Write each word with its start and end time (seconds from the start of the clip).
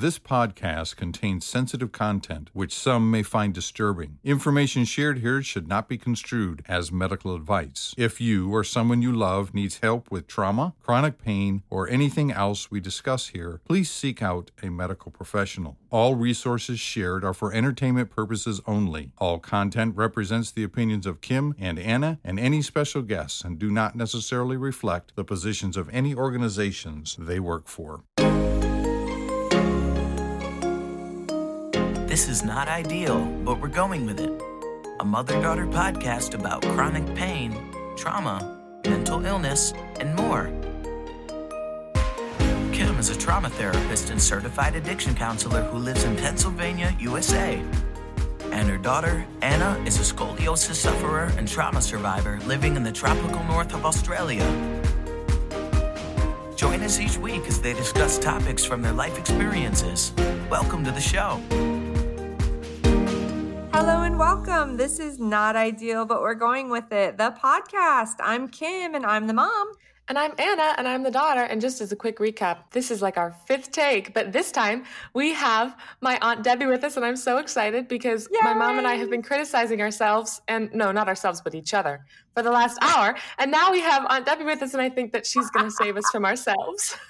This 0.00 0.18
podcast 0.18 0.96
contains 0.96 1.44
sensitive 1.44 1.92
content 1.92 2.48
which 2.54 2.72
some 2.74 3.10
may 3.10 3.22
find 3.22 3.52
disturbing. 3.52 4.16
Information 4.24 4.86
shared 4.86 5.18
here 5.18 5.42
should 5.42 5.68
not 5.68 5.90
be 5.90 5.98
construed 5.98 6.64
as 6.66 6.90
medical 6.90 7.34
advice. 7.34 7.94
If 7.98 8.18
you 8.18 8.50
or 8.50 8.64
someone 8.64 9.02
you 9.02 9.12
love 9.12 9.52
needs 9.52 9.80
help 9.80 10.10
with 10.10 10.26
trauma, 10.26 10.72
chronic 10.82 11.22
pain, 11.22 11.64
or 11.68 11.86
anything 11.86 12.32
else 12.32 12.70
we 12.70 12.80
discuss 12.80 13.28
here, 13.28 13.60
please 13.66 13.90
seek 13.90 14.22
out 14.22 14.50
a 14.62 14.70
medical 14.70 15.12
professional. 15.12 15.76
All 15.90 16.14
resources 16.14 16.80
shared 16.80 17.22
are 17.22 17.34
for 17.34 17.52
entertainment 17.52 18.08
purposes 18.08 18.58
only. 18.66 19.12
All 19.18 19.38
content 19.38 19.96
represents 19.96 20.50
the 20.50 20.64
opinions 20.64 21.04
of 21.04 21.20
Kim 21.20 21.54
and 21.58 21.78
Anna 21.78 22.18
and 22.24 22.40
any 22.40 22.62
special 22.62 23.02
guests 23.02 23.44
and 23.44 23.58
do 23.58 23.70
not 23.70 23.96
necessarily 23.96 24.56
reflect 24.56 25.14
the 25.14 25.24
positions 25.24 25.76
of 25.76 25.90
any 25.90 26.14
organizations 26.14 27.16
they 27.18 27.38
work 27.38 27.68
for. 27.68 28.04
This 32.20 32.28
is 32.28 32.44
not 32.44 32.68
ideal, 32.68 33.24
but 33.46 33.62
we're 33.62 33.68
going 33.68 34.04
with 34.04 34.20
it. 34.20 34.30
A 35.00 35.04
mother 35.06 35.40
daughter 35.40 35.66
podcast 35.66 36.34
about 36.34 36.60
chronic 36.60 37.14
pain, 37.14 37.56
trauma, 37.96 38.60
mental 38.84 39.24
illness, 39.24 39.72
and 39.98 40.14
more. 40.16 40.50
Kim 42.74 42.98
is 42.98 43.08
a 43.08 43.16
trauma 43.16 43.48
therapist 43.48 44.10
and 44.10 44.20
certified 44.20 44.74
addiction 44.74 45.14
counselor 45.14 45.62
who 45.62 45.78
lives 45.78 46.04
in 46.04 46.14
Pennsylvania, 46.14 46.94
USA. 47.00 47.58
And 48.52 48.68
her 48.68 48.76
daughter, 48.76 49.24
Anna, 49.40 49.82
is 49.86 49.96
a 49.96 50.14
scoliosis 50.14 50.74
sufferer 50.74 51.32
and 51.38 51.48
trauma 51.48 51.80
survivor 51.80 52.38
living 52.44 52.76
in 52.76 52.82
the 52.82 52.92
tropical 52.92 53.42
north 53.44 53.72
of 53.72 53.86
Australia. 53.86 54.44
Join 56.54 56.82
us 56.82 57.00
each 57.00 57.16
week 57.16 57.46
as 57.46 57.62
they 57.62 57.72
discuss 57.72 58.18
topics 58.18 58.62
from 58.62 58.82
their 58.82 58.92
life 58.92 59.18
experiences. 59.18 60.12
Welcome 60.50 60.84
to 60.84 60.90
the 60.90 61.00
show. 61.00 61.40
Hello 63.72 64.02
and 64.02 64.18
welcome. 64.18 64.76
This 64.76 64.98
is 64.98 65.20
not 65.20 65.54
ideal, 65.54 66.04
but 66.04 66.20
we're 66.22 66.34
going 66.34 66.70
with 66.70 66.90
it. 66.90 67.16
The 67.16 67.34
podcast. 67.40 68.16
I'm 68.18 68.48
Kim 68.48 68.96
and 68.96 69.06
I'm 69.06 69.28
the 69.28 69.32
mom. 69.32 69.72
And 70.08 70.18
I'm 70.18 70.32
Anna 70.38 70.74
and 70.76 70.88
I'm 70.88 71.04
the 71.04 71.10
daughter. 71.10 71.42
And 71.42 71.60
just 71.60 71.80
as 71.80 71.92
a 71.92 71.96
quick 71.96 72.18
recap, 72.18 72.72
this 72.72 72.90
is 72.90 73.00
like 73.00 73.16
our 73.16 73.30
fifth 73.46 73.70
take, 73.70 74.12
but 74.12 74.32
this 74.32 74.50
time 74.50 74.84
we 75.14 75.32
have 75.34 75.76
my 76.00 76.18
Aunt 76.20 76.42
Debbie 76.42 76.66
with 76.66 76.82
us. 76.82 76.96
And 76.96 77.06
I'm 77.06 77.16
so 77.16 77.38
excited 77.38 77.86
because 77.86 78.28
Yay! 78.32 78.40
my 78.42 78.54
mom 78.54 78.78
and 78.78 78.88
I 78.88 78.94
have 78.94 79.08
been 79.08 79.22
criticizing 79.22 79.80
ourselves 79.80 80.42
and 80.48 80.68
no, 80.74 80.90
not 80.90 81.06
ourselves, 81.06 81.40
but 81.40 81.54
each 81.54 81.72
other 81.72 82.04
for 82.34 82.42
the 82.42 82.50
last 82.50 82.76
hour. 82.82 83.16
And 83.38 83.52
now 83.52 83.70
we 83.70 83.80
have 83.80 84.04
Aunt 84.10 84.26
Debbie 84.26 84.44
with 84.44 84.62
us. 84.62 84.72
And 84.74 84.82
I 84.82 84.88
think 84.88 85.12
that 85.12 85.24
she's 85.24 85.48
going 85.50 85.66
to 85.66 85.70
save 85.70 85.96
us 85.96 86.10
from 86.10 86.24
ourselves. 86.24 86.96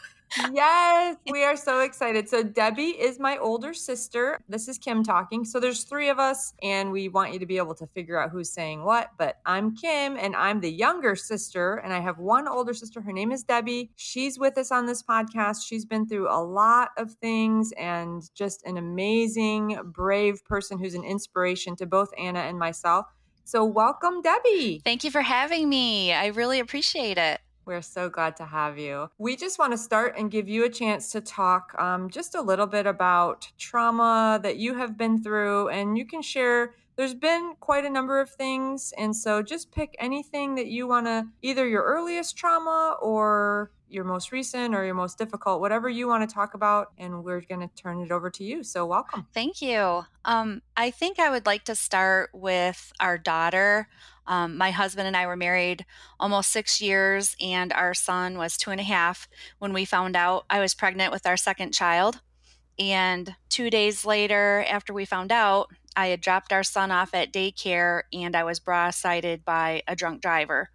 yes, 0.53 1.17
we 1.31 1.45
are 1.45 1.57
so 1.57 1.81
excited. 1.81 2.29
So 2.29 2.43
Debbie 2.43 3.01
is 3.01 3.19
my 3.19 3.37
older 3.39 3.75
sister. 3.75 4.39
This 4.49 4.69
is 4.69 4.79
Kim 4.79 5.03
talking. 5.03 5.45
So 5.45 5.61
there's 5.61 5.85
three 5.85 6.09
of 6.09 6.19
us 6.19 6.55
and 6.63 6.91
we 6.93 7.09
want 7.09 7.33
you 7.33 7.39
to 7.39 7.47
be 7.47 7.57
able 7.57 7.75
to 7.77 7.87
figure 7.89 8.21
out 8.21 8.31
who's 8.31 8.51
saying 8.51 8.85
what, 8.85 9.11
but 9.19 9.39
I'm 9.47 9.77
Kim 9.77 10.17
and 10.17 10.35
I'm 10.37 10.61
the 10.61 10.71
younger 10.71 11.17
sister 11.17 11.77
and 11.77 11.93
I 11.93 12.01
have 12.01 12.19
one 12.19 12.49
older 12.49 12.75
sister. 12.75 13.01
Her 13.01 13.13
name 13.13 13.33
is 13.33 13.43
Debbie. 13.43 13.91
She's 13.97 14.39
with 14.39 14.59
us 14.59 14.71
on 14.71 14.87
this 14.87 15.03
podcast. 15.03 15.67
She's 15.67 15.85
been 15.85 16.07
through 16.07 16.29
a 16.31 16.43
lot 16.43 16.91
of 16.97 17.13
things 17.15 17.73
and 17.73 18.23
just 18.35 18.65
an 18.67 18.77
amazing, 18.77 19.79
brave 19.85 20.45
person 20.45 20.79
who's 20.79 20.95
an 20.95 21.05
inspiration 21.05 21.77
to 21.77 21.87
both 21.87 22.11
Anna 22.19 22.41
and 22.41 22.59
myself. 22.59 23.07
So 23.45 23.65
welcome 23.65 24.23
Debbie. 24.23 24.81
Thank 24.85 25.03
you 25.03 25.11
for 25.11 25.23
having 25.23 25.69
me. 25.69 26.13
I 26.13 26.27
really 26.27 26.61
appreciate 26.61 27.19
it. 27.19 27.41
We're 27.65 27.83
so 27.83 28.09
glad 28.09 28.37
to 28.37 28.47
have 28.47 28.79
you. 28.79 29.11
We 29.19 29.37
just 29.37 29.59
want 29.59 29.73
to 29.73 29.79
start 29.79 30.15
and 30.17 30.31
give 30.31 30.49
you 30.49 30.65
a 30.65 30.69
chance 30.71 31.13
to 31.13 31.21
talk 31.21 31.75
um, 31.79 32.11
just 32.11 32.35
a 32.35 32.41
little 32.41 32.67
bit 32.67 32.87
about 32.87 33.51
trauma 33.59 34.41
that 34.43 34.57
you 34.57 34.75
have 34.75 34.97
been 34.97 35.23
through, 35.23 35.69
and 35.69 35.97
you 35.97 36.07
can 36.07 36.23
share. 36.23 36.75
There's 36.97 37.15
been 37.15 37.55
quite 37.61 37.85
a 37.85 37.91
number 37.91 38.21
of 38.21 38.31
things, 38.31 38.93
and 38.99 39.15
so 39.15 39.43
just 39.43 39.73
pick 39.73 39.95
anything 39.99 40.55
that 40.57 40.67
you 40.67 40.87
want 40.87 41.07
to, 41.07 41.29
either 41.43 41.67
your 41.67 41.85
earliest 41.85 42.37
trauma 42.37 42.97
or 43.01 43.71
your 43.91 44.05
most 44.05 44.33
recent 44.33 44.75
or 44.75 44.85
your 44.85 44.95
most 44.95 45.19
difficult, 45.19 45.61
whatever 45.61 45.89
you 45.89 46.07
want 46.09 46.29
to 46.29 46.33
talk 46.33 46.55
about, 46.55 46.93
and 46.99 47.25
we're 47.25 47.41
going 47.41 47.61
to 47.61 47.75
turn 47.75 48.01
it 48.01 48.11
over 48.11 48.31
to 48.31 48.45
you. 48.45 48.63
So, 48.63 48.87
welcome. 48.87 49.27
Thank 49.35 49.61
you. 49.61 50.05
Um, 50.25 50.63
I 50.77 50.91
think 50.91 51.19
I 51.19 51.31
would 51.31 51.47
like 51.47 51.65
to 51.65 51.75
start 51.75 52.31
with 52.33 52.93
our 53.01 53.19
daughter. 53.19 53.89
Um, 54.27 54.57
my 54.57 54.71
husband 54.71 55.07
and 55.09 55.17
I 55.17 55.27
were 55.27 55.37
married 55.37 55.85
almost 56.19 56.51
six 56.51 56.81
years, 56.81 57.37
and 57.41 57.73
our 57.73 57.95
son 57.95 58.39
was 58.39 58.57
two 58.57 58.71
and 58.71 58.81
a 58.81 58.85
half 58.85 59.29
when 59.59 59.73
we 59.73 59.85
found 59.85 60.17
out 60.17 60.45
I 60.49 60.61
was 60.61 60.75
pregnant 60.75 61.13
with 61.13 61.27
our 61.27 61.37
second 61.37 61.73
child. 61.73 62.21
And 62.79 63.35
two 63.51 63.69
days 63.69 64.07
later, 64.07 64.65
after 64.69 64.95
we 64.95 65.05
found 65.05 65.31
out, 65.31 65.69
I 65.97 66.09
had 66.09 66.21
dropped 66.21 66.53
our 66.53 66.63
son 66.63 66.91
off 66.91 67.13
at 67.13 67.33
daycare 67.33 68.03
and 68.13 68.35
I 68.35 68.45
was 68.45 68.61
broadsided 68.61 69.45
by 69.45 69.83
a 69.87 69.97
drunk 69.97 70.23
driver. 70.23 70.71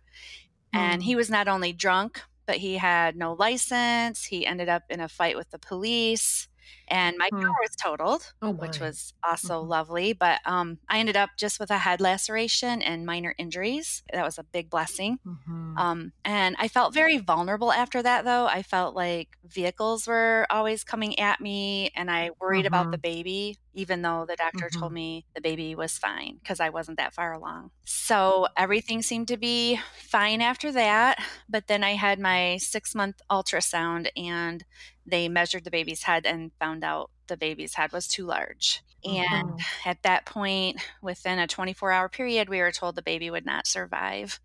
Mm. 0.73 0.79
And 0.79 1.03
he 1.03 1.13
mm. 1.13 1.17
was 1.17 1.29
not 1.29 1.47
only 1.47 1.73
drunk, 1.73 2.21
but 2.45 2.57
he 2.57 2.75
had 2.75 3.15
no 3.15 3.33
license. 3.33 4.25
He 4.25 4.45
ended 4.45 4.69
up 4.69 4.83
in 4.89 4.99
a 4.99 5.09
fight 5.09 5.35
with 5.35 5.49
the 5.51 5.59
police 5.59 6.47
and 6.87 7.17
my 7.17 7.29
car 7.29 7.41
hmm. 7.41 7.61
was 7.61 7.75
totaled, 7.75 8.33
oh 8.41 8.51
which 8.51 8.79
was 8.79 9.13
also 9.23 9.59
mm-hmm. 9.59 9.69
lovely. 9.69 10.13
But 10.13 10.39
um, 10.45 10.77
I 10.87 10.99
ended 10.99 11.17
up 11.17 11.31
just 11.37 11.59
with 11.59 11.71
a 11.71 11.79
head 11.79 12.01
laceration 12.01 12.81
and 12.81 13.05
minor 13.05 13.33
injuries. 13.37 14.03
That 14.13 14.23
was 14.23 14.37
a 14.37 14.43
big 14.43 14.69
blessing. 14.69 15.19
Mm-hmm. 15.25 15.77
Um, 15.77 16.13
and 16.23 16.55
I 16.59 16.67
felt 16.67 16.93
very 16.93 17.17
vulnerable 17.17 17.71
after 17.71 18.01
that, 18.03 18.25
though. 18.25 18.45
I 18.45 18.61
felt 18.61 18.95
like 18.95 19.29
vehicles 19.45 20.07
were 20.07 20.45
always 20.49 20.83
coming 20.83 21.17
at 21.19 21.41
me, 21.41 21.91
and 21.95 22.11
I 22.11 22.31
worried 22.39 22.65
about 22.65 22.91
the 22.91 22.97
mm-hmm. 22.97 23.01
baby, 23.01 23.57
even 23.75 24.01
though 24.01 24.25
the 24.27 24.35
doctor 24.35 24.69
told 24.69 24.85
mm-hmm. 24.89 24.95
me 24.95 25.25
the 25.35 25.41
baby 25.41 25.75
was 25.75 25.97
fine 25.97 26.37
because 26.41 26.59
I 26.59 26.69
wasn't 26.69 26.97
that 26.97 27.13
far 27.13 27.33
along. 27.33 27.71
So 27.83 28.47
everything 28.57 29.01
seemed 29.01 29.27
to 29.27 29.37
be 29.37 29.79
fine 29.99 30.41
after 30.41 30.71
that. 30.71 31.23
But 31.47 31.67
then 31.67 31.83
I 31.83 31.91
had 31.91 32.19
my 32.19 32.57
six 32.57 32.95
month 32.95 33.21
ultrasound, 33.29 34.07
and 34.15 34.63
they 35.05 35.29
measured 35.29 35.65
the 35.65 35.71
baby's 35.71 36.03
head 36.03 36.25
and 36.25 36.51
found 36.59 36.83
out 36.83 37.11
the 37.27 37.37
baby's 37.37 37.75
head 37.75 37.91
was 37.91 38.07
too 38.07 38.25
large. 38.25 38.81
And 39.03 39.49
mm-hmm. 39.49 39.89
at 39.89 40.01
that 40.03 40.25
point, 40.25 40.81
within 41.01 41.37
a 41.37 41.47
24 41.47 41.91
hour 41.91 42.09
period, 42.09 42.49
we 42.49 42.59
were 42.59 42.71
told 42.71 42.95
the 42.95 43.01
baby 43.01 43.29
would 43.29 43.45
not 43.45 43.67
survive. 43.67 44.39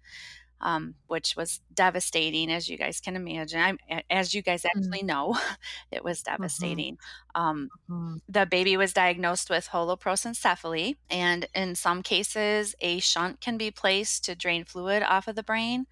Um, 0.63 0.95
which 1.07 1.37
was 1.37 1.61
devastating, 1.73 2.51
as 2.51 2.69
you 2.69 2.77
guys 2.77 3.01
can 3.01 3.17
imagine. 3.17 3.79
I, 3.91 4.03
as 4.11 4.35
you 4.35 4.43
guys 4.43 4.63
mm-hmm. 4.63 4.79
actually 4.79 5.03
know, 5.03 5.39
it 5.91 6.05
was 6.05 6.23
mm-hmm. 6.23 6.37
devastating. 6.37 6.95
Mm-hmm. 7.35 7.41
Um, 7.41 7.71
mm-hmm. 7.91 8.17
The 8.29 8.45
baby 8.45 8.77
was 8.77 8.93
diagnosed 8.93 9.49
with 9.49 9.69
holoprosencephaly, 9.73 10.97
and 11.09 11.47
in 11.55 11.75
some 11.75 12.03
cases, 12.03 12.75
a 12.81 13.01
shunt 13.01 13.41
can 13.41 13.57
be 13.57 13.71
placed 13.71 14.25
to 14.25 14.35
drain 14.35 14.65
fluid 14.65 15.03
off 15.03 15.29
of 15.29 15.37
the 15.37 15.43
brain 15.43 15.87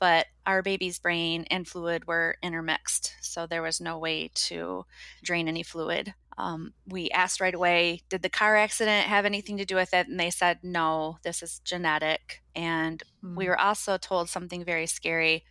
but 0.00 0.26
our 0.46 0.62
baby's 0.62 0.98
brain 0.98 1.44
and 1.50 1.68
fluid 1.68 2.06
were 2.06 2.36
intermixed. 2.42 3.14
So 3.20 3.46
there 3.46 3.62
was 3.62 3.80
no 3.80 3.98
way 3.98 4.30
to 4.34 4.86
drain 5.22 5.46
any 5.46 5.62
fluid. 5.62 6.14
Um, 6.40 6.72
we 6.86 7.10
asked 7.10 7.40
right 7.40 7.54
away, 7.54 8.00
did 8.08 8.22
the 8.22 8.30
car 8.30 8.56
accident 8.56 9.06
have 9.06 9.26
anything 9.26 9.58
to 9.58 9.66
do 9.66 9.74
with 9.74 9.92
it? 9.92 10.08
And 10.08 10.18
they 10.18 10.30
said, 10.30 10.60
no, 10.62 11.18
this 11.22 11.42
is 11.42 11.60
genetic. 11.64 12.42
And 12.56 13.02
mm-hmm. 13.22 13.36
we 13.36 13.44
hmm. 13.44 13.50
were 13.50 13.60
also 13.60 13.98
told 13.98 14.28
something 14.28 14.64
very 14.64 14.86
scary. 14.86 15.44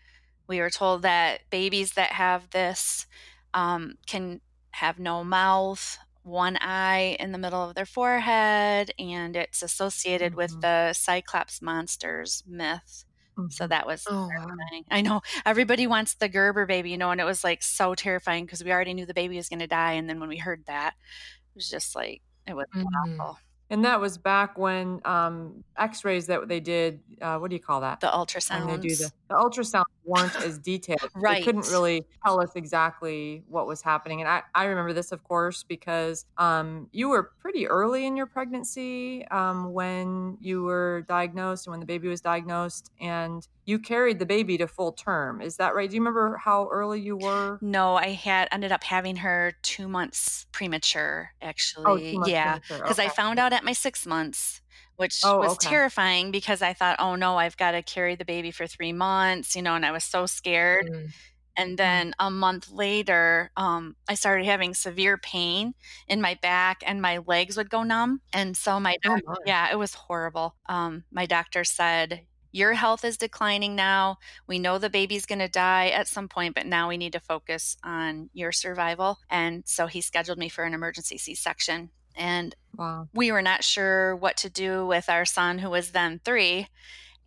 We 0.47 0.59
were 0.59 0.71
told 0.71 1.03
that 1.03 1.41
babies 1.51 1.93
that 1.93 2.13
have 2.13 2.49
this 2.49 3.05
um, 3.53 3.95
can 4.07 4.41
have 4.71 4.97
no 4.97 5.23
mouth, 5.23 5.97
one 6.23 6.57
eye 6.59 7.17
in 7.19 7.31
the 7.31 7.37
middle 7.37 7.63
of 7.63 7.75
their 7.75 7.85
forehead, 7.85 8.91
and 8.97 9.35
it's 9.35 9.61
associated 9.61 10.31
mm-hmm. 10.31 10.37
with 10.37 10.61
the 10.61 10.93
Cyclops 10.93 11.61
monsters 11.61 12.43
myth. 12.47 13.05
So 13.49 13.63
mm-hmm. 13.63 13.69
that 13.69 13.87
was 13.87 14.05
oh, 14.09 14.27
terrifying. 14.29 14.83
Wow. 14.89 14.97
I 14.97 15.01
know 15.01 15.21
everybody 15.45 15.87
wants 15.87 16.15
the 16.15 16.29
Gerber 16.29 16.65
baby, 16.65 16.91
you 16.91 16.97
know, 16.97 17.11
and 17.11 17.21
it 17.21 17.25
was 17.25 17.43
like 17.43 17.63
so 17.63 17.95
terrifying 17.95 18.45
because 18.45 18.63
we 18.63 18.71
already 18.71 18.93
knew 18.93 19.05
the 19.05 19.13
baby 19.13 19.37
was 19.37 19.49
going 19.49 19.59
to 19.59 19.67
die. 19.67 19.93
And 19.93 20.09
then 20.09 20.19
when 20.19 20.29
we 20.29 20.37
heard 20.37 20.63
that, 20.67 20.95
it 20.97 21.55
was 21.55 21.69
just 21.69 21.95
like, 21.95 22.21
it 22.47 22.55
was 22.55 22.67
mm-hmm. 22.75 23.19
awful. 23.21 23.37
And 23.71 23.85
that 23.85 24.01
was 24.01 24.17
back 24.17 24.57
when 24.57 24.99
um, 25.05 25.63
X-rays 25.77 26.25
that 26.25 26.47
they 26.47 26.59
did. 26.59 27.01
Uh, 27.21 27.37
what 27.37 27.51
do 27.51 27.55
you 27.55 27.61
call 27.61 27.81
that? 27.81 27.99
The 27.99 28.07
ultrasound. 28.07 28.65
They 28.67 28.89
do 28.89 28.95
the, 28.95 29.11
the 29.29 29.35
ultrasound 29.35 29.83
weren't 30.09 30.35
as 30.37 30.57
detailed. 30.57 31.09
right. 31.15 31.37
They 31.37 31.43
couldn't 31.43 31.69
really 31.69 32.03
tell 32.25 32.41
us 32.41 32.51
exactly 32.55 33.43
what 33.47 33.67
was 33.67 33.81
happening. 33.81 34.21
And 34.21 34.29
I, 34.29 34.41
I 34.55 34.65
remember 34.65 34.93
this, 34.93 35.11
of 35.11 35.23
course, 35.23 35.63
because 35.63 36.25
um, 36.37 36.87
you 36.91 37.09
were 37.09 37.31
pretty 37.39 37.67
early 37.67 38.05
in 38.05 38.17
your 38.17 38.25
pregnancy 38.25 39.25
um, 39.27 39.71
when 39.71 40.37
you 40.41 40.63
were 40.63 41.05
diagnosed 41.07 41.67
and 41.67 41.71
when 41.71 41.79
the 41.79 41.85
baby 41.85 42.07
was 42.07 42.21
diagnosed. 42.21 42.91
And 42.99 43.47
you 43.65 43.77
carried 43.77 44.17
the 44.17 44.25
baby 44.25 44.57
to 44.57 44.67
full 44.67 44.93
term. 44.93 45.41
Is 45.41 45.57
that 45.57 45.75
right? 45.75 45.87
Do 45.87 45.95
you 45.95 46.01
remember 46.01 46.37
how 46.37 46.67
early 46.71 46.99
you 46.99 47.15
were? 47.15 47.59
No, 47.61 47.95
I 47.95 48.09
had 48.09 48.47
ended 48.51 48.71
up 48.71 48.83
having 48.83 49.17
her 49.17 49.53
two 49.61 49.87
months 49.87 50.47
premature, 50.51 51.31
oh, 51.41 51.47
actually. 51.47 52.17
Oh, 52.17 52.25
yeah. 52.25 52.57
Because 52.67 52.97
okay. 52.97 53.05
I 53.05 53.09
found 53.09 53.37
out 53.37 53.53
at 53.53 53.63
my 53.63 53.73
six 53.73 54.07
months 54.07 54.61
which 54.99 55.21
oh, 55.23 55.39
was 55.39 55.53
okay. 55.53 55.69
terrifying 55.69 56.29
because 56.29 56.61
I 56.61 56.73
thought, 56.73 56.97
oh 56.99 57.15
no, 57.15 57.37
I've 57.37 57.55
got 57.55 57.71
to 57.71 57.81
carry 57.81 58.15
the 58.15 58.25
baby 58.25 58.51
for 58.51 58.67
three 58.67 58.91
months, 58.91 59.55
you 59.55 59.61
know, 59.61 59.75
and 59.75 59.85
I 59.85 59.91
was 59.91 60.03
so 60.03 60.25
scared. 60.25 60.89
Mm. 60.91 61.13
And 61.55 61.77
then 61.77 62.13
a 62.19 62.29
month 62.29 62.69
later, 62.69 63.49
um, 63.55 63.95
I 64.09 64.15
started 64.15 64.45
having 64.45 64.73
severe 64.73 65.17
pain 65.17 65.73
in 66.09 66.19
my 66.19 66.37
back 66.41 66.83
and 66.85 67.01
my 67.01 67.19
legs 67.19 67.55
would 67.55 67.69
go 67.69 67.83
numb. 67.83 68.19
And 68.33 68.57
so 68.57 68.77
my, 68.77 68.97
Oh, 69.05 69.15
doc- 69.15 69.23
my. 69.25 69.35
yeah, 69.45 69.71
it 69.71 69.77
was 69.77 69.93
horrible. 69.93 70.55
Um, 70.67 71.05
my 71.11 71.25
doctor 71.25 71.63
said, 71.63 72.25
your 72.51 72.73
health 72.73 73.05
is 73.05 73.15
declining 73.15 73.75
now. 73.75 74.17
We 74.47 74.59
know 74.59 74.79
the 74.79 74.89
baby's 74.89 75.25
going 75.25 75.39
to 75.39 75.47
die 75.47 75.89
at 75.89 76.07
some 76.09 76.27
point, 76.27 76.55
but 76.55 76.65
now 76.65 76.89
we 76.89 76.97
need 76.97 77.13
to 77.13 77.19
focus 77.21 77.77
on 77.85 78.29
your 78.33 78.51
survival. 78.51 79.19
And 79.29 79.63
so 79.65 79.87
he 79.87 80.01
scheduled 80.01 80.39
me 80.39 80.49
for 80.49 80.65
an 80.65 80.73
emergency 80.73 81.17
C 81.17 81.35
section. 81.35 81.91
And 82.15 82.55
Wow. 82.75 83.09
we 83.13 83.31
were 83.31 83.41
not 83.41 83.63
sure 83.63 84.15
what 84.15 84.37
to 84.37 84.49
do 84.49 84.85
with 84.85 85.09
our 85.09 85.25
son, 85.25 85.59
who 85.59 85.69
was 85.69 85.91
then 85.91 86.21
three. 86.23 86.67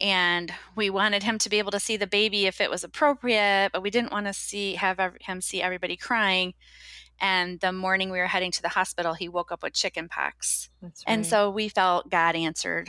And 0.00 0.52
we 0.74 0.90
wanted 0.90 1.22
him 1.22 1.38
to 1.38 1.48
be 1.48 1.58
able 1.58 1.70
to 1.70 1.80
see 1.80 1.96
the 1.96 2.06
baby 2.06 2.46
if 2.46 2.60
it 2.60 2.70
was 2.70 2.82
appropriate, 2.82 3.70
but 3.72 3.82
we 3.82 3.90
didn't 3.90 4.12
want 4.12 4.26
to 4.26 4.32
see 4.32 4.74
have 4.74 4.98
him 5.20 5.40
see 5.40 5.62
everybody 5.62 5.96
crying. 5.96 6.54
And 7.20 7.60
the 7.60 7.72
morning 7.72 8.10
we 8.10 8.18
were 8.18 8.26
heading 8.26 8.50
to 8.52 8.62
the 8.62 8.70
hospital, 8.70 9.14
he 9.14 9.28
woke 9.28 9.52
up 9.52 9.62
with 9.62 9.74
chicken 9.74 10.08
pox. 10.08 10.70
That's 10.80 11.04
And 11.06 11.24
so 11.24 11.50
we 11.50 11.68
felt 11.68 12.10
God 12.10 12.34
answered 12.34 12.88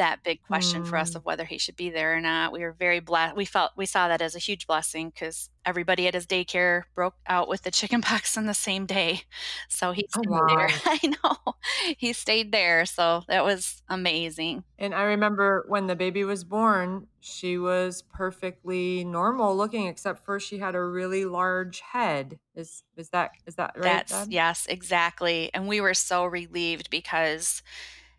that 0.00 0.24
big 0.24 0.42
question 0.42 0.84
for 0.84 0.98
us 0.98 1.12
Mm. 1.12 1.16
of 1.16 1.24
whether 1.24 1.44
he 1.44 1.58
should 1.58 1.76
be 1.76 1.90
there 1.90 2.16
or 2.16 2.20
not. 2.20 2.52
We 2.52 2.60
were 2.62 2.72
very 2.72 3.00
blessed. 3.00 3.36
We 3.36 3.44
felt 3.46 3.72
we 3.76 3.86
saw 3.86 4.08
that 4.08 4.22
as 4.22 4.34
a 4.34 4.40
huge 4.40 4.66
blessing 4.66 5.10
because 5.10 5.50
everybody 5.64 6.08
at 6.08 6.14
his 6.14 6.26
daycare 6.26 6.84
broke 6.94 7.16
out 7.28 7.48
with 7.48 7.62
the 7.62 7.70
chicken 7.70 8.02
pox 8.10 8.36
on 8.38 8.46
the 8.46 8.54
same 8.54 8.86
day. 8.86 9.22
So 9.68 9.92
he 9.92 10.06
Oh, 10.16 10.22
stayed 10.22 10.46
there. 10.48 10.68
I 10.86 11.00
know. 11.24 11.54
He 11.98 12.12
stayed 12.12 12.52
there. 12.52 12.86
So 12.86 13.22
that 13.28 13.44
was 13.44 13.82
amazing. 13.88 14.64
And 14.78 14.94
I 14.94 15.02
remember 15.02 15.64
when 15.68 15.86
the 15.86 15.96
baby 15.96 16.24
was 16.24 16.44
born, 16.44 17.06
she 17.20 17.58
was 17.58 18.02
perfectly 18.02 19.04
normal 19.04 19.56
looking, 19.56 19.86
except 19.86 20.24
for 20.24 20.40
she 20.40 20.58
had 20.58 20.74
a 20.74 20.82
really 20.82 21.24
large 21.26 21.80
head. 21.80 22.38
Is 22.54 22.82
is 22.96 23.10
that 23.10 23.32
is 23.46 23.56
that 23.56 23.74
right? 23.76 24.06
That's 24.08 24.10
Deb? 24.10 24.32
yes, 24.32 24.66
exactly. 24.68 25.50
And 25.54 25.68
we 25.68 25.80
were 25.80 25.94
so 25.94 26.24
relieved 26.24 26.90
because 26.90 27.62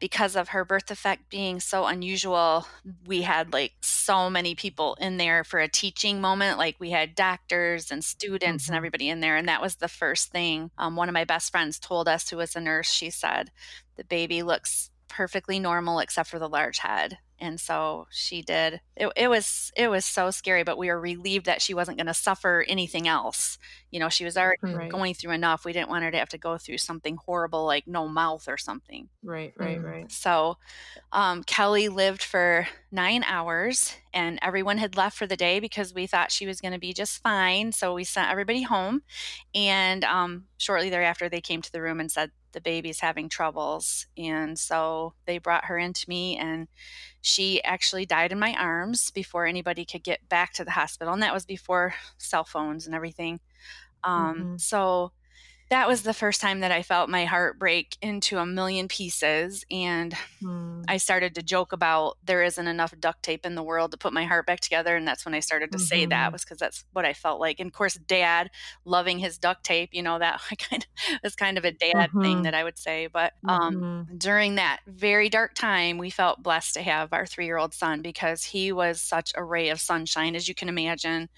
because 0.02 0.36
of 0.36 0.50
her 0.50 0.66
birth 0.66 0.90
effect 0.92 1.30
being 1.30 1.60
so 1.62 1.86
unusual, 1.86 2.68
we 3.06 3.22
had 3.22 3.54
like 3.54 3.74
so 3.82 4.30
many 4.30 4.56
people 4.56 4.98
in 5.00 5.18
there 5.18 5.44
for 5.44 5.60
a 5.60 5.68
teaching 5.70 6.20
moment. 6.20 6.58
Like 6.58 6.76
we 6.80 6.90
had 6.90 7.16
doctors 7.16 7.92
and 7.92 8.04
students 8.04 8.68
and 8.68 8.74
Mhm. 8.74 8.78
everybody 8.78 9.08
in 9.10 9.20
there. 9.22 9.38
And 9.38 9.48
that 9.48 9.62
was 9.62 9.76
the 9.76 9.88
first 9.88 10.32
thing 10.32 10.72
um, 10.78 10.96
one 10.96 11.08
of 11.08 11.14
my 11.14 11.24
best 11.24 11.52
friends 11.52 11.80
told 11.80 12.10
us, 12.10 12.30
who 12.30 12.38
was 12.38 12.56
a 12.56 12.60
nurse. 12.60 12.92
She 12.92 13.12
said, 13.12 13.52
The 13.96 14.04
baby 14.04 14.42
looks 14.42 14.90
perfectly 15.08 15.60
normal 15.60 16.00
except 16.00 16.30
for 16.30 16.40
the 16.40 16.50
large 16.50 16.80
head. 16.80 17.20
And 17.42 17.60
so 17.60 18.08
she 18.12 18.44
did. 18.44 18.82
It, 18.96 19.12
it 19.18 19.30
was 19.30 19.72
it 19.78 19.90
was 19.90 20.06
so 20.06 20.32
scary, 20.32 20.64
but 20.64 20.78
we 20.78 20.90
were 20.90 21.02
relieved 21.02 21.48
that 21.48 21.62
she 21.62 21.74
wasn't 21.74 21.98
going 21.98 22.08
to 22.08 22.14
suffer 22.14 22.66
anything 22.70 23.08
else. 23.08 23.58
You 23.92 24.00
know, 24.00 24.10
she 24.10 24.26
was 24.26 24.38
already 24.38 24.60
Right. 24.62 24.90
going 24.90 25.16
through 25.16 25.34
enough. 25.34 25.66
We 25.66 25.74
didn't 25.74 25.90
want 25.90 26.04
her 26.06 26.12
to 26.12 26.20
have 26.20 26.30
to 26.30 26.38
go 26.40 26.58
through 26.58 26.80
something 26.80 27.18
horrible 27.26 27.66
like 27.66 27.88
no 27.88 28.08
mouth 28.08 28.48
or 28.48 28.58
something. 28.58 29.10
Right, 29.24 29.54
right, 29.58 29.82
Mm. 29.82 29.84
right. 29.84 30.12
So 30.12 30.58
um, 31.12 31.44
Kelly 31.44 31.90
lived 31.90 32.24
for 32.24 32.68
nine 32.92 33.24
hours, 33.24 33.96
and 34.14 34.40
everyone 34.42 34.78
had 34.78 34.98
left 34.98 35.18
for 35.18 35.28
the 35.28 35.38
day 35.38 35.60
because 35.60 35.94
we 35.94 36.08
thought 36.08 36.32
she 36.32 36.48
was 36.48 36.62
going 36.62 36.74
to 36.74 36.80
be 36.80 36.94
just 36.94 37.22
fine. 37.24 37.72
So 37.72 37.94
we 37.94 38.04
sent 38.04 38.30
everybody 38.32 38.64
home. 38.64 39.02
And 39.54 40.04
um, 40.04 40.46
shortly 40.58 40.90
thereafter, 40.90 41.30
they 41.30 41.42
came 41.42 41.62
to 41.62 41.72
the 41.72 41.82
room 41.82 42.00
and 42.00 42.12
said 42.12 42.32
the 42.54 42.62
baby's 42.62 43.00
having 43.02 43.30
troubles. 43.30 44.08
And 44.18 44.58
so 44.60 45.14
they 45.26 45.38
brought 45.38 45.66
her 45.66 45.78
into 45.78 46.06
me, 46.10 46.38
and 46.38 46.68
she 47.22 47.64
actually 47.64 48.06
died 48.06 48.32
in 48.32 48.40
my 48.40 48.54
arms 48.56 49.12
before 49.12 49.46
anybody 49.46 49.86
could 49.86 50.04
get 50.04 50.28
back 50.30 50.54
to 50.54 50.66
the 50.66 50.72
hospital. 50.72 51.14
And 51.14 51.24
that 51.24 51.34
was 51.34 51.46
before 51.46 51.94
cell 52.18 52.44
phones 52.46 52.86
and 52.86 52.96
everything. 52.96 53.40
Um, 54.04 54.48
Mhm. 54.48 54.58
So 54.58 55.12
that 55.72 55.90
was 55.90 56.04
the 56.04 56.16
first 56.16 56.42
time 56.42 56.62
that 56.62 56.72
I 56.74 56.84
felt 56.84 57.10
my 57.10 57.26
heart 57.26 57.60
break 57.60 57.98
into 58.02 58.40
a 58.40 58.48
million 58.48 58.90
pieces. 58.90 59.66
And 59.72 60.16
Hmm. 60.42 60.84
I 60.88 60.98
started 60.98 61.36
to 61.36 61.44
joke 61.44 61.74
about 61.74 62.18
there 62.24 62.44
isn't 62.44 62.68
enough 62.68 62.94
duct 63.00 63.24
tape 63.24 63.46
in 63.46 63.56
the 63.56 63.64
world 63.64 63.92
to 63.92 63.98
put 63.98 64.14
my 64.14 64.26
heart 64.26 64.48
back 64.48 64.62
together. 64.62 64.96
And 64.98 65.08
that's 65.08 65.26
when 65.26 65.36
I 65.36 65.40
started 65.42 65.72
to 65.74 65.80
say 65.80 66.06
that 66.08 66.32
Mhm. 66.32 66.34
was 66.34 66.44
because 66.46 66.60
that's 66.60 66.86
what 66.92 67.06
I 67.06 67.14
felt 67.14 67.40
like. 67.42 67.60
And 67.60 67.68
of 67.70 67.74
course, 67.74 67.96
dad 67.96 68.50
loving 68.86 69.20
his 69.20 69.38
duct 69.40 69.64
tape, 69.66 69.92
you 69.94 70.04
know, 70.04 70.20
that 70.20 70.42
I 70.52 70.56
kind 70.56 70.86
of 71.14 71.20
was 71.24 71.36
kind 71.36 71.58
of 71.58 71.66
a 71.66 71.72
dad 71.72 72.12
thing 72.24 72.42
Mhm. 72.42 72.44
that 72.44 72.56
I 72.56 72.64
would 72.66 72.78
say. 72.80 73.08
But 73.08 73.34
um, 73.48 73.84
Mhm. 73.84 74.12
during 74.18 74.56
that 74.56 74.82
very 74.88 75.30
dark 75.30 75.54
time, 75.56 75.98
we 75.98 76.10
felt 76.10 76.44
blessed 76.44 76.74
to 76.76 76.84
have 76.84 77.14
our 77.14 77.26
three 77.26 77.46
year 77.46 77.58
old 77.58 77.74
son 77.74 78.02
because 78.02 78.44
he 78.44 78.72
was 78.74 79.02
such 79.02 79.32
a 79.36 79.44
ray 79.44 79.70
of 79.70 79.82
sunshine, 79.82 80.36
as 80.36 80.48
you 80.48 80.56
can 80.56 80.70
imagine. 80.70 81.30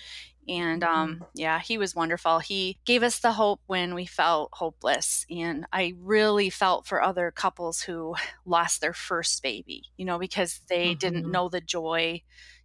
And 0.47 0.83
um, 0.83 1.25
yeah, 1.33 1.59
he 1.59 1.77
was 1.77 1.95
wonderful. 1.95 2.39
He 2.39 2.77
gave 2.85 3.03
us 3.03 3.19
the 3.19 3.31
hope 3.33 3.61
when 3.67 3.95
we 3.95 4.05
felt 4.05 4.49
hopeless. 4.53 5.25
And 5.29 5.65
I 5.71 5.93
really 5.97 6.49
felt 6.49 6.85
for 6.87 7.01
other 7.01 7.31
couples 7.31 7.81
who 7.81 8.15
lost 8.45 8.81
their 8.81 8.93
first 8.93 9.41
baby, 9.43 9.85
you 9.97 10.05
know, 10.05 10.19
because 10.19 10.61
they 10.69 10.95
didn't 10.95 11.27
Mhm. 11.27 11.31
know 11.31 11.49
the 11.49 11.61
joy, 11.61 12.21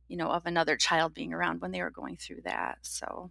you 0.08 0.16
know, 0.16 0.30
of 0.30 0.46
another 0.46 0.76
child 0.76 1.14
being 1.14 1.32
around 1.32 1.60
when 1.60 1.70
they 1.70 1.82
were 1.82 1.90
going 1.90 2.16
through 2.16 2.42
that. 2.44 2.78
So 2.82 3.30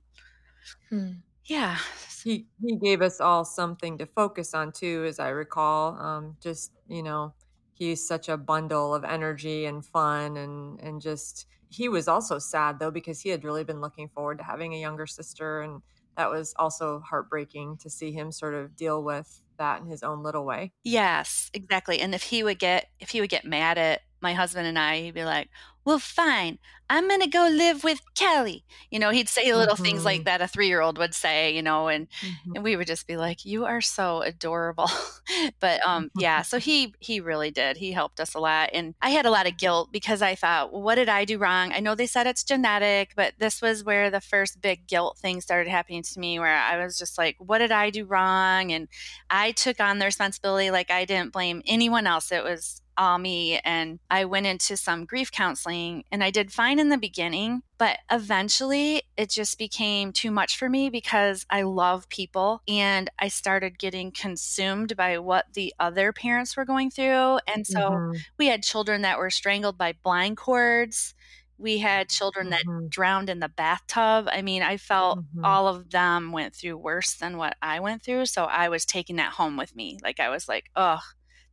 Hmm. 0.89 1.21
yeah. 1.45 1.77
he 2.23 2.47
he 2.61 2.75
gave 2.77 3.01
us 3.01 3.21
all 3.21 3.45
something 3.45 3.97
to 3.97 4.05
focus 4.05 4.53
on 4.53 4.71
too 4.71 5.05
as 5.07 5.19
i 5.19 5.29
recall 5.29 5.97
um 6.00 6.38
just 6.41 6.71
you 6.88 7.01
know 7.03 7.33
he's 7.77 8.06
such 8.06 8.29
a 8.29 8.38
bundle 8.38 8.94
of 8.94 9.03
energy 9.03 9.65
and 9.65 9.85
fun 9.85 10.38
and 10.38 10.79
and 10.81 11.01
just 11.01 11.45
he 11.69 11.89
was 11.89 12.07
also 12.07 12.39
sad 12.39 12.79
though 12.79 12.91
because 12.91 13.19
he 13.21 13.29
had 13.29 13.44
really 13.44 13.63
been 13.63 13.81
looking 13.81 14.07
forward 14.09 14.38
to 14.38 14.44
having 14.44 14.74
a 14.74 14.79
younger 14.79 15.06
sister 15.06 15.62
and 15.62 15.81
that 16.15 16.31
was 16.31 16.53
also 16.57 17.00
heartbreaking 17.01 17.77
to 17.77 17.89
see 17.89 18.12
him 18.12 18.31
sort 18.31 18.56
of 18.56 18.75
deal 18.75 19.03
with 19.03 19.41
that 19.57 19.81
in 19.81 19.88
his 19.88 20.03
own 20.03 20.24
little 20.24 20.45
way 20.45 20.71
Yes, 20.83 21.51
exactly. 21.53 22.00
And 22.00 22.15
if 22.15 22.24
he 22.24 22.44
would 22.44 22.59
get 22.59 22.89
if 23.00 23.09
he 23.09 23.21
would 23.21 23.29
get 23.29 23.45
mad 23.45 23.77
at 23.77 24.01
my 24.21 24.33
husband 24.33 24.67
and 24.67 24.77
I, 24.79 24.99
he'd 25.01 25.13
be 25.13 25.25
like, 25.25 25.49
"Well, 25.85 25.99
fine. 25.99 26.59
I'm 26.89 27.07
going 27.07 27.21
to 27.21 27.27
go 27.27 27.47
live 27.47 27.83
with 27.83 27.99
Kelly." 28.15 28.65
You 28.91 28.99
know, 28.99 29.09
he'd 29.11 29.29
say 29.29 29.53
little 29.53 29.75
things 29.77 30.05
like 30.05 30.23
Mhm. 30.23 30.25
that 30.25 30.41
a 30.41 30.47
3-year-old 30.47 30.97
would 30.97 31.13
say, 31.13 31.55
you 31.55 31.61
know, 31.61 31.87
and 31.87 32.07
Mhm. 32.21 32.55
and 32.55 32.63
we 32.63 32.75
would 32.75 32.87
just 32.87 33.07
be 33.07 33.17
like, 33.17 33.45
"You 33.45 33.65
are 33.65 33.81
so 33.81 34.21
adorable." 34.21 34.89
but 35.59 35.85
um 35.85 36.09
yeah, 36.15 36.41
so 36.41 36.59
he 36.59 36.93
he 36.99 37.19
really 37.19 37.51
did. 37.51 37.77
He 37.77 37.91
helped 37.91 38.19
us 38.19 38.33
a 38.33 38.39
lot 38.39 38.69
and 38.73 38.95
I 39.01 39.09
had 39.11 39.25
a 39.25 39.29
lot 39.31 39.47
of 39.47 39.57
guilt 39.57 39.91
because 39.91 40.21
I 40.21 40.35
thought, 40.35 40.71
well, 40.71 40.81
"What 40.81 40.95
did 40.95 41.09
I 41.09 41.25
do 41.25 41.37
wrong?" 41.37 41.71
I 41.73 41.79
know 41.79 41.95
they 41.95 42.07
said 42.07 42.27
it's 42.27 42.43
genetic, 42.43 43.13
but 43.15 43.33
this 43.39 43.61
was 43.61 43.83
where 43.83 44.09
the 44.09 44.21
first 44.21 44.61
big 44.61 44.87
guilt 44.87 45.17
thing 45.19 45.41
started 45.41 45.69
happening 45.69 46.03
to 46.03 46.19
me 46.19 46.39
where 46.39 46.55
I 46.55 46.83
was 46.83 46.97
just 46.97 47.17
like, 47.17 47.35
"What 47.39 47.59
did 47.59 47.71
I 47.71 47.89
do 47.89 48.05
wrong?" 48.05 48.71
and 48.71 48.87
I 49.29 49.51
took 49.51 49.79
on 49.79 49.99
the 49.99 50.05
responsibility 50.05 50.71
like 50.71 50.91
I 50.91 51.05
didn't 51.05 51.33
blame 51.33 51.62
anyone 51.65 52.07
else. 52.07 52.31
It 52.31 52.43
was 52.43 52.81
me. 53.20 53.60
And 53.60 54.00
I 54.10 54.25
went 54.25 54.46
into 54.48 54.77
some 54.77 55.06
grief 55.06 55.32
counseling 55.32 56.04
and 56.12 56.24
I 56.24 56.32
did 56.32 56.51
fine 56.51 56.80
in 56.80 56.89
the 56.89 56.98
beginning, 56.98 57.62
but 57.77 58.00
eventually 58.12 59.04
it 59.18 59.30
just 59.30 59.58
became 59.58 60.12
too 60.12 60.32
much 60.32 60.58
for 60.58 60.70
me 60.70 60.89
because 60.89 61.46
I 61.50 61.62
love 61.63 62.10
people 62.10 62.62
and 62.68 63.10
I 63.20 63.27
started 63.27 63.80
getting 63.80 64.12
consumed 64.12 64.96
by 64.96 65.18
what 65.20 65.46
the 65.54 65.74
other 65.80 66.12
parents 66.13 66.58
were 66.58 66.66
going 66.66 66.89
through. 66.92 67.39
And 67.48 67.66
so 67.68 67.82
Mhm. 67.88 68.25
we 68.38 68.48
had 68.48 68.63
children 68.63 69.01
that 69.04 69.18
were 69.20 69.30
strangled 69.30 69.77
by 69.77 69.94
blind 70.04 70.38
cords. 70.38 71.13
We 71.58 71.80
had 71.80 72.10
children 72.10 72.50
that 72.51 72.63
Mhm. 72.63 72.89
drowned 72.89 73.30
in 73.30 73.39
the 73.39 73.50
bathtub. 73.50 74.27
I 74.32 74.42
mean, 74.42 74.62
I 74.63 74.77
felt 74.77 75.20
Mhm. 75.20 75.44
all 75.44 75.68
of 75.68 75.89
them 75.92 76.32
went 76.32 76.56
through 76.56 76.77
worse 76.77 77.16
than 77.16 77.38
what 77.38 77.58
I 77.62 77.80
went 77.80 78.04
through. 78.04 78.25
So 78.27 78.46
I 78.46 78.70
was 78.70 78.86
taking 78.86 79.16
that 79.18 79.34
home 79.34 79.58
with 79.58 79.75
me. 79.75 80.00
Like 80.04 80.20
I 80.20 80.30
was 80.30 80.48
like, 80.48 80.70
oh, 80.75 81.00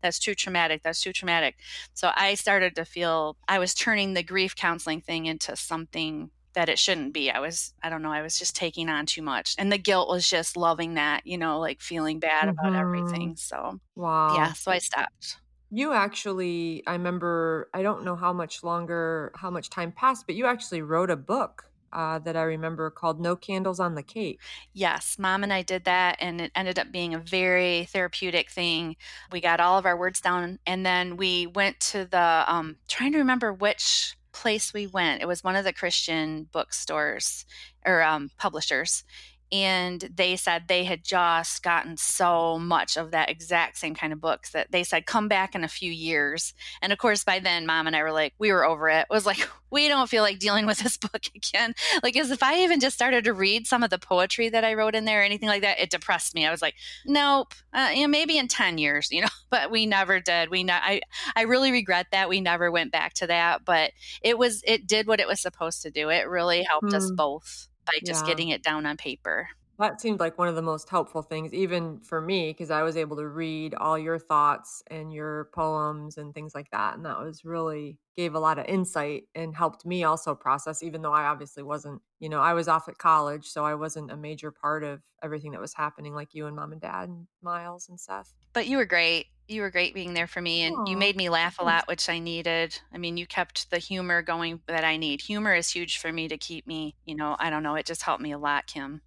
that's 0.04 0.20
too 0.20 0.34
traumatic. 0.37 0.82
That's 0.84 1.00
too 1.02 1.12
traumatic. 1.12 1.56
So 1.94 2.12
I 2.14 2.34
started 2.34 2.76
to 2.76 2.84
feel 2.84 3.38
I 3.49 3.58
was 3.58 3.75
turning 3.75 4.14
the 4.14 4.23
grief 4.23 4.54
counseling 4.56 5.00
thing 5.02 5.26
into 5.26 5.56
something 5.56 6.30
that 6.54 6.68
it 6.68 6.78
shouldn't 6.78 7.14
be. 7.14 7.30
I 7.30 7.40
was, 7.40 7.75
I 7.82 7.88
don't 7.90 8.02
know, 8.02 8.12
I 8.12 8.23
was 8.23 8.38
just 8.38 8.54
taking 8.56 8.88
on 8.88 9.06
too 9.06 9.23
much. 9.23 9.54
And 9.58 9.73
the 9.73 9.78
guilt 9.78 10.08
was 10.08 10.28
just 10.30 10.56
loving 10.56 10.94
that, 10.94 11.26
you 11.26 11.38
know, 11.38 11.58
like 11.61 11.80
feeling 11.80 12.20
bad 12.20 12.49
about 12.49 12.75
Mhm. 12.75 12.76
everything. 12.78 13.37
So 13.37 13.80
wow 13.96 14.28
yeah, 14.28 14.52
so 14.54 14.70
I 14.70 14.78
stopped. 14.78 15.38
You 15.70 15.92
actually, 15.92 16.87
I 16.87 16.92
remember, 16.92 17.68
I 17.75 17.82
don't 17.82 18.04
know 18.04 18.16
how 18.16 18.32
much 18.32 18.62
longer, 18.62 19.32
how 19.34 19.50
much 19.50 19.70
time 19.70 19.92
passed, 19.92 20.26
but 20.26 20.37
you 20.37 20.46
actually 20.46 20.82
wrote 20.82 21.11
a 21.11 21.16
book 21.16 21.64
uh, 21.95 22.19
that 22.21 22.37
I 22.37 22.43
remember 22.43 22.91
called 22.91 23.21
No 23.21 23.37
Candles 23.37 23.81
on 23.81 23.95
the 23.95 24.03
Cake. 24.03 24.41
Yes, 24.73 25.17
mom 25.19 25.43
and 25.43 25.53
I 25.53 25.63
did 25.63 25.85
that, 25.85 26.17
and 26.21 26.41
it 26.41 26.53
ended 26.55 26.79
up 26.79 26.91
being 26.93 27.15
a 27.15 27.19
very 27.19 27.85
therapeutic 27.85 28.51
thing. 28.51 28.97
We 29.33 29.41
got 29.41 29.61
all 29.61 29.79
of 29.79 29.87
our 29.87 29.97
words 29.97 30.21
down, 30.21 30.59
and 30.67 30.85
then 30.85 31.17
we 31.17 31.47
went 31.47 31.81
to 31.81 32.05
the, 32.05 32.45
um, 32.47 32.77
trying 32.89 33.13
to 33.13 33.19
remember 33.19 33.53
which 33.53 34.17
place 34.33 34.75
we 34.75 34.87
went. 34.87 35.23
It 35.23 35.29
was 35.29 35.45
one 35.45 35.57
of 35.57 35.65
the 35.65 35.73
Christian 35.73 36.49
bookstores 36.53 37.47
or 37.87 38.03
um, 38.03 38.31
publishers. 38.37 39.05
And 39.54 40.11
they 40.12 40.34
said 40.34 40.64
they 40.66 40.82
had 40.82 41.04
just 41.04 41.62
gotten 41.62 41.96
so 41.96 42.58
much 42.58 42.96
of 42.96 43.12
that 43.12 43.30
exact 43.30 43.78
same 43.78 43.94
kind 43.94 44.12
of 44.12 44.20
books 44.20 44.50
that 44.50 44.73
they 44.73 44.82
said 44.82 45.06
come 45.06 45.28
back 45.28 45.54
in 45.54 45.62
a 45.62 45.68
few 45.68 45.92
years. 45.92 46.54
And 46.82 46.92
of 46.92 46.99
course 46.99 47.23
by 47.23 47.38
then 47.38 47.64
mom 47.64 47.87
and 47.87 47.94
i 47.94 48.02
were 48.02 48.11
like 48.11 48.34
we 48.40 48.50
were 48.50 48.64
over 48.64 48.88
it, 48.88 49.06
it 49.08 49.14
was 49.14 49.25
like 49.25 49.49
we 49.70 49.87
don't 49.87 50.11
feel 50.11 50.25
like 50.25 50.40
dealing 50.40 50.66
with 50.66 50.78
this 50.78 50.96
book 51.12 51.23
again. 51.37 51.75
Like 52.02 52.16
as 52.16 52.32
if 52.32 52.42
i 52.42 52.64
even 52.64 52.80
just 52.80 52.96
started 52.96 53.23
to 53.25 53.32
read 53.32 53.68
some 53.68 53.84
of 53.84 53.90
the 53.90 53.99
poetry 53.99 54.49
that 54.49 54.64
i 54.64 54.75
wrote 54.75 54.96
in 54.96 55.04
there 55.04 55.20
or 55.20 55.25
anything 55.25 55.49
like 55.49 55.62
that 55.62 55.78
it 55.78 55.88
depressed 55.88 56.34
me. 56.34 56.44
I 56.44 56.50
was 56.50 56.61
like 56.61 56.75
nope 57.06 57.54
uh, 57.73 57.90
you 57.94 58.02
know 58.02 58.08
maybe 58.08 58.37
in 58.37 58.49
10 58.49 58.78
years 58.78 59.08
you 59.12 59.20
know? 59.20 59.28
But 59.50 59.70
we 59.70 59.87
never 59.87 60.18
did. 60.18 60.50
We 60.50 60.64
ne- 60.64 60.73
i 60.73 61.00
i 61.37 61.42
really 61.42 61.70
regret 61.70 62.08
that 62.11 62.28
we 62.28 62.40
never 62.40 62.73
went 62.73 62.90
back 62.90 63.14
to 63.14 63.28
that 63.28 63.64
but 63.64 63.92
it 64.20 64.37
was 64.37 64.64
it 64.66 64.88
did 64.88 65.06
what 65.06 65.20
it 65.20 65.28
was 65.28 65.40
supposed 65.40 65.82
to 65.82 65.92
do. 65.92 66.08
It 66.08 66.28
really 66.28 66.64
helped 66.64 66.88
mm. 66.88 66.94
us 66.94 67.08
hmm. 67.08 67.14
both 67.14 67.68
by 67.87 67.99
just 68.05 68.25
yeah. 68.25 68.31
getting 68.31 68.49
it 68.49 68.62
down 68.62 68.87
on 68.87 68.97
paper. 68.97 69.49
That 69.78 70.00
seemed 70.00 70.21
like 70.21 70.38
one 70.38 70.49
of 70.49 70.54
the 70.54 70.62
most 70.62 70.88
helpful 70.88 71.23
things, 71.23 71.52
even 71.52 72.00
for 72.00 72.21
me, 72.21 72.50
because 72.50 72.71
I 72.71 72.83
was 72.83 72.97
able 72.97 73.16
to 73.16 73.26
read 73.26 73.75
all 73.75 73.99
your 73.99 74.19
thoughts 74.19 74.83
and 74.88 75.12
your 75.12 75.50
poems 75.52 76.16
and 76.16 76.33
things 76.33 76.54
like 76.54 76.71
that. 76.71 76.95
And 76.95 77.04
that 77.04 77.19
was 77.19 77.45
really 77.45 77.99
gave 78.16 78.35
a 78.35 78.40
lot 78.40 78.59
of 78.59 78.66
insight 78.66 79.25
and 79.35 79.57
helped 79.57 79.85
me 79.85 80.04
also 80.04 80.35
process, 80.35 80.83
even 80.83 81.02
though 81.02 81.12
I 81.12 81.25
obviously 81.25 81.64
wasn't, 81.64 82.00
you 82.21 82.28
know, 82.28 82.40
I 82.40 82.54
was 82.54 82.69
off 82.69 82.88
at 82.88 82.99
college. 82.99 83.47
So 83.47 83.64
I 83.64 83.75
wasn't 83.75 84.12
a 84.12 84.16
major 84.16 84.52
part 84.52 84.85
of 84.85 85.00
everything 85.23 85.50
that 85.52 85.61
was 85.61 85.75
happening, 85.75 86.14
like 86.14 86.35
you 86.35 86.47
and 86.47 86.54
mom 86.54 86.73
and 86.73 86.81
dad 86.81 87.09
and 87.09 87.26
Miles 87.43 87.88
and 87.88 87.99
Seth. 87.99 88.33
But 88.52 88.69
you 88.69 88.76
were 88.76 88.85
great. 88.85 89.26
You 89.49 89.62
were 89.62 89.71
great 89.71 89.93
being 89.93 90.14
there 90.14 90.26
for 90.26 90.40
me 90.40 90.62
and 90.62 90.76
Aww. 90.76 90.88
you 90.88 90.97
made 90.97 91.16
me 91.16 91.28
laugh 91.28 91.59
a 91.59 91.64
lot, 91.64 91.87
which 91.88 92.09
I 92.09 92.19
needed. 92.19 92.78
I 92.93 92.99
mean, 92.99 93.16
you 93.16 93.26
kept 93.26 93.71
the 93.71 93.78
humor 93.78 94.23
going 94.23 94.61
that 94.69 94.85
I 94.85 94.97
need. 94.97 95.21
Humor 95.23 95.54
is 95.54 95.69
huge 95.69 95.99
for 95.99 96.12
me 96.12 96.28
to 96.28 96.38
keep 96.38 96.66
me, 96.66 96.95
you 97.04 97.14
know, 97.14 97.37
I 97.38 97.50
don't 97.50 97.62
know, 97.62 97.75
it 97.75 97.85
just 97.85 98.02
helped 98.02 98.23
me 98.23 98.33
a 98.33 98.38
lot, 98.38 98.66
Kim. 98.66 99.02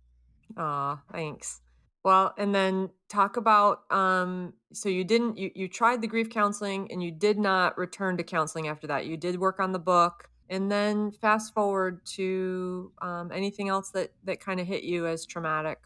Aw, 0.56 1.02
thanks. 1.12 1.62
Well, 2.04 2.34
and 2.38 2.56
then 2.56 2.90
talk 3.10 3.38
about 3.38 3.92
um 3.92 4.54
so 4.74 4.90
you 4.90 5.04
didn't 5.04 5.38
you 5.38 5.52
you 5.56 5.68
tried 5.68 6.02
the 6.02 6.08
grief 6.08 6.30
counseling 6.30 6.92
and 6.92 7.02
you 7.04 7.12
did 7.12 7.38
not 7.38 7.78
return 7.78 8.18
to 8.18 8.24
counseling 8.24 8.68
after 8.68 8.88
that. 8.88 9.06
You 9.06 9.18
did 9.18 9.40
work 9.40 9.60
on 9.60 9.72
the 9.72 9.80
book 9.80 10.30
and 10.50 10.72
then 10.72 11.12
fast 11.12 11.54
forward 11.54 12.06
to 12.06 12.92
um, 13.02 13.32
anything 13.34 13.68
else 13.68 13.90
that 13.92 14.12
that 14.24 14.40
kind 14.40 14.60
of 14.60 14.68
hit 14.68 14.84
you 14.84 15.06
as 15.08 15.26
traumatic. 15.26 15.80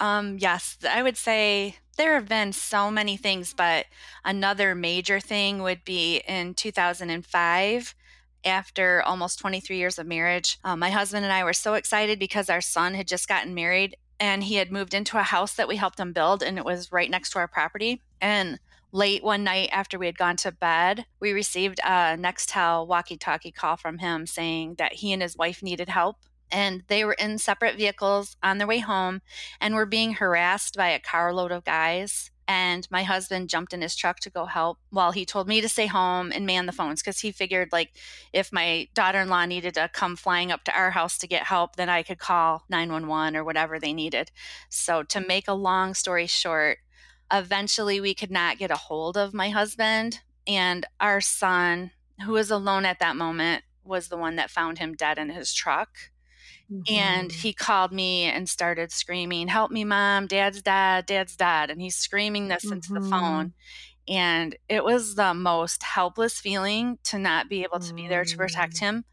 Um 0.00 0.38
yes, 0.38 0.78
I 0.88 1.02
would 1.02 1.16
say 1.16 1.76
there 1.96 2.14
have 2.14 2.28
been 2.28 2.52
so 2.52 2.90
many 2.90 3.16
things, 3.16 3.52
but 3.52 3.86
another 4.24 4.74
major 4.74 5.20
thing 5.20 5.62
would 5.62 5.84
be 5.84 6.22
in 6.28 6.54
2005 6.54 7.94
after 8.44 9.02
almost 9.02 9.38
23 9.38 9.76
years 9.76 9.98
of 9.98 10.06
marriage. 10.06 10.58
Um, 10.64 10.78
my 10.78 10.90
husband 10.90 11.24
and 11.24 11.32
I 11.32 11.44
were 11.44 11.52
so 11.52 11.74
excited 11.74 12.18
because 12.18 12.50
our 12.50 12.60
son 12.60 12.94
had 12.94 13.08
just 13.08 13.28
gotten 13.28 13.54
married 13.54 13.96
and 14.20 14.42
he 14.44 14.56
had 14.56 14.72
moved 14.72 14.94
into 14.94 15.18
a 15.18 15.22
house 15.22 15.54
that 15.54 15.68
we 15.68 15.76
helped 15.76 16.00
him 16.00 16.12
build, 16.12 16.42
and 16.42 16.58
it 16.58 16.64
was 16.64 16.90
right 16.90 17.10
next 17.10 17.30
to 17.30 17.38
our 17.38 17.48
property. 17.48 18.02
And 18.20 18.58
late 18.90 19.22
one 19.22 19.44
night 19.44 19.68
after 19.70 19.98
we 19.98 20.06
had 20.06 20.18
gone 20.18 20.36
to 20.38 20.52
bed, 20.52 21.06
we 21.20 21.32
received 21.32 21.78
a 21.80 22.16
Nextel 22.16 22.86
walkie 22.86 23.16
talkie 23.16 23.52
call 23.52 23.76
from 23.76 23.98
him 23.98 24.26
saying 24.26 24.74
that 24.78 24.94
he 24.94 25.12
and 25.12 25.22
his 25.22 25.36
wife 25.36 25.62
needed 25.62 25.88
help. 25.88 26.16
And 26.50 26.82
they 26.88 27.04
were 27.04 27.12
in 27.12 27.38
separate 27.38 27.76
vehicles 27.76 28.36
on 28.42 28.58
their 28.58 28.66
way 28.66 28.78
home 28.78 29.20
and 29.60 29.74
were 29.74 29.86
being 29.86 30.14
harassed 30.14 30.76
by 30.76 30.88
a 30.88 30.98
carload 30.98 31.52
of 31.52 31.64
guys 31.64 32.30
and 32.48 32.88
my 32.90 33.02
husband 33.02 33.50
jumped 33.50 33.74
in 33.74 33.82
his 33.82 33.94
truck 33.94 34.18
to 34.20 34.30
go 34.30 34.46
help 34.46 34.78
while 34.88 35.12
he 35.12 35.26
told 35.26 35.46
me 35.46 35.60
to 35.60 35.68
stay 35.68 35.86
home 35.86 36.32
and 36.34 36.46
man 36.46 36.64
the 36.64 36.72
phones 36.72 37.02
because 37.02 37.20
he 37.20 37.30
figured 37.30 37.68
like 37.70 37.92
if 38.32 38.50
my 38.50 38.88
daughter-in-law 38.94 39.44
needed 39.44 39.74
to 39.74 39.90
come 39.92 40.16
flying 40.16 40.50
up 40.50 40.64
to 40.64 40.76
our 40.76 40.90
house 40.90 41.18
to 41.18 41.26
get 41.26 41.44
help 41.44 41.76
then 41.76 41.90
i 41.90 42.02
could 42.02 42.18
call 42.18 42.64
911 42.70 43.36
or 43.36 43.44
whatever 43.44 43.78
they 43.78 43.92
needed. 43.92 44.30
So 44.70 45.02
to 45.04 45.20
make 45.20 45.46
a 45.46 45.52
long 45.52 45.94
story 45.94 46.26
short 46.26 46.78
eventually 47.30 48.00
we 48.00 48.14
could 48.14 48.30
not 48.30 48.56
get 48.56 48.70
a 48.70 48.76
hold 48.76 49.18
of 49.18 49.34
my 49.34 49.50
husband 49.50 50.20
and 50.46 50.86
our 50.98 51.20
son 51.20 51.90
who 52.24 52.32
was 52.32 52.50
alone 52.50 52.86
at 52.86 52.98
that 53.00 53.16
moment 53.16 53.64
was 53.84 54.08
the 54.08 54.16
one 54.16 54.36
that 54.36 54.50
found 54.50 54.78
him 54.78 54.94
dead 54.94 55.18
in 55.18 55.28
his 55.28 55.52
truck 55.52 56.10
Mm-hmm. 56.70 56.94
And 56.94 57.32
he 57.32 57.52
called 57.52 57.92
me 57.92 58.24
and 58.24 58.48
started 58.48 58.92
screaming, 58.92 59.48
Help 59.48 59.70
me, 59.70 59.84
mom, 59.84 60.26
dad's 60.26 60.62
dead, 60.62 61.06
dad's 61.06 61.36
dead. 61.36 61.70
And 61.70 61.80
he's 61.80 61.96
screaming 61.96 62.48
this 62.48 62.64
mm-hmm. 62.64 62.74
into 62.74 62.92
the 62.92 63.00
phone. 63.00 63.46
Mm-hmm. 63.46 64.14
And 64.14 64.56
it 64.68 64.84
was 64.84 65.14
the 65.14 65.34
most 65.34 65.82
helpless 65.82 66.38
feeling 66.40 66.98
to 67.04 67.18
not 67.18 67.48
be 67.48 67.62
able 67.62 67.80
to 67.80 67.92
be 67.92 68.08
there 68.08 68.24
to 68.24 68.36
protect 68.38 68.76
mm. 68.76 68.80
him. 68.80 69.04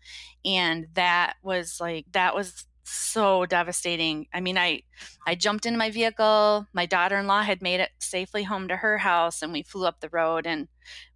And 0.45 0.87
that 0.93 1.35
was 1.43 1.79
like, 1.81 2.05
that 2.13 2.33
was 2.33 2.65
so 2.87 3.45
devastating. 3.45 4.27
I 4.33 4.41
mean, 4.41 4.57
I 4.57 4.83
I 5.25 5.35
jumped 5.35 5.65
into 5.65 5.79
my 5.79 5.89
vehicle. 5.89 6.67
My 6.71 6.85
daughter-in-law 6.85 7.41
had 7.41 7.61
made 7.61 7.79
it 7.79 7.89
safely 7.99 8.43
home 8.43 8.67
to 8.67 8.77
her 8.77 8.99
house 8.99 9.41
and 9.41 9.51
we 9.51 9.63
flew 9.63 9.85
up 9.85 9.99
the 9.99 10.09
road 10.09 10.45
and 10.45 10.67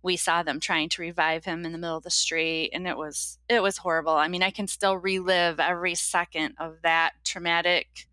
we 0.02 0.18
saw 0.18 0.42
them 0.42 0.60
trying 0.60 0.90
to 0.90 1.02
revive 1.02 1.46
him 1.46 1.66
in 1.66 1.72
the 1.72 1.78
middle 1.78 1.98
of 1.98 2.04
the 2.04 2.10
street 2.10 2.72
and 2.74 2.88
it 2.88 2.98
was 2.98 3.38
it 3.48 3.62
was 3.62 3.78
horrible. 3.78 4.14
I 4.14 4.28
mean, 4.28 4.42
I 4.42 4.50
can 4.50 4.68
still 4.68 4.98
relive 4.98 5.60
every 5.60 5.96
second 5.96 6.56
of 6.60 6.78
that 6.84 7.12
traumatic 7.24 8.08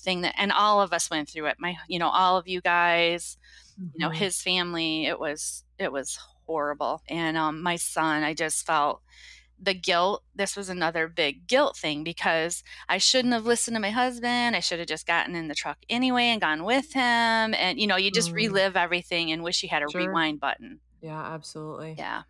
thing 0.00 0.22
that 0.22 0.34
and 0.38 0.50
all 0.50 0.80
of 0.80 0.92
us 0.92 1.10
went 1.10 1.28
through 1.28 1.46
it. 1.46 1.56
My 1.58 1.76
you 1.88 1.98
know, 1.98 2.08
all 2.08 2.38
of 2.38 2.48
you 2.48 2.62
guys, 2.62 3.36
mm-hmm. 3.74 3.90
you 3.94 3.98
know, 3.98 4.08
mm-hmm. 4.08 4.24
his 4.24 4.40
family, 4.40 5.06
it 5.06 5.20
was 5.20 5.64
it 5.78 5.92
was 5.92 6.18
horrible. 6.46 7.02
And 7.08 7.36
um 7.36 7.62
my 7.62 7.76
son, 7.76 8.22
I 8.22 8.32
just 8.32 8.66
felt 8.66 9.02
the 9.62 9.74
guilt 9.74 10.22
this 10.34 10.56
was 10.56 10.68
another 10.68 11.08
big 11.08 11.46
guilt 11.46 11.76
thing 11.76 12.02
because 12.02 12.62
i 12.88 12.98
shouldn't 12.98 13.32
have 13.32 13.46
listened 13.46 13.74
to 13.74 13.80
my 13.80 13.90
husband 13.90 14.56
i 14.56 14.60
should 14.60 14.78
have 14.78 14.88
just 14.88 15.06
gotten 15.06 15.34
in 15.34 15.48
the 15.48 15.54
truck 15.54 15.78
anyway 15.88 16.24
and 16.24 16.40
gone 16.40 16.64
with 16.64 16.92
him 16.92 17.54
and 17.54 17.80
you 17.80 17.86
know 17.86 17.96
you 17.96 18.10
just 18.10 18.32
mm. 18.32 18.34
relive 18.34 18.76
everything 18.76 19.30
and 19.30 19.42
wish 19.42 19.62
you 19.62 19.68
had 19.68 19.82
a 19.82 19.90
sure. 19.90 20.00
rewind 20.00 20.40
button 20.40 20.80
yeah 21.00 21.22
absolutely 21.32 21.94
yeah 21.96 22.22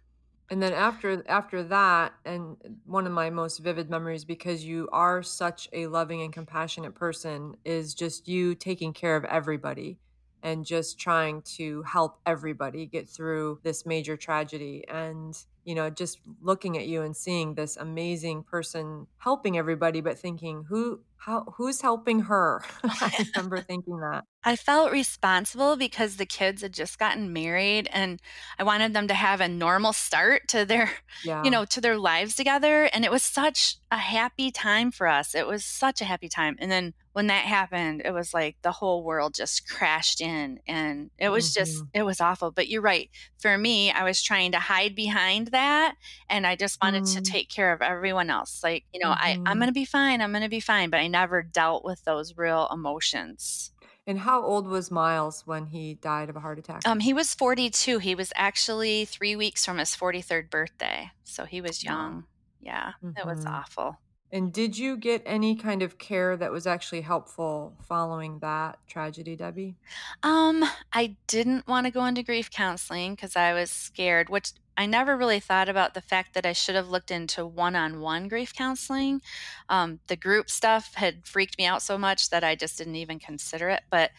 and 0.51 0.63
then 0.63 0.75
after 0.75 1.25
after 1.29 1.63
that 1.63 2.13
and 2.27 2.57
one 2.85 3.07
of 3.07 3.13
my 3.13 3.31
most 3.31 3.59
vivid 3.59 3.89
memories 3.89 4.25
because 4.25 4.65
you 4.65 4.89
are 4.93 5.23
such 5.23 5.69
a 5.73 5.87
loving 5.87 6.21
and 6.21 6.33
compassionate 6.33 6.95
person 6.95 7.57
is 7.65 7.95
just 7.95 8.29
you 8.29 8.55
taking 8.55 8.93
care 8.93 9.17
of 9.17 9.25
everybody 9.25 9.99
and 10.43 10.67
just 10.67 10.99
trying 10.99 11.41
to 11.43 11.83
help 11.85 12.19
everybody 12.27 12.85
get 12.85 13.09
through 13.09 13.61
this 13.63 13.87
major 13.87 14.17
tragedy 14.17 14.85
and 14.89 15.45
you 15.65 15.75
know 15.75 15.91
just 15.91 16.19
looking 16.41 16.77
at 16.77 16.87
you 16.87 17.03
and 17.03 17.17
seeing 17.17 17.55
this 17.55 17.77
amazing 17.77 18.43
person 18.43 19.07
helping 19.19 19.59
everybody 19.59 20.01
but 20.01 20.19
thinking 20.19 20.65
who 20.69 21.01
how 21.17 21.45
who's 21.57 21.81
helping 21.81 22.21
her 22.21 22.63
i 22.85 23.27
remember 23.35 23.61
thinking 23.69 23.99
that 24.01 24.25
I 24.45 24.57
felt 24.57 24.91
responsible 24.91 25.77
because 25.77 26.17
the 26.17 26.27
kids 26.27 26.63
had 26.63 26.73
just 26.73 26.99
gotten 26.99 27.33
married 27.33 27.89
and 27.93 28.21
I 28.59 28.65
wanted 28.65 28.93
them 28.93 29.07
to 29.09 29.15
have 29.15 29.41
a 29.41 29.49
normal 29.49 29.93
start 29.93 30.49
to 30.49 30.65
their 30.65 30.91
yeah. 31.25 31.45
you 31.45 31.51
know 31.51 31.65
to 31.67 31.81
their 31.81 31.97
lives 31.97 32.35
together 32.35 32.85
and 32.93 33.05
it 33.05 33.11
was 33.11 33.23
such 33.23 33.77
a 33.93 33.97
happy 33.97 34.51
time 34.51 34.91
for 34.91 35.07
us. 35.07 35.35
It 35.35 35.47
was 35.47 35.65
such 35.65 36.01
a 36.01 36.05
happy 36.05 36.29
time. 36.29 36.57
And 36.59 36.71
then 36.71 36.95
when 37.13 37.29
that 37.29 37.45
happened, 37.45 38.03
it 38.05 38.13
was 38.13 38.33
like 38.33 38.57
the 38.63 38.73
whole 38.73 39.05
world 39.05 39.35
just 39.35 39.69
crashed 39.69 40.21
in 40.21 40.61
and 40.67 41.11
it 41.19 41.29
was 41.29 41.51
mm-hmm. 41.51 41.61
just 41.61 41.85
it 41.95 42.03
was 42.03 42.21
awful. 42.21 42.51
But 42.51 42.69
you're 42.69 42.83
right. 42.83 43.11
For 43.39 43.57
me, 43.57 43.93
I 43.93 44.03
was 44.03 44.23
trying 44.23 44.53
to 44.53 44.59
hide 44.59 44.97
behind 44.97 45.49
that 45.53 45.95
and 46.29 46.47
I 46.47 46.57
just 46.57 46.83
wanted 46.83 47.05
mm. 47.05 47.15
to 47.15 47.23
take 47.23 47.49
care 47.49 47.73
of 47.73 47.81
everyone 47.81 48.29
else. 48.29 48.61
Like, 48.63 48.85
you 48.93 49.01
know, 49.01 49.11
mm-hmm. 49.11 49.25
I 49.25 49.31
I'm 49.31 49.45
mm-hmm. 49.45 49.59
going 49.59 49.69
to 49.69 49.73
be 49.73 49.85
fine. 49.85 50.21
I'm 50.21 50.33
going 50.33 50.43
to 50.43 50.49
be 50.49 50.61
fine, 50.61 50.91
but 50.91 51.01
I 51.01 51.07
never 51.07 51.43
dealt 51.43 51.85
with 51.85 52.05
those 52.05 52.37
real 52.37 52.69
emotions. 52.73 53.73
And 54.07 54.19
how 54.19 54.43
old 54.43 54.67
was 54.67 54.91
Miles 54.91 55.47
when 55.47 55.67
he 55.67 55.95
died 55.95 56.29
of 56.29 56.35
a 56.35 56.41
heart 56.41 56.59
attack? 56.59 56.83
Um, 56.87 56.99
he 56.99 57.13
was 57.13 57.35
42. 57.35 57.99
He 57.99 58.15
was 58.17 58.33
actually 58.35 59.05
three 59.05 59.37
weeks 59.37 59.65
from 59.65 59.79
his 59.79 59.91
43rd 59.91 60.51
birthday. 60.51 61.11
So 61.23 61.45
he 61.45 61.61
was 61.61 61.85
young. 61.85 62.25
Yeah, 62.61 62.93
mm-hmm. 63.05 63.17
it 63.17 63.27
was 63.27 63.41
mm-hmm. 63.45 63.55
awful. 63.55 63.97
And 64.33 64.51
did 64.51 64.79
you 64.79 64.97
get 64.97 65.23
any 65.27 65.55
kind 65.55 65.83
of 65.83 65.99
care 65.99 66.39
that 66.39 66.51
was 66.51 66.67
actually 66.67 67.03
helpful 67.03 67.77
following 67.87 68.39
that 68.39 68.79
tragedy, 68.89 69.37
Debbie? 69.37 69.77
Um, 70.23 70.65
I 70.91 71.17
didn't 71.27 71.69
want 71.69 71.85
to 71.87 71.93
go 71.93 72.07
into 72.07 72.23
grief 72.23 72.51
counseling 72.51 73.15
because 73.15 73.37
I 73.37 73.53
was 73.53 73.71
scared, 73.71 74.31
which 74.31 74.53
I 74.75 74.87
never 74.87 75.19
really 75.19 75.39
thought 75.39 75.69
about 75.69 75.93
the 75.93 76.01
fact 76.01 76.33
that 76.33 76.47
I 76.47 76.55
should 76.55 76.77
have 76.77 76.89
looked 76.89 77.11
into 77.11 77.45
one 77.45 77.77
on 77.77 78.01
one 78.01 78.27
grief 78.27 78.55
counseling. 78.55 79.21
Um, 79.69 80.01
the 80.07 80.17
group 80.17 80.49
stuff 80.49 80.95
had 80.95 81.27
freaked 81.27 81.59
me 81.59 81.67
out 81.67 81.83
so 81.83 81.99
much 81.99 82.31
that 82.31 82.43
I 82.43 82.55
just 82.55 82.79
didn't 82.79 82.97
even 82.97 83.19
consider 83.19 83.69
it. 83.69 83.83
But 83.91 84.13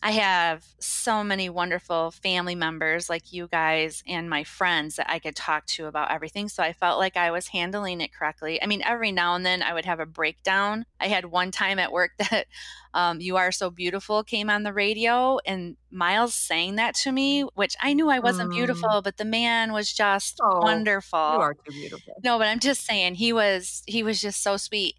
I 0.00 0.12
have 0.12 0.64
so 0.78 1.24
many 1.24 1.48
wonderful 1.48 2.12
family 2.12 2.54
members 2.54 3.10
like 3.10 3.32
you 3.32 3.48
guys 3.48 4.02
and 4.06 4.30
my 4.30 4.44
friends 4.44 4.94
that 4.96 5.10
I 5.10 5.18
could 5.18 5.34
talk 5.34 5.66
to 5.66 5.86
about 5.86 6.12
everything. 6.12 6.48
So 6.48 6.62
I 6.62 6.72
felt 6.72 7.00
like 7.00 7.16
I 7.16 7.32
was 7.32 7.48
handling 7.48 8.00
it 8.00 8.14
correctly. 8.14 8.62
I 8.62 8.66
mean, 8.66 8.82
every 8.84 9.10
now 9.10 9.34
and 9.34 9.44
then 9.44 9.60
I 9.60 9.74
would 9.74 9.86
have 9.86 9.98
a 9.98 10.06
breakdown. 10.06 10.86
I 11.00 11.08
had 11.08 11.24
one 11.24 11.50
time 11.50 11.80
at 11.80 11.90
work 11.90 12.12
that 12.30 12.46
um, 12.94 13.20
You 13.20 13.36
Are 13.36 13.52
So 13.52 13.70
Beautiful 13.70 14.22
came 14.22 14.48
on 14.50 14.62
the 14.62 14.72
radio, 14.72 15.38
and 15.44 15.76
Miles 15.90 16.34
sang 16.34 16.76
that 16.76 16.94
to 16.96 17.12
me, 17.12 17.42
which 17.54 17.76
I 17.80 17.92
knew 17.92 18.10
I 18.10 18.18
wasn't 18.18 18.50
mm. 18.50 18.54
beautiful, 18.54 19.02
but 19.02 19.16
the 19.16 19.24
man 19.24 19.72
was 19.72 19.92
just 19.92 20.38
oh, 20.42 20.60
wonderful. 20.60 21.18
You 21.18 21.40
are 21.40 21.54
too 21.54 21.70
beautiful. 21.70 22.14
No, 22.22 22.38
but 22.38 22.46
I'm 22.46 22.58
just 22.58 22.84
saying 22.84 23.14
he 23.14 23.32
was 23.32 23.82
he 23.86 24.02
was 24.02 24.20
just 24.20 24.42
so 24.42 24.56
sweet. 24.56 24.96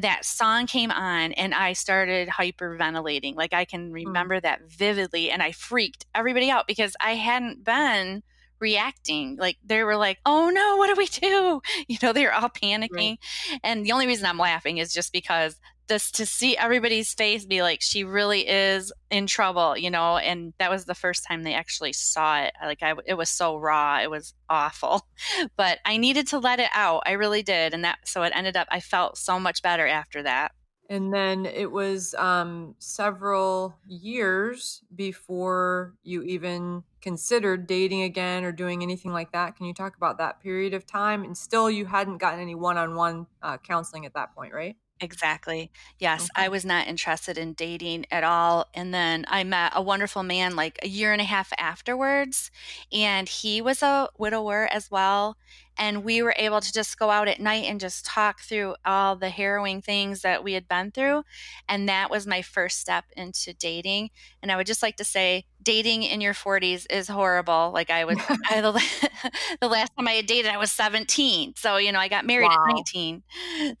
That 0.00 0.24
song 0.24 0.66
came 0.66 0.90
on 0.90 1.32
and 1.32 1.54
I 1.54 1.74
started 1.74 2.28
hyperventilating. 2.28 3.36
Like 3.36 3.52
I 3.52 3.64
can 3.64 3.90
mm. 3.90 3.94
remember 3.94 4.38
mm. 4.38 4.41
That 4.42 4.62
vividly 4.68 5.30
and 5.30 5.42
I 5.42 5.52
freaked 5.52 6.06
everybody 6.14 6.50
out 6.50 6.66
because 6.66 6.94
I 7.00 7.14
hadn't 7.14 7.64
been 7.64 8.22
reacting. 8.60 9.36
Like 9.36 9.58
they 9.64 9.82
were 9.82 9.96
like, 9.96 10.18
"Oh 10.24 10.48
no, 10.50 10.76
what 10.76 10.86
do 10.86 10.94
we 10.96 11.06
do?" 11.06 11.60
You 11.88 11.98
know, 12.02 12.12
they 12.12 12.24
were 12.24 12.32
all 12.32 12.48
panicking. 12.48 13.18
Right. 13.50 13.60
And 13.62 13.84
the 13.84 13.92
only 13.92 14.06
reason 14.06 14.24
I'm 14.24 14.38
laughing 14.38 14.78
is 14.78 14.94
just 14.94 15.12
because 15.12 15.58
this 15.88 16.10
to 16.12 16.24
see 16.24 16.56
everybody's 16.56 17.12
face 17.12 17.44
be 17.44 17.60
like 17.60 17.82
she 17.82 18.04
really 18.04 18.48
is 18.48 18.92
in 19.10 19.26
trouble 19.26 19.76
you 19.76 19.90
know 19.90 20.16
and 20.16 20.54
that 20.58 20.70
was 20.70 20.84
the 20.84 20.94
first 20.94 21.24
time 21.24 21.42
they 21.42 21.54
actually 21.54 21.92
saw 21.92 22.40
it 22.40 22.52
like 22.62 22.82
i 22.82 22.94
it 23.04 23.14
was 23.14 23.28
so 23.28 23.56
raw 23.56 24.00
it 24.00 24.10
was 24.10 24.32
awful 24.48 25.06
but 25.56 25.78
i 25.84 25.96
needed 25.96 26.26
to 26.26 26.38
let 26.38 26.60
it 26.60 26.70
out 26.72 27.02
i 27.04 27.12
really 27.12 27.42
did 27.42 27.74
and 27.74 27.84
that 27.84 27.98
so 28.04 28.22
it 28.22 28.32
ended 28.34 28.56
up 28.56 28.68
i 28.70 28.80
felt 28.80 29.18
so 29.18 29.38
much 29.38 29.60
better 29.60 29.86
after 29.86 30.22
that 30.22 30.52
and 30.92 31.12
then 31.12 31.46
it 31.46 31.72
was 31.72 32.14
um, 32.14 32.74
several 32.78 33.78
years 33.86 34.82
before 34.94 35.96
you 36.02 36.22
even 36.22 36.84
considered 37.00 37.66
dating 37.66 38.02
again 38.02 38.44
or 38.44 38.52
doing 38.52 38.82
anything 38.82 39.10
like 39.10 39.32
that. 39.32 39.56
Can 39.56 39.64
you 39.64 39.72
talk 39.72 39.96
about 39.96 40.18
that 40.18 40.40
period 40.40 40.74
of 40.74 40.84
time? 40.86 41.24
And 41.24 41.36
still, 41.36 41.70
you 41.70 41.86
hadn't 41.86 42.18
gotten 42.18 42.40
any 42.40 42.54
one 42.54 42.76
on 42.76 42.94
one 42.94 43.26
counseling 43.62 44.04
at 44.04 44.12
that 44.12 44.34
point, 44.34 44.52
right? 44.52 44.76
Exactly. 45.00 45.72
Yes, 45.98 46.28
I 46.36 46.48
was 46.48 46.64
not 46.64 46.86
interested 46.86 47.36
in 47.36 47.54
dating 47.54 48.06
at 48.12 48.22
all. 48.22 48.66
And 48.72 48.94
then 48.94 49.24
I 49.26 49.42
met 49.42 49.72
a 49.74 49.82
wonderful 49.82 50.22
man 50.22 50.54
like 50.54 50.78
a 50.80 50.86
year 50.86 51.10
and 51.12 51.20
a 51.20 51.24
half 51.24 51.52
afterwards, 51.58 52.52
and 52.92 53.28
he 53.28 53.60
was 53.60 53.82
a 53.82 54.10
widower 54.16 54.68
as 54.70 54.92
well 54.92 55.36
and 55.82 56.04
we 56.04 56.22
were 56.22 56.34
able 56.38 56.60
to 56.60 56.72
just 56.72 56.96
go 56.96 57.10
out 57.10 57.26
at 57.26 57.40
night 57.40 57.64
and 57.64 57.80
just 57.80 58.06
talk 58.06 58.40
through 58.40 58.76
all 58.84 59.16
the 59.16 59.30
harrowing 59.30 59.82
things 59.82 60.22
that 60.22 60.44
we 60.44 60.52
had 60.52 60.68
been 60.68 60.92
through 60.92 61.24
and 61.68 61.88
that 61.88 62.08
was 62.08 62.24
my 62.24 62.40
first 62.40 62.78
step 62.78 63.04
into 63.16 63.52
dating 63.54 64.08
and 64.40 64.52
i 64.52 64.56
would 64.56 64.66
just 64.66 64.82
like 64.82 64.96
to 64.96 65.02
say 65.02 65.44
dating 65.60 66.04
in 66.04 66.20
your 66.20 66.34
40s 66.34 66.86
is 66.88 67.08
horrible 67.08 67.72
like 67.74 67.90
i 67.90 68.04
was 68.04 68.16
I, 68.48 68.60
the, 68.60 69.30
the, 69.60 69.68
last 69.68 69.90
time 69.96 70.06
i 70.06 70.12
had 70.12 70.26
dated 70.26 70.52
i 70.52 70.56
was 70.56 70.70
17 70.70 71.54
so 71.56 71.78
you 71.78 71.90
know 71.90 71.98
i 71.98 72.06
got 72.06 72.24
married 72.24 72.46
wow. 72.46 72.64
at 72.68 72.74
19 72.74 73.22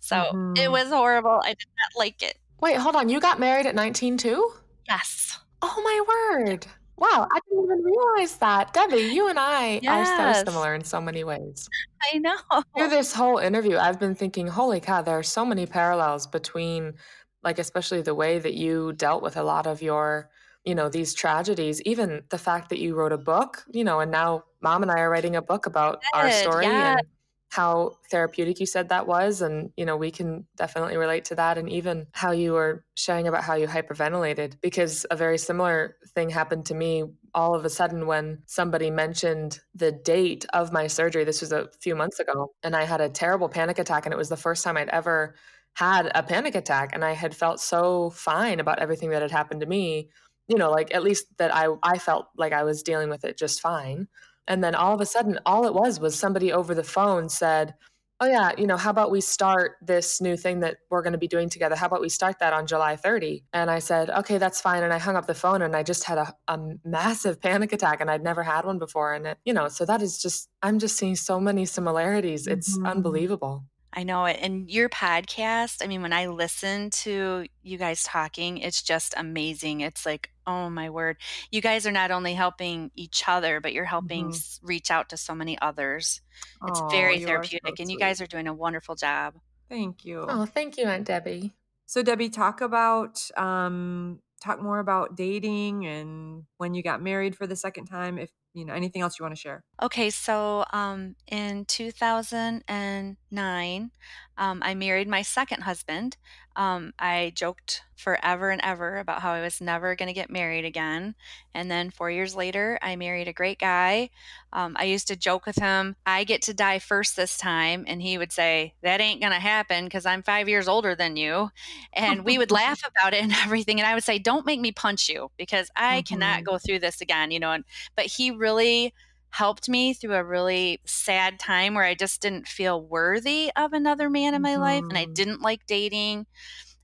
so 0.00 0.16
mm-hmm. 0.16 0.56
it 0.56 0.72
was 0.72 0.88
horrible 0.88 1.40
i 1.44 1.50
did 1.50 1.68
not 1.68 1.98
like 1.98 2.20
it 2.20 2.36
wait 2.60 2.78
hold 2.78 2.96
on 2.96 3.08
you 3.08 3.20
got 3.20 3.38
married 3.38 3.66
at 3.66 3.76
19 3.76 4.16
too 4.16 4.50
yes 4.88 5.38
oh 5.62 5.80
my 5.84 6.40
word 6.40 6.66
Wow, 6.98 7.26
I 7.32 7.40
didn't 7.48 7.64
even 7.64 7.82
realize 7.82 8.36
that. 8.36 8.72
Debbie, 8.72 9.12
you 9.12 9.28
and 9.28 9.38
I 9.38 9.80
are 9.88 10.34
so 10.34 10.44
similar 10.44 10.74
in 10.74 10.84
so 10.84 11.00
many 11.00 11.24
ways. 11.24 11.68
I 12.12 12.18
know. 12.18 12.36
Through 12.76 12.90
this 12.90 13.12
whole 13.12 13.38
interview, 13.38 13.76
I've 13.76 13.98
been 13.98 14.14
thinking, 14.14 14.46
holy 14.46 14.80
cow, 14.80 15.02
there 15.02 15.18
are 15.18 15.22
so 15.22 15.44
many 15.44 15.66
parallels 15.66 16.26
between, 16.26 16.94
like, 17.42 17.58
especially 17.58 18.02
the 18.02 18.14
way 18.14 18.38
that 18.38 18.54
you 18.54 18.92
dealt 18.92 19.22
with 19.22 19.36
a 19.36 19.42
lot 19.42 19.66
of 19.66 19.82
your, 19.82 20.30
you 20.64 20.74
know, 20.74 20.88
these 20.88 21.12
tragedies, 21.12 21.80
even 21.82 22.22
the 22.28 22.38
fact 22.38 22.68
that 22.68 22.78
you 22.78 22.94
wrote 22.94 23.12
a 23.12 23.18
book, 23.18 23.64
you 23.72 23.82
know, 23.82 23.98
and 24.00 24.12
now 24.12 24.44
mom 24.60 24.82
and 24.82 24.90
I 24.90 25.00
are 25.00 25.10
writing 25.10 25.34
a 25.34 25.42
book 25.42 25.66
about 25.66 26.02
our 26.14 26.30
story 26.30 26.66
yeah. 26.66 26.98
and 26.98 27.06
how 27.52 27.98
therapeutic 28.10 28.58
you 28.60 28.64
said 28.64 28.88
that 28.88 29.06
was 29.06 29.42
and 29.42 29.72
you 29.76 29.84
know 29.84 29.94
we 29.94 30.10
can 30.10 30.46
definitely 30.56 30.96
relate 30.96 31.26
to 31.26 31.34
that 31.34 31.58
and 31.58 31.68
even 31.68 32.06
how 32.12 32.30
you 32.30 32.52
were 32.54 32.82
sharing 32.94 33.28
about 33.28 33.44
how 33.44 33.54
you 33.54 33.66
hyperventilated 33.66 34.54
because 34.62 35.04
a 35.10 35.16
very 35.16 35.36
similar 35.36 35.94
thing 36.14 36.30
happened 36.30 36.64
to 36.64 36.74
me 36.74 37.04
all 37.34 37.54
of 37.54 37.66
a 37.66 37.68
sudden 37.68 38.06
when 38.06 38.38
somebody 38.46 38.90
mentioned 38.90 39.60
the 39.74 39.92
date 39.92 40.46
of 40.54 40.72
my 40.72 40.86
surgery. 40.86 41.24
This 41.24 41.42
was 41.42 41.52
a 41.52 41.68
few 41.78 41.94
months 41.94 42.20
ago 42.20 42.54
and 42.62 42.74
i 42.74 42.84
had 42.84 43.02
a 43.02 43.10
terrible 43.10 43.50
panic 43.50 43.78
attack 43.78 44.06
and 44.06 44.14
it 44.14 44.18
was 44.18 44.30
the 44.30 44.36
first 44.38 44.64
time 44.64 44.78
i'd 44.78 44.88
ever 44.88 45.34
had 45.74 46.10
a 46.14 46.22
panic 46.22 46.54
attack 46.54 46.94
and 46.94 47.04
i 47.04 47.12
had 47.12 47.36
felt 47.36 47.60
so 47.60 48.08
fine 48.08 48.60
about 48.60 48.78
everything 48.78 49.10
that 49.10 49.20
had 49.20 49.30
happened 49.30 49.60
to 49.60 49.66
me 49.66 50.08
you 50.48 50.56
know 50.56 50.70
like 50.70 50.94
at 50.94 51.02
least 51.02 51.26
that 51.36 51.54
i 51.54 51.68
i 51.82 51.98
felt 51.98 52.28
like 52.36 52.54
i 52.54 52.64
was 52.64 52.82
dealing 52.82 53.10
with 53.10 53.24
it 53.24 53.36
just 53.36 53.60
fine 53.60 54.08
and 54.48 54.62
then 54.62 54.74
all 54.74 54.94
of 54.94 55.00
a 55.00 55.06
sudden, 55.06 55.38
all 55.46 55.66
it 55.66 55.74
was 55.74 56.00
was 56.00 56.18
somebody 56.18 56.52
over 56.52 56.74
the 56.74 56.84
phone 56.84 57.28
said, 57.28 57.74
Oh, 58.20 58.26
yeah, 58.26 58.52
you 58.56 58.68
know, 58.68 58.76
how 58.76 58.90
about 58.90 59.10
we 59.10 59.20
start 59.20 59.72
this 59.82 60.20
new 60.20 60.36
thing 60.36 60.60
that 60.60 60.76
we're 60.90 61.02
going 61.02 61.12
to 61.12 61.18
be 61.18 61.26
doing 61.26 61.48
together? 61.48 61.74
How 61.74 61.86
about 61.86 62.00
we 62.00 62.08
start 62.08 62.38
that 62.38 62.52
on 62.52 62.68
July 62.68 62.94
30? 62.94 63.42
And 63.52 63.68
I 63.68 63.80
said, 63.80 64.10
Okay, 64.10 64.38
that's 64.38 64.60
fine. 64.60 64.84
And 64.84 64.92
I 64.92 64.98
hung 64.98 65.16
up 65.16 65.26
the 65.26 65.34
phone 65.34 65.60
and 65.60 65.74
I 65.74 65.82
just 65.82 66.04
had 66.04 66.18
a, 66.18 66.34
a 66.46 66.58
massive 66.84 67.40
panic 67.42 67.72
attack 67.72 68.00
and 68.00 68.10
I'd 68.10 68.22
never 68.22 68.44
had 68.44 68.64
one 68.64 68.78
before. 68.78 69.12
And, 69.12 69.26
it, 69.26 69.38
you 69.44 69.52
know, 69.52 69.68
so 69.68 69.84
that 69.86 70.02
is 70.02 70.22
just, 70.22 70.48
I'm 70.62 70.78
just 70.78 70.96
seeing 70.96 71.16
so 71.16 71.40
many 71.40 71.64
similarities. 71.64 72.46
It's 72.46 72.76
mm-hmm. 72.76 72.86
unbelievable. 72.86 73.64
I 73.92 74.04
know 74.04 74.24
it. 74.24 74.38
And 74.40 74.70
your 74.70 74.88
podcast, 74.88 75.82
I 75.82 75.86
mean, 75.86 76.00
when 76.02 76.12
I 76.12 76.26
listen 76.26 76.90
to 76.90 77.46
you 77.62 77.78
guys 77.78 78.04
talking, 78.04 78.58
it's 78.58 78.82
just 78.82 79.14
amazing. 79.16 79.82
It's 79.82 80.06
like, 80.06 80.30
oh 80.46 80.70
my 80.70 80.88
word. 80.88 81.18
You 81.50 81.60
guys 81.60 81.86
are 81.86 81.92
not 81.92 82.10
only 82.10 82.34
helping 82.34 82.90
each 82.94 83.24
other, 83.26 83.60
but 83.60 83.72
you're 83.72 83.84
helping 83.84 84.30
mm-hmm. 84.30 84.66
reach 84.66 84.90
out 84.90 85.10
to 85.10 85.16
so 85.16 85.34
many 85.34 85.58
others. 85.60 86.22
It's 86.66 86.80
oh, 86.80 86.88
very 86.88 87.20
therapeutic. 87.20 87.76
So 87.76 87.82
and 87.82 87.90
you 87.90 87.98
guys 87.98 88.20
are 88.20 88.26
doing 88.26 88.48
a 88.48 88.54
wonderful 88.54 88.94
job. 88.94 89.34
Thank 89.68 90.04
you. 90.04 90.24
Oh, 90.28 90.46
thank 90.46 90.78
you, 90.78 90.84
Aunt 90.84 91.06
Debbie. 91.06 91.52
So, 91.86 92.02
Debbie, 92.02 92.30
talk 92.30 92.60
about 92.60 93.20
um, 93.36 94.20
talk 94.42 94.60
more 94.60 94.78
about 94.78 95.16
dating 95.16 95.86
and 95.86 96.44
when 96.62 96.74
you 96.74 96.82
got 96.82 97.02
married 97.02 97.34
for 97.34 97.48
the 97.48 97.56
second 97.56 97.86
time 97.86 98.18
if 98.18 98.30
you 98.54 98.64
know 98.64 98.72
anything 98.72 99.02
else 99.02 99.18
you 99.18 99.24
want 99.24 99.34
to 99.34 99.40
share 99.40 99.64
okay 99.82 100.10
so 100.10 100.64
um, 100.72 101.16
in 101.26 101.64
2009 101.64 103.90
um, 104.38 104.62
i 104.64 104.74
married 104.74 105.08
my 105.08 105.22
second 105.22 105.62
husband 105.62 106.16
um, 106.56 106.92
I 106.98 107.32
joked 107.34 107.82
forever 107.96 108.50
and 108.50 108.60
ever 108.62 108.98
about 108.98 109.22
how 109.22 109.32
I 109.32 109.40
was 109.40 109.60
never 109.60 109.94
going 109.94 110.08
to 110.08 110.12
get 110.12 110.28
married 110.28 110.64
again. 110.64 111.14
And 111.54 111.70
then 111.70 111.90
four 111.90 112.10
years 112.10 112.34
later, 112.34 112.78
I 112.82 112.96
married 112.96 113.28
a 113.28 113.32
great 113.32 113.58
guy. 113.58 114.10
Um, 114.52 114.76
I 114.78 114.84
used 114.84 115.08
to 115.08 115.16
joke 115.16 115.46
with 115.46 115.56
him, 115.56 115.96
I 116.04 116.24
get 116.24 116.42
to 116.42 116.54
die 116.54 116.78
first 116.78 117.16
this 117.16 117.38
time. 117.38 117.84
And 117.86 118.02
he 118.02 118.18
would 118.18 118.32
say, 118.32 118.74
That 118.82 119.00
ain't 119.00 119.20
going 119.20 119.32
to 119.32 119.38
happen 119.38 119.84
because 119.84 120.04
I'm 120.04 120.22
five 120.22 120.48
years 120.48 120.68
older 120.68 120.94
than 120.94 121.16
you. 121.16 121.50
And 121.92 122.24
we 122.24 122.38
would 122.38 122.50
laugh 122.50 122.82
about 122.86 123.14
it 123.14 123.22
and 123.22 123.32
everything. 123.44 123.80
And 123.80 123.86
I 123.86 123.94
would 123.94 124.04
say, 124.04 124.18
Don't 124.18 124.46
make 124.46 124.60
me 124.60 124.72
punch 124.72 125.08
you 125.08 125.30
because 125.38 125.70
I 125.76 125.98
mm-hmm. 125.98 126.14
cannot 126.14 126.44
go 126.44 126.51
through 126.58 126.80
this 126.80 127.00
again, 127.00 127.30
you 127.30 127.40
know. 127.40 127.52
And, 127.52 127.64
but 127.96 128.06
he 128.06 128.30
really 128.30 128.94
helped 129.30 129.68
me 129.68 129.94
through 129.94 130.14
a 130.14 130.24
really 130.24 130.80
sad 130.84 131.38
time 131.38 131.74
where 131.74 131.84
I 131.84 131.94
just 131.94 132.20
didn't 132.20 132.46
feel 132.46 132.82
worthy 132.82 133.50
of 133.56 133.72
another 133.72 134.10
man 134.10 134.34
in 134.34 134.42
my 134.42 134.52
mm-hmm. 134.52 134.60
life 134.60 134.84
and 134.88 134.98
I 134.98 135.04
mm-hmm. 135.04 135.14
didn't 135.14 135.42
like 135.42 135.66
dating. 135.66 136.26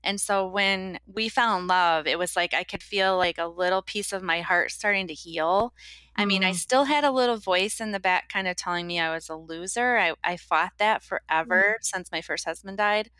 And 0.03 0.19
so 0.19 0.47
when 0.47 0.99
we 1.05 1.29
fell 1.29 1.57
in 1.57 1.67
love, 1.67 2.07
it 2.07 2.17
was 2.17 2.35
like 2.35 2.53
I 2.53 2.63
could 2.63 2.81
feel 2.81 3.17
like 3.17 3.37
a 3.37 3.47
little 3.47 3.81
piece 3.81 4.13
of 4.13 4.23
my 4.23 4.41
heart 4.41 4.71
starting 4.71 5.07
to 5.07 5.13
heal. 5.13 5.73
I 6.15 6.25
mean, 6.25 6.43
I 6.43 6.49
mm-hmm. 6.49 6.55
still 6.55 6.85
had 6.85 7.03
a 7.03 7.11
little 7.11 7.37
voice 7.37 7.79
in 7.79 7.91
the 7.91 7.99
back 7.99 8.29
kind 8.29 8.47
of 8.47 8.55
telling 8.55 8.87
me 8.87 8.99
I 8.99 9.13
was 9.13 9.29
a 9.29 9.35
loser. 9.35 9.97
I, 9.97 10.13
I 10.23 10.37
fought 10.37 10.73
that 10.77 11.03
forever 11.03 11.77
mm-hmm. 11.77 11.83
since 11.83 12.11
my 12.11 12.21
first 12.21 12.45
husband 12.45 12.77
died. 12.77 13.11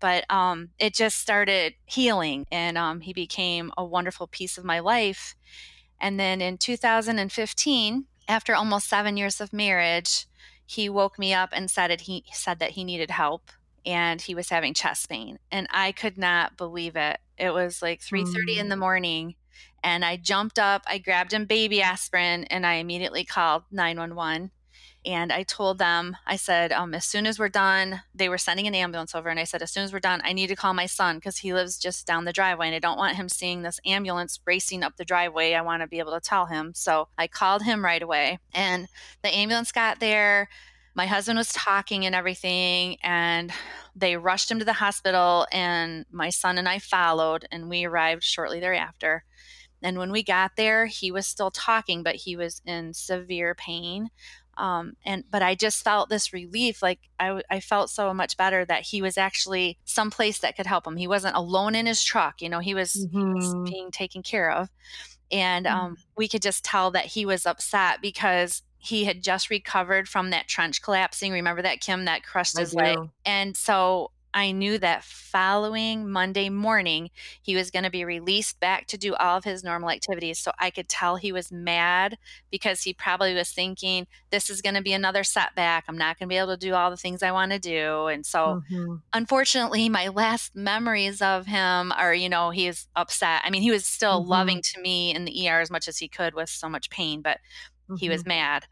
But 0.00 0.30
um, 0.30 0.70
it 0.78 0.92
just 0.92 1.18
started 1.18 1.74
healing, 1.86 2.44
and 2.50 2.76
um, 2.76 3.00
he 3.00 3.14
became 3.14 3.72
a 3.78 3.84
wonderful 3.84 4.26
piece 4.26 4.58
of 4.58 4.64
my 4.64 4.80
life. 4.80 5.34
And 6.00 6.18
then 6.18 6.40
in 6.40 6.58
2015, 6.58 8.04
after 8.28 8.54
almost 8.54 8.88
seven 8.88 9.16
years 9.16 9.40
of 9.40 9.52
marriage, 9.52 10.26
he 10.66 10.88
woke 10.88 11.18
me 11.18 11.34
up 11.34 11.50
and 11.52 11.70
said 11.70 11.90
it, 11.90 12.02
he 12.02 12.24
said 12.32 12.58
that 12.58 12.72
he 12.72 12.84
needed 12.84 13.10
help 13.10 13.50
and 13.86 14.20
he 14.20 14.34
was 14.34 14.48
having 14.48 14.74
chest 14.74 15.08
pain 15.08 15.38
and 15.50 15.66
i 15.70 15.92
could 15.92 16.16
not 16.16 16.56
believe 16.56 16.96
it 16.96 17.18
it 17.36 17.50
was 17.50 17.82
like 17.82 18.00
3.30 18.00 18.26
mm. 18.26 18.58
in 18.58 18.68
the 18.68 18.76
mm. 18.76 18.80
morning 18.80 19.34
and 19.82 20.04
i 20.04 20.16
jumped 20.16 20.58
up 20.58 20.82
i 20.86 20.98
grabbed 20.98 21.32
him 21.32 21.44
baby 21.44 21.82
aspirin 21.82 22.44
and 22.44 22.66
i 22.66 22.74
immediately 22.74 23.24
called 23.24 23.62
911 23.70 24.50
and 25.06 25.32
I 25.32 25.42
told 25.42 25.78
them, 25.78 26.16
I 26.26 26.36
said, 26.36 26.72
um, 26.72 26.94
as 26.94 27.04
soon 27.04 27.26
as 27.26 27.38
we're 27.38 27.50
done, 27.50 28.02
they 28.14 28.30
were 28.30 28.38
sending 28.38 28.66
an 28.66 28.74
ambulance 28.74 29.14
over. 29.14 29.28
And 29.28 29.38
I 29.38 29.44
said, 29.44 29.60
as 29.60 29.70
soon 29.70 29.84
as 29.84 29.92
we're 29.92 30.00
done, 30.00 30.22
I 30.24 30.32
need 30.32 30.46
to 30.46 30.56
call 30.56 30.72
my 30.72 30.86
son 30.86 31.16
because 31.16 31.38
he 31.38 31.52
lives 31.52 31.78
just 31.78 32.06
down 32.06 32.24
the 32.24 32.32
driveway. 32.32 32.68
And 32.68 32.74
I 32.74 32.78
don't 32.78 32.96
want 32.96 33.16
him 33.16 33.28
seeing 33.28 33.62
this 33.62 33.80
ambulance 33.84 34.40
racing 34.46 34.82
up 34.82 34.96
the 34.96 35.04
driveway. 35.04 35.52
I 35.52 35.60
want 35.60 35.82
to 35.82 35.86
be 35.86 35.98
able 35.98 36.12
to 36.12 36.20
tell 36.20 36.46
him. 36.46 36.72
So 36.74 37.08
I 37.18 37.26
called 37.26 37.62
him 37.62 37.84
right 37.84 38.02
away. 38.02 38.38
And 38.54 38.88
the 39.22 39.34
ambulance 39.34 39.72
got 39.72 40.00
there. 40.00 40.48
My 40.94 41.06
husband 41.06 41.36
was 41.36 41.52
talking 41.52 42.06
and 42.06 42.14
everything. 42.14 42.96
And 43.02 43.52
they 43.94 44.16
rushed 44.16 44.50
him 44.50 44.58
to 44.58 44.64
the 44.64 44.72
hospital. 44.72 45.46
And 45.52 46.06
my 46.10 46.30
son 46.30 46.56
and 46.56 46.68
I 46.68 46.78
followed. 46.78 47.46
And 47.52 47.68
we 47.68 47.84
arrived 47.84 48.22
shortly 48.22 48.58
thereafter. 48.58 49.24
And 49.82 49.98
when 49.98 50.10
we 50.10 50.22
got 50.22 50.52
there, 50.56 50.86
he 50.86 51.12
was 51.12 51.26
still 51.26 51.50
talking, 51.50 52.02
but 52.02 52.14
he 52.14 52.36
was 52.36 52.62
in 52.64 52.94
severe 52.94 53.54
pain. 53.54 54.08
Um, 54.56 54.96
and 55.04 55.24
but 55.30 55.42
I 55.42 55.54
just 55.54 55.82
felt 55.82 56.08
this 56.08 56.32
relief, 56.32 56.82
like 56.82 57.00
I, 57.18 57.42
I 57.50 57.60
felt 57.60 57.90
so 57.90 58.14
much 58.14 58.36
better 58.36 58.64
that 58.64 58.82
he 58.82 59.02
was 59.02 59.18
actually 59.18 59.78
someplace 59.84 60.38
that 60.40 60.56
could 60.56 60.66
help 60.66 60.86
him. 60.86 60.96
He 60.96 61.06
wasn't 61.06 61.36
alone 61.36 61.74
in 61.74 61.86
his 61.86 62.02
truck, 62.02 62.40
you 62.40 62.48
know, 62.48 62.60
he 62.60 62.74
was, 62.74 62.92
mm-hmm. 62.94 63.18
he 63.18 63.34
was 63.34 63.70
being 63.70 63.90
taken 63.90 64.22
care 64.22 64.50
of, 64.50 64.68
and 65.30 65.66
mm-hmm. 65.66 65.76
um, 65.76 65.96
we 66.16 66.28
could 66.28 66.42
just 66.42 66.64
tell 66.64 66.90
that 66.92 67.06
he 67.06 67.26
was 67.26 67.46
upset 67.46 68.00
because 68.00 68.62
he 68.78 69.04
had 69.04 69.22
just 69.22 69.48
recovered 69.50 70.08
from 70.08 70.30
that 70.30 70.46
trench 70.46 70.82
collapsing. 70.82 71.32
Remember 71.32 71.62
that 71.62 71.80
Kim 71.80 72.04
that 72.04 72.22
crushed 72.22 72.58
his 72.58 72.74
leg, 72.74 72.98
and 73.24 73.56
so 73.56 74.10
I 74.34 74.50
knew 74.50 74.78
that 74.78 75.04
following 75.04 76.10
Monday 76.10 76.48
morning, 76.50 77.10
he 77.40 77.54
was 77.54 77.70
going 77.70 77.84
to 77.84 77.90
be 77.90 78.04
released 78.04 78.58
back 78.58 78.88
to 78.88 78.98
do 78.98 79.14
all 79.14 79.38
of 79.38 79.44
his 79.44 79.62
normal 79.62 79.90
activities. 79.90 80.40
So 80.40 80.50
I 80.58 80.70
could 80.70 80.88
tell 80.88 81.14
he 81.14 81.30
was 81.30 81.52
mad 81.52 82.18
because 82.50 82.82
he 82.82 82.92
probably 82.92 83.32
was 83.32 83.52
thinking, 83.52 84.08
this 84.30 84.50
is 84.50 84.60
going 84.60 84.74
to 84.74 84.82
be 84.82 84.92
another 84.92 85.22
setback. 85.22 85.84
I'm 85.88 85.96
not 85.96 86.18
going 86.18 86.28
to 86.28 86.32
be 86.32 86.36
able 86.36 86.48
to 86.48 86.56
do 86.56 86.74
all 86.74 86.90
the 86.90 86.96
things 86.96 87.22
I 87.22 87.30
want 87.30 87.52
to 87.52 87.60
do. 87.60 88.08
And 88.08 88.26
so, 88.26 88.62
mm-hmm. 88.72 88.96
unfortunately, 89.12 89.88
my 89.88 90.08
last 90.08 90.56
memories 90.56 91.22
of 91.22 91.46
him 91.46 91.92
are, 91.92 92.12
you 92.12 92.28
know, 92.28 92.50
he's 92.50 92.88
upset. 92.96 93.42
I 93.44 93.50
mean, 93.50 93.62
he 93.62 93.70
was 93.70 93.86
still 93.86 94.20
mm-hmm. 94.20 94.30
loving 94.30 94.62
to 94.62 94.80
me 94.80 95.14
in 95.14 95.24
the 95.24 95.48
ER 95.48 95.60
as 95.60 95.70
much 95.70 95.86
as 95.86 95.98
he 95.98 96.08
could 96.08 96.34
with 96.34 96.48
so 96.48 96.68
much 96.68 96.90
pain, 96.90 97.22
but 97.22 97.38
mm-hmm. 97.88 97.96
he 97.96 98.08
was 98.08 98.22
mm-hmm. 98.22 98.30
mad 98.30 98.66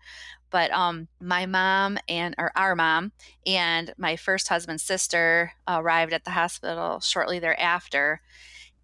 but 0.52 0.70
um, 0.70 1.08
my 1.20 1.46
mom 1.46 1.98
and 2.08 2.34
or 2.38 2.52
our 2.54 2.76
mom 2.76 3.10
and 3.44 3.92
my 3.96 4.14
first 4.14 4.48
husband's 4.48 4.84
sister 4.84 5.52
arrived 5.66 6.12
at 6.12 6.24
the 6.24 6.30
hospital 6.30 7.00
shortly 7.00 7.40
thereafter 7.40 8.20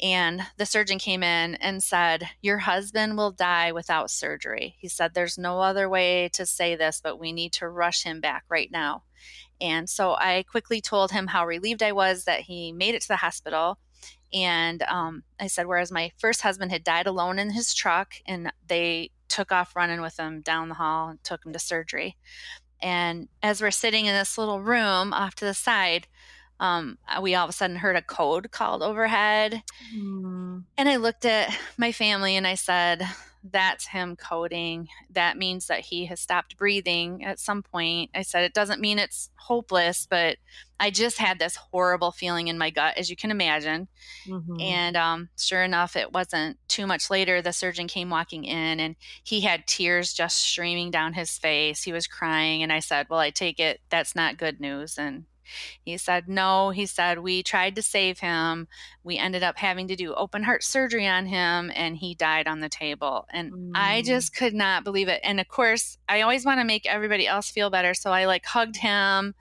and 0.00 0.42
the 0.56 0.66
surgeon 0.66 0.98
came 0.98 1.22
in 1.22 1.56
and 1.56 1.82
said 1.82 2.28
your 2.40 2.58
husband 2.58 3.16
will 3.16 3.32
die 3.32 3.72
without 3.72 4.10
surgery. 4.10 4.76
He 4.78 4.88
said 4.88 5.12
there's 5.12 5.36
no 5.36 5.60
other 5.60 5.88
way 5.88 6.28
to 6.32 6.46
say 6.46 6.74
this 6.74 7.00
but 7.02 7.20
we 7.20 7.32
need 7.32 7.52
to 7.54 7.68
rush 7.68 8.02
him 8.02 8.20
back 8.20 8.44
right 8.48 8.70
now. 8.72 9.04
And 9.60 9.88
so 9.90 10.14
i 10.14 10.44
quickly 10.50 10.80
told 10.80 11.12
him 11.12 11.26
how 11.28 11.46
relieved 11.46 11.82
i 11.82 11.92
was 11.92 12.24
that 12.24 12.42
he 12.42 12.72
made 12.72 12.94
it 12.94 13.02
to 13.02 13.08
the 13.08 13.16
hospital 13.16 13.78
and 14.32 14.82
um, 14.82 15.24
i 15.40 15.46
said 15.48 15.66
whereas 15.66 15.90
my 15.90 16.12
first 16.16 16.42
husband 16.42 16.70
had 16.70 16.84
died 16.84 17.08
alone 17.08 17.38
in 17.38 17.50
his 17.50 17.74
truck 17.74 18.14
and 18.24 18.52
they 18.66 19.10
took 19.28 19.52
off 19.52 19.76
running 19.76 20.00
with 20.00 20.18
him 20.18 20.40
down 20.40 20.68
the 20.68 20.74
hall 20.76 21.08
and 21.08 21.22
took 21.22 21.44
him 21.44 21.52
to 21.52 21.58
surgery. 21.58 22.16
And 22.80 23.28
as 23.42 23.60
we're 23.60 23.70
sitting 23.70 24.06
in 24.06 24.14
this 24.14 24.38
little 24.38 24.60
room 24.60 25.12
off 25.12 25.34
to 25.36 25.44
the 25.44 25.54
side, 25.54 26.06
um, 26.60 26.98
we 27.22 27.34
all 27.34 27.44
of 27.44 27.50
a 27.50 27.52
sudden 27.52 27.76
heard 27.76 27.96
a 27.96 28.02
code 28.02 28.50
called 28.50 28.82
overhead. 28.82 29.62
Mm. 29.94 30.64
And 30.76 30.88
I 30.88 30.96
looked 30.96 31.24
at 31.24 31.56
my 31.76 31.92
family 31.92 32.36
and 32.36 32.46
I 32.46 32.54
said, 32.54 33.06
that's 33.44 33.86
him 33.86 34.16
coding. 34.16 34.88
That 35.10 35.36
means 35.36 35.66
that 35.68 35.80
he 35.80 36.06
has 36.06 36.20
stopped 36.20 36.56
breathing 36.56 37.24
at 37.24 37.38
some 37.38 37.62
point. 37.62 38.10
I 38.14 38.22
said, 38.22 38.42
it 38.42 38.54
doesn't 38.54 38.80
mean 38.80 38.98
it's 38.98 39.30
hopeless, 39.36 40.06
but 40.08 40.38
I 40.80 40.90
just 40.90 41.18
had 41.18 41.38
this 41.38 41.56
horrible 41.56 42.10
feeling 42.10 42.48
in 42.48 42.58
my 42.58 42.70
gut, 42.70 42.98
as 42.98 43.10
you 43.10 43.16
can 43.16 43.30
imagine. 43.30 43.88
Mm-hmm. 44.26 44.60
And 44.60 44.96
um, 44.96 45.28
sure 45.36 45.62
enough, 45.62 45.96
it 45.96 46.12
wasn't 46.12 46.58
too 46.68 46.86
much 46.86 47.10
later. 47.10 47.40
The 47.40 47.52
surgeon 47.52 47.86
came 47.86 48.10
walking 48.10 48.44
in 48.44 48.80
and 48.80 48.96
he 49.22 49.40
had 49.40 49.66
tears 49.66 50.12
just 50.12 50.38
streaming 50.38 50.90
down 50.90 51.14
his 51.14 51.36
face. 51.38 51.82
He 51.82 51.92
was 51.92 52.06
crying. 52.06 52.62
And 52.62 52.72
I 52.72 52.80
said, 52.80 53.06
Well, 53.08 53.20
I 53.20 53.30
take 53.30 53.60
it 53.60 53.80
that's 53.88 54.14
not 54.14 54.38
good 54.38 54.60
news. 54.60 54.98
And 54.98 55.24
he 55.84 55.96
said, 55.96 56.28
No. 56.28 56.70
He 56.70 56.86
said, 56.86 57.18
We 57.20 57.42
tried 57.42 57.76
to 57.76 57.82
save 57.82 58.18
him. 58.20 58.68
We 59.04 59.18
ended 59.18 59.42
up 59.42 59.58
having 59.58 59.88
to 59.88 59.96
do 59.96 60.14
open 60.14 60.42
heart 60.42 60.62
surgery 60.62 61.06
on 61.06 61.26
him, 61.26 61.70
and 61.74 61.96
he 61.96 62.14
died 62.14 62.46
on 62.46 62.60
the 62.60 62.68
table. 62.68 63.26
And 63.30 63.52
mm. 63.52 63.70
I 63.74 64.02
just 64.02 64.34
could 64.34 64.54
not 64.54 64.84
believe 64.84 65.08
it. 65.08 65.20
And 65.24 65.40
of 65.40 65.48
course, 65.48 65.98
I 66.08 66.20
always 66.22 66.44
want 66.44 66.60
to 66.60 66.64
make 66.64 66.86
everybody 66.86 67.26
else 67.26 67.50
feel 67.50 67.70
better. 67.70 67.94
So 67.94 68.10
I 68.10 68.26
like 68.26 68.44
hugged 68.44 68.76
him 68.76 69.34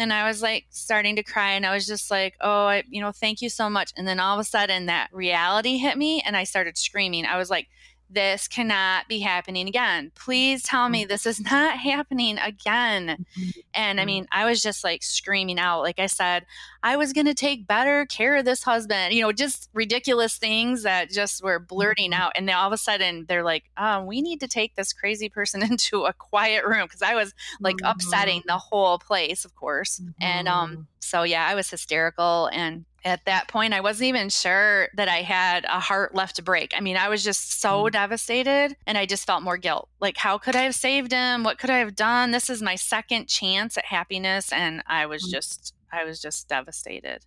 and 0.00 0.12
I 0.12 0.26
was 0.26 0.40
like 0.40 0.66
starting 0.70 1.16
to 1.16 1.22
cry 1.22 1.52
and 1.52 1.66
I 1.66 1.74
was 1.74 1.86
just 1.86 2.10
like, 2.10 2.34
oh, 2.40 2.66
I, 2.66 2.84
you 2.88 3.00
know, 3.00 3.12
thank 3.12 3.42
you 3.42 3.50
so 3.50 3.68
much. 3.68 3.92
And 3.96 4.08
then 4.08 4.18
all 4.18 4.34
of 4.34 4.40
a 4.40 4.48
sudden 4.48 4.86
that 4.86 5.10
reality 5.12 5.76
hit 5.76 5.98
me 5.98 6.22
and 6.24 6.36
I 6.36 6.44
started 6.44 6.78
screaming. 6.78 7.26
I 7.26 7.36
was 7.36 7.50
like, 7.50 7.68
this 8.12 8.48
cannot 8.48 9.08
be 9.08 9.20
happening 9.20 9.68
again. 9.68 10.10
Please 10.14 10.62
tell 10.62 10.88
me 10.88 11.04
this 11.04 11.26
is 11.26 11.40
not 11.40 11.78
happening 11.78 12.38
again. 12.38 13.24
Mm-hmm. 13.38 13.60
And 13.74 14.00
I 14.00 14.02
mm-hmm. 14.02 14.06
mean, 14.06 14.26
I 14.32 14.44
was 14.44 14.62
just 14.62 14.82
like 14.84 15.02
screaming 15.02 15.58
out. 15.58 15.82
Like 15.82 15.98
I 15.98 16.06
said, 16.06 16.44
I 16.82 16.96
was 16.96 17.12
going 17.12 17.26
to 17.26 17.34
take 17.34 17.66
better 17.66 18.06
care 18.06 18.36
of 18.36 18.44
this 18.44 18.62
husband, 18.62 19.14
you 19.14 19.22
know, 19.22 19.32
just 19.32 19.68
ridiculous 19.72 20.36
things 20.36 20.82
that 20.82 21.10
just 21.10 21.42
were 21.42 21.58
blurting 21.58 22.10
mm-hmm. 22.12 22.22
out. 22.22 22.32
And 22.34 22.48
then 22.48 22.56
all 22.56 22.66
of 22.66 22.72
a 22.72 22.78
sudden 22.78 23.26
they're 23.28 23.44
like, 23.44 23.64
oh, 23.76 24.04
we 24.04 24.22
need 24.22 24.40
to 24.40 24.48
take 24.48 24.74
this 24.76 24.92
crazy 24.92 25.28
person 25.28 25.62
into 25.70 26.04
a 26.04 26.12
quiet 26.12 26.64
room. 26.64 26.88
Cause 26.88 27.02
I 27.02 27.14
was 27.14 27.32
like 27.60 27.76
mm-hmm. 27.76 27.90
upsetting 27.90 28.42
the 28.46 28.58
whole 28.58 28.98
place, 28.98 29.44
of 29.44 29.54
course. 29.54 30.00
Mm-hmm. 30.00 30.10
And 30.20 30.48
um, 30.48 30.88
so 31.00 31.22
yeah, 31.22 31.46
I 31.46 31.54
was 31.54 31.70
hysterical 31.70 32.46
and 32.52 32.84
at 33.04 33.24
that 33.24 33.48
point 33.48 33.72
i 33.72 33.80
wasn't 33.80 34.06
even 34.06 34.28
sure 34.28 34.88
that 34.94 35.08
i 35.08 35.22
had 35.22 35.64
a 35.64 35.80
heart 35.80 36.14
left 36.14 36.36
to 36.36 36.42
break. 36.42 36.72
I 36.76 36.80
mean 36.80 36.96
i 36.96 37.08
was 37.08 37.24
just 37.24 37.60
so 37.60 37.84
mm. 37.84 37.92
devastated 37.92 38.76
and 38.86 38.98
i 38.98 39.06
just 39.06 39.26
felt 39.26 39.42
more 39.42 39.56
guilt. 39.56 39.88
Like 40.00 40.16
how 40.16 40.38
could 40.38 40.56
i 40.56 40.62
have 40.62 40.74
saved 40.74 41.12
him? 41.12 41.44
What 41.44 41.58
could 41.58 41.70
i 41.70 41.78
have 41.78 41.94
done? 41.94 42.30
This 42.30 42.50
is 42.50 42.62
my 42.62 42.74
second 42.74 43.28
chance 43.28 43.76
at 43.76 43.84
happiness 43.84 44.52
and 44.52 44.82
i 44.86 45.06
was 45.06 45.24
mm. 45.24 45.30
just 45.30 45.74
i 45.92 46.04
was 46.04 46.20
just 46.20 46.48
devastated. 46.48 47.24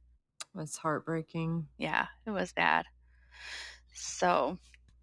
That's 0.56 0.78
heartbreaking. 0.78 1.68
Yeah 1.78 2.08
it 2.26 2.32
was 2.32 2.52
bad. 2.52 2.86
So 3.94 4.58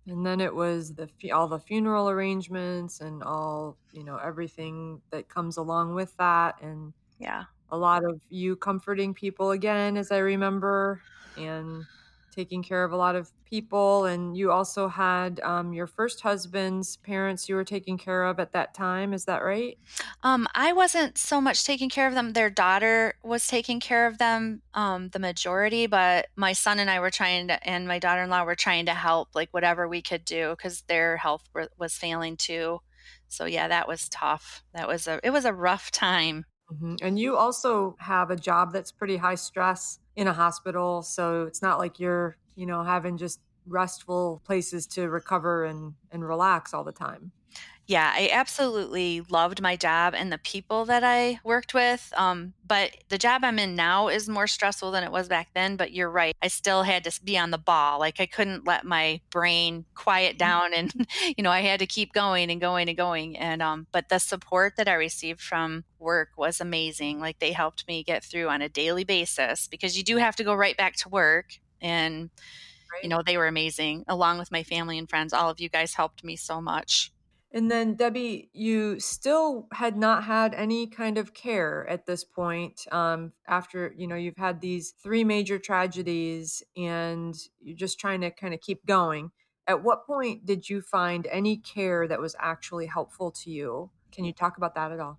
and 0.07 0.25
then 0.25 0.41
it 0.41 0.55
was 0.55 0.95
the 0.95 1.09
all 1.33 1.47
the 1.47 1.59
funeral 1.59 2.09
arrangements 2.09 3.01
and 3.01 3.23
all 3.23 3.77
you 3.93 4.05
know 4.05 4.17
everything 4.17 5.01
that 5.11 5.29
comes 5.29 5.57
along 5.57 5.95
with 5.95 6.17
that 6.17 6.61
and 6.63 6.93
yeah 7.19 7.45
a 7.71 7.77
lot 7.77 8.05
of 8.05 8.21
you 8.29 8.57
comforting 8.57 9.15
people 9.15 9.51
again, 9.51 9.97
as 9.97 10.11
I 10.11 10.19
remember, 10.19 11.01
and 11.37 11.85
taking 12.35 12.63
care 12.63 12.85
of 12.85 12.93
a 12.93 12.97
lot 12.97 13.17
of 13.17 13.31
people. 13.45 14.05
And 14.05 14.37
you 14.37 14.53
also 14.53 14.87
had 14.87 15.41
um, 15.41 15.73
your 15.73 15.89
first 15.89 16.21
husband's 16.21 16.97
parents 16.99 17.49
you 17.49 17.57
were 17.57 17.65
taking 17.65 17.99
care 17.99 18.25
of 18.25 18.39
at 18.39 18.53
that 18.53 18.73
time. 18.73 19.13
Is 19.13 19.25
that 19.25 19.43
right? 19.43 19.77
Um, 20.23 20.47
I 20.55 20.73
wasn't 20.73 21.19
so 21.19 21.41
much 21.41 21.65
taking 21.65 21.91
care 21.91 22.07
of 22.07 22.15
them. 22.15 22.33
Their 22.33 22.51
daughter 22.51 23.15
was 23.25 23.47
taking 23.49 23.81
care 23.81 24.07
of 24.07 24.19
them, 24.19 24.63
um, 24.75 25.09
the 25.09 25.19
majority, 25.19 25.87
but 25.87 26.29
my 26.37 26.53
son 26.53 26.79
and 26.79 26.89
I 26.89 27.01
were 27.01 27.11
trying 27.11 27.49
to, 27.49 27.69
and 27.69 27.89
my 27.89 27.99
daughter 27.99 28.23
in 28.23 28.31
law 28.31 28.45
were 28.45 28.55
trying 28.55 28.87
to 28.87 28.95
help, 28.95 29.31
like 29.35 29.51
whatever 29.51 29.89
we 29.89 30.01
could 30.01 30.25
do, 30.25 30.51
because 30.51 30.83
their 30.83 31.17
health 31.17 31.49
were, 31.53 31.69
was 31.79 31.95
failing 31.95 32.37
too. 32.37 32.81
So 33.29 33.45
yeah, 33.45 33.69
that 33.69 33.89
was 33.89 34.09
tough. 34.09 34.63
That 34.73 34.87
was 34.87 35.09
a, 35.09 35.21
it 35.25 35.31
was 35.31 35.45
a 35.45 35.53
rough 35.53 35.91
time. 35.91 36.47
Mm-hmm. 36.73 36.97
And 37.03 37.19
you 37.19 37.37
also 37.37 37.97
have 37.99 38.31
a 38.31 38.37
job 38.37 38.73
that's 38.73 38.93
pretty 38.93 39.17
high 39.17 39.35
stress 39.35 39.99
in 40.17 40.29
a 40.29 40.33
hospital. 40.33 41.03
So 41.03 41.45
it's 41.45 41.63
not 41.63 41.79
like 41.79 41.99
you're, 41.99 42.37
you 42.55 42.67
know, 42.67 42.83
having 42.83 43.17
just 43.17 43.41
restful 43.67 44.43
places 44.45 44.87
to 44.87 45.09
recover 45.09 45.65
and, 45.65 45.95
and 46.11 46.27
relax 46.27 46.75
all 46.75 46.85
the 46.85 46.93
time 46.93 47.33
yeah, 47.91 48.13
I 48.15 48.31
absolutely 48.33 49.21
loved 49.31 49.61
my 49.61 49.75
job 49.75 50.15
and 50.17 50.31
the 50.31 50.39
people 50.39 50.85
that 50.85 51.03
I 51.03 51.41
worked 51.43 51.75
with. 51.75 52.13
Um, 52.17 52.55
but 52.65 52.97
the 53.09 53.19
job 53.19 53.43
I'm 53.43 53.59
in 53.59 53.75
now 53.75 54.07
is 54.07 54.29
more 54.29 54.47
stressful 54.47 54.93
than 54.93 55.03
it 55.03 55.11
was 55.11 55.27
back 55.27 55.49
then. 55.57 55.75
But 55.75 55.91
you're 55.93 56.09
right. 56.09 56.33
I 56.41 56.47
still 56.47 56.85
had 56.85 57.03
to 57.03 57.21
be 57.25 57.37
on 57.37 57.51
the 57.51 57.59
ball. 57.59 57.99
Like 57.99 58.21
I 58.21 58.27
couldn't 58.27 58.65
let 58.65 58.85
my 58.85 59.21
brain 59.31 59.87
quiet 59.97 60.39
mm-hmm. 60.39 60.39
down 60.39 60.73
and, 60.73 61.09
you 61.37 61.43
know, 61.43 61.51
I 61.51 61.63
had 61.63 61.81
to 61.81 61.87
keep 61.87 62.13
going 62.13 62.49
and 62.49 62.61
going 62.61 62.89
and 62.89 62.97
going. 62.97 63.37
And, 63.37 63.61
um, 63.61 63.89
but 63.91 64.09
the 64.09 64.21
support 64.21 64.75
that 64.77 64.87
I 64.87 64.95
received 64.95 65.41
from 65.41 65.83
work 65.99 66.29
was 66.37 66.61
amazing. 66.61 67.19
Like 67.19 67.41
they 67.41 67.51
helped 67.51 67.89
me 67.89 68.05
get 68.05 68.23
through 68.23 68.51
on 68.51 68.63
a 68.63 68.69
daily 68.69 69.03
basis 69.03 69.67
because 69.67 69.99
you 69.99 70.05
do 70.05 70.19
have 70.19 70.37
to 70.37 70.45
go 70.45 70.55
right 70.55 70.77
back 70.77 70.95
to 70.99 71.09
work. 71.09 71.55
And, 71.81 72.31
right. 72.93 73.03
you 73.03 73.09
know, 73.09 73.25
they 73.27 73.37
were 73.37 73.49
amazing 73.49 74.05
along 74.07 74.39
with 74.39 74.53
my 74.53 74.63
family 74.63 74.97
and 74.97 75.11
friends. 75.11 75.33
All 75.33 75.51
of 75.51 75.59
you 75.59 75.69
guys 75.69 75.95
helped 75.95 76.23
me 76.23 76.37
so 76.37 76.61
much. 76.61 77.11
And 77.53 77.71
then, 77.71 77.95
Debbie, 77.95 78.49
you 78.53 79.01
still 79.01 79.67
had 79.73 79.97
not 79.97 80.25
had 80.25 80.55
any 80.55 80.87
kind 80.87 81.19
of 81.19 81.35
care 81.35 81.85
at 81.89 82.07
this 82.07 82.23
point 82.23 82.87
um, 82.93 83.33
after, 83.49 83.93
you 83.97 84.07
know, 84.07 84.15
you've 84.15 84.37
had 84.37 84.61
these 84.61 84.93
three 85.03 85.25
major 85.25 85.59
tragedies 85.59 86.63
and 86.77 87.37
you're 87.61 87.77
just 87.77 87.99
trying 87.99 88.21
to 88.21 88.31
kind 88.31 88.55
of 88.55 88.61
keep 88.61 88.87
going. 88.87 89.33
At 89.67 89.83
what 89.83 90.07
point 90.07 90.47
did 90.47 90.69
you 90.69 90.81
find 90.81 91.27
any 91.27 91.57
care 91.57 92.07
that 92.07 92.21
was 92.21 92.37
actually 92.39 92.87
helpful 92.87 93.33
to 93.33 93.51
you? 93.51 93.91
Can 94.13 94.25
you 94.25 94.33
talk 94.33 94.57
about 94.57 94.77
that 94.77 94.93
at 94.93 95.01
all? 95.01 95.19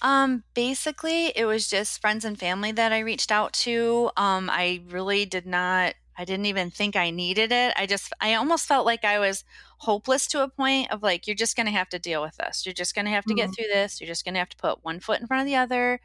Um, 0.00 0.44
basically, 0.54 1.28
it 1.36 1.44
was 1.44 1.68
just 1.68 2.00
friends 2.00 2.24
and 2.24 2.38
family 2.38 2.70
that 2.72 2.92
I 2.92 3.00
reached 3.00 3.32
out 3.32 3.52
to. 3.52 4.10
Um, 4.16 4.48
I 4.50 4.82
really 4.90 5.24
did 5.24 5.46
not 5.46 5.94
I 6.16 6.24
didn't 6.24 6.46
even 6.46 6.70
think 6.70 6.96
I 6.96 7.10
needed 7.10 7.50
it. 7.50 7.74
I 7.76 7.86
just, 7.86 8.12
I 8.20 8.34
almost 8.34 8.66
felt 8.66 8.86
like 8.86 9.04
I 9.04 9.18
was 9.18 9.44
hopeless 9.84 10.26
to 10.28 10.42
a 10.42 10.48
point 10.48 10.90
of 10.90 11.02
like 11.02 11.26
you're 11.26 11.36
just 11.36 11.56
going 11.56 11.66
to 11.66 11.72
have 11.72 11.88
to 11.90 11.98
deal 11.98 12.22
with 12.22 12.36
this. 12.36 12.64
You're 12.66 12.72
just 12.74 12.94
going 12.94 13.04
to 13.04 13.10
have 13.10 13.24
to 13.26 13.34
get 13.34 13.50
Mhm. 13.50 13.54
through 13.54 13.66
this. 13.72 14.00
You're 14.00 14.08
just 14.08 14.24
going 14.24 14.34
to 14.34 14.38
have 14.40 14.48
to 14.50 14.56
put 14.56 14.82
one 14.84 15.00
foot 15.00 15.20
in 15.20 15.26
front 15.26 15.42
of 15.42 15.46
the 15.46 15.56
other. 15.56 16.00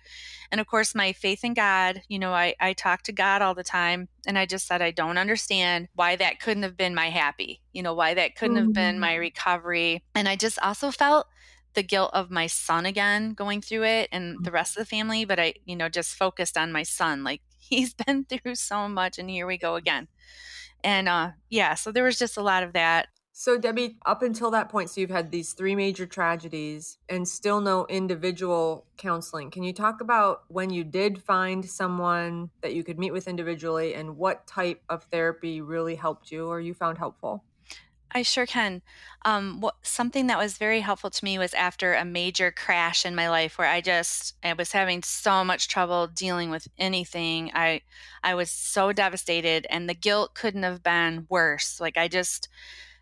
And 0.52 0.60
of 0.62 0.68
course, 0.68 0.94
my 0.96 1.14
faith 1.14 1.44
in 1.44 1.54
God, 1.54 2.02
you 2.08 2.20
know, 2.20 2.34
I, 2.34 2.56
I 2.60 2.74
talk 2.74 3.04
to 3.04 3.12
God 3.12 3.42
all 3.42 3.56
the 3.56 3.64
time. 3.64 4.10
And 4.28 4.38
I 4.38 4.46
just 4.46 4.68
said, 4.68 4.82
I 4.82 4.92
don't 4.92 5.18
understand 5.18 5.88
why 5.96 6.16
that 6.18 6.40
couldn't 6.40 6.64
have 6.64 6.78
been 6.78 6.94
my 6.96 7.10
happy, 7.10 7.62
you 7.74 7.82
know, 7.84 7.94
why 7.94 8.14
that 8.14 8.36
couldn't 8.36 8.58
have 8.58 8.74
been 8.74 9.00
my 9.00 9.16
recovery. 9.16 10.04
And 10.16 10.28
I 10.28 10.36
just 10.36 10.60
also 10.60 10.92
felt 10.92 11.28
the 11.76 11.84
guilt 11.84 12.10
of 12.14 12.32
my 12.32 12.48
son 12.48 12.86
again 12.86 13.34
going 13.34 13.62
through 13.62 13.84
it 13.84 14.10
and 14.12 14.44
the 14.44 14.52
rest 14.52 14.76
of 14.76 14.82
the 14.82 14.90
family. 14.90 15.24
But 15.26 15.40
I, 15.40 15.54
you 15.66 15.76
know, 15.76 15.88
just 15.88 16.16
focused 16.16 16.58
on 16.58 16.72
my 16.72 16.84
son. 16.84 17.24
Like 17.24 17.42
he's 17.60 17.94
been 17.94 18.26
through 18.26 18.56
so 18.56 18.90
much 18.90 19.20
and 19.20 19.30
here 19.30 19.46
we 19.48 19.58
go 19.58 19.76
again. 19.76 20.08
And 20.84 21.08
uh 21.08 21.32
yeah, 21.50 21.76
so 21.76 21.92
there 21.92 22.04
was 22.04 22.18
just 22.18 22.38
a 22.38 22.42
lot 22.42 22.64
of 22.64 22.74
that. 22.74 23.08
So, 23.42 23.58
Debbie, 23.58 23.96
up 24.06 24.22
until 24.22 24.52
that 24.52 24.68
point, 24.68 24.90
so 24.90 25.00
you've 25.00 25.10
had 25.10 25.32
these 25.32 25.54
three 25.54 25.74
major 25.74 26.06
tragedies 26.06 26.98
and 27.08 27.26
still 27.26 27.62
no 27.62 27.86
individual 27.88 28.86
counseling. 28.98 29.50
Can 29.50 29.64
you 29.64 29.72
talk 29.72 30.02
about 30.02 30.44
when 30.50 30.72
you 30.72 30.84
did 30.84 31.24
find 31.24 31.64
someone 31.64 32.50
that 32.60 32.74
you 32.74 32.84
could 32.84 33.00
meet 33.00 33.14
with 33.14 33.30
individually 33.30 33.94
and 33.94 34.18
what 34.18 34.46
type 34.46 34.82
of 34.90 35.04
therapy 35.04 35.62
really 35.62 35.96
helped 35.96 36.34
you 36.34 36.48
or 36.50 36.60
you 36.60 36.74
found 36.74 36.98
helpful? 36.98 37.46
I 38.12 38.24
sure 38.24 38.46
can. 38.46 38.82
Um, 39.24 39.62
what, 39.62 39.76
something 39.84 40.28
that 40.28 40.38
was 40.38 40.58
very 40.58 40.82
helpful 40.82 41.10
to 41.10 41.24
me 41.24 41.38
was 41.38 41.54
after 41.54 41.94
a 41.94 42.04
major 42.04 42.52
crash 42.52 43.06
in 43.06 43.16
my 43.16 43.30
life 43.30 43.58
where 43.58 43.70
I 43.70 43.80
just 43.80 44.36
I 44.44 44.52
was 44.52 44.74
having 44.74 45.02
so 45.02 45.46
much 45.46 45.70
trouble 45.70 46.08
dealing 46.08 46.50
with 46.50 46.68
anything. 46.78 47.52
I 47.54 47.84
I 48.22 48.36
was 48.36 48.52
so 48.52 48.92
devastated, 48.92 49.66
and 49.70 49.88
the 49.88 49.94
guilt 49.94 50.36
couldn't 50.36 50.64
have 50.64 50.84
been 50.84 51.26
worse. 51.30 51.80
Like 51.80 51.96
I 51.96 52.10
just 52.10 52.50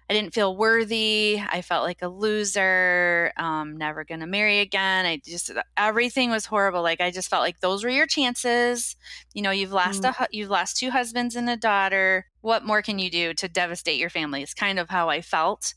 I 0.10 0.14
didn't 0.14 0.34
feel 0.34 0.56
worthy. 0.56 1.42
I 1.50 1.62
felt 1.62 1.84
like 1.84 2.02
a 2.02 2.08
loser. 2.08 3.34
Um, 3.38 3.76
never 3.78 4.06
gonna 4.06 4.28
marry 4.28 4.60
again. 4.60 5.06
I 5.06 5.18
just 5.26 5.52
everything 5.76 6.30
was 6.30 6.46
horrible. 6.46 6.82
Like 6.82 7.02
I 7.02 7.12
just 7.12 7.30
felt 7.30 7.42
like 7.44 7.60
those 7.60 7.84
were 7.84 7.90
your 7.90 8.08
chances. 8.08 8.96
You 9.34 9.42
know, 9.42 9.52
you've 9.52 9.74
lost 9.74 10.04
Mm. 10.04 10.14
a 10.20 10.28
you've 10.32 10.50
lost 10.50 10.78
two 10.78 10.92
husbands 10.92 11.36
and 11.36 11.50
a 11.50 11.58
daughter. 11.58 12.28
What 12.42 12.64
more 12.66 12.82
can 12.82 13.00
you 13.00 13.10
do 13.12 13.34
to 13.34 13.50
devastate 13.50 14.00
your 14.00 14.10
family? 14.10 14.42
It's 14.44 14.54
kind 14.54 14.80
of 14.80 14.90
how 14.90 15.10
I 15.10 15.22
felt, 15.22 15.74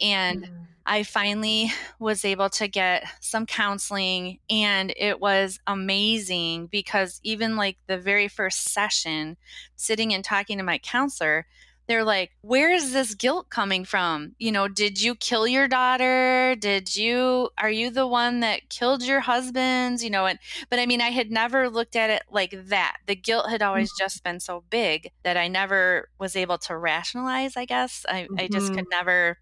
and 0.00 0.44
Mm. 0.44 0.66
I 0.86 1.02
finally 1.02 1.72
was 1.98 2.24
able 2.24 2.48
to 2.50 2.68
get 2.68 3.04
some 3.20 3.44
counseling 3.46 4.38
and 4.48 4.92
it 4.96 5.20
was 5.20 5.58
amazing 5.66 6.68
because 6.68 7.20
even 7.24 7.56
like 7.56 7.78
the 7.88 7.98
very 7.98 8.28
first 8.28 8.70
session, 8.72 9.36
sitting 9.74 10.14
and 10.14 10.24
talking 10.24 10.58
to 10.58 10.64
my 10.64 10.78
counselor, 10.78 11.46
they're 11.86 12.04
like, 12.04 12.32
Where 12.42 12.72
is 12.72 12.92
this 12.92 13.14
guilt 13.14 13.48
coming 13.50 13.84
from? 13.84 14.34
You 14.38 14.52
know, 14.52 14.68
did 14.68 15.00
you 15.00 15.14
kill 15.14 15.46
your 15.46 15.68
daughter? 15.68 16.56
Did 16.58 16.94
you, 16.96 17.50
are 17.58 17.70
you 17.70 17.90
the 17.90 18.06
one 18.06 18.40
that 18.40 18.68
killed 18.70 19.02
your 19.04 19.20
husbands? 19.20 20.02
You 20.04 20.10
know, 20.10 20.26
and, 20.26 20.38
but 20.70 20.78
I 20.78 20.86
mean, 20.86 21.00
I 21.00 21.10
had 21.10 21.30
never 21.30 21.68
looked 21.70 21.96
at 21.96 22.10
it 22.10 22.22
like 22.30 22.54
that. 22.68 22.98
The 23.06 23.16
guilt 23.16 23.50
had 23.50 23.62
always 23.62 23.92
just 23.92 24.22
been 24.24 24.40
so 24.40 24.64
big 24.70 25.10
that 25.24 25.36
I 25.36 25.48
never 25.48 26.08
was 26.18 26.36
able 26.36 26.58
to 26.58 26.76
rationalize, 26.76 27.56
I 27.56 27.64
guess. 27.64 28.04
I, 28.08 28.28
I 28.36 28.48
just 28.48 28.72
Mhm. 28.72 28.74
could 28.74 28.86
never 28.90 29.38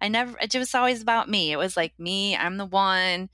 I 0.00 0.08
never, 0.08 0.36
it 0.40 0.54
was 0.54 0.74
always 0.74 1.02
about 1.02 1.28
me. 1.28 1.52
It 1.52 1.56
was 1.56 1.76
like 1.76 1.92
me, 1.98 2.36
I'm 2.36 2.56
the 2.56 2.66
one. 2.66 3.28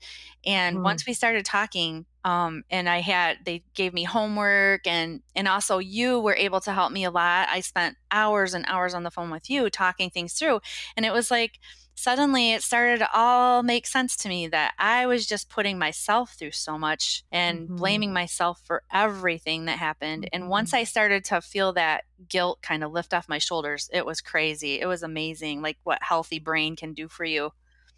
And 0.45 0.81
Mm. 0.81 0.81
once 0.83 1.05
we 1.05 1.13
started 1.13 1.45
talking, 1.45 2.05
um, 2.23 2.63
and 2.71 2.89
I 2.89 3.01
had, 3.01 3.39
they 3.45 3.63
gave 3.75 3.93
me 3.93 4.03
homework 4.03 4.87
and, 4.87 5.21
and 5.35 5.47
also 5.47 5.77
you 5.77 6.19
were 6.19 6.35
able 6.35 6.59
to 6.61 6.73
help 6.73 6.91
me 6.91 7.03
a 7.03 7.11
lot. 7.11 7.47
I 7.49 7.59
spent 7.59 7.97
hours 8.11 8.53
and 8.55 8.65
hours 8.67 8.93
on 8.95 9.03
the 9.03 9.11
phone 9.11 9.29
with 9.29 9.49
you 9.49 9.69
talking 9.69 10.09
things 10.09 10.33
through. 10.33 10.59
And 10.97 11.05
it 11.05 11.13
was 11.13 11.29
like, 11.29 11.59
suddenly 11.95 12.51
it 12.51 12.61
started 12.63 12.99
to 12.99 13.09
all 13.13 13.63
make 13.63 13.87
sense 13.87 14.15
to 14.17 14.29
me 14.29 14.47
that 14.47 14.73
I 14.77 15.05
was 15.07 15.25
just 15.25 15.49
putting 15.49 15.79
myself 15.79 16.33
through 16.33 16.51
so 16.51 16.77
much 16.77 17.23
and 17.31 17.69
Mhm. 17.69 17.75
blaming 17.75 18.13
myself 18.13 18.61
for 18.65 18.83
everything 18.91 19.65
that 19.65 19.79
happened. 19.79 20.27
And 20.33 20.49
once 20.49 20.73
I 20.73 20.83
started 20.83 21.25
to 21.25 21.41
feel 21.41 21.73
that 21.73 22.05
guilt 22.27 22.61
kind 22.61 22.83
of 22.83 22.91
lift 22.91 23.13
off 23.13 23.29
my 23.29 23.37
shoulders, 23.39 23.89
it 23.93 24.05
was 24.05 24.21
crazy. 24.21 24.79
It 24.79 24.87
was 24.87 25.03
amazing, 25.03 25.61
like 25.61 25.77
what 25.83 26.03
healthy 26.03 26.39
brain 26.39 26.75
can 26.75 26.93
do 26.93 27.07
for 27.07 27.25
you. 27.25 27.51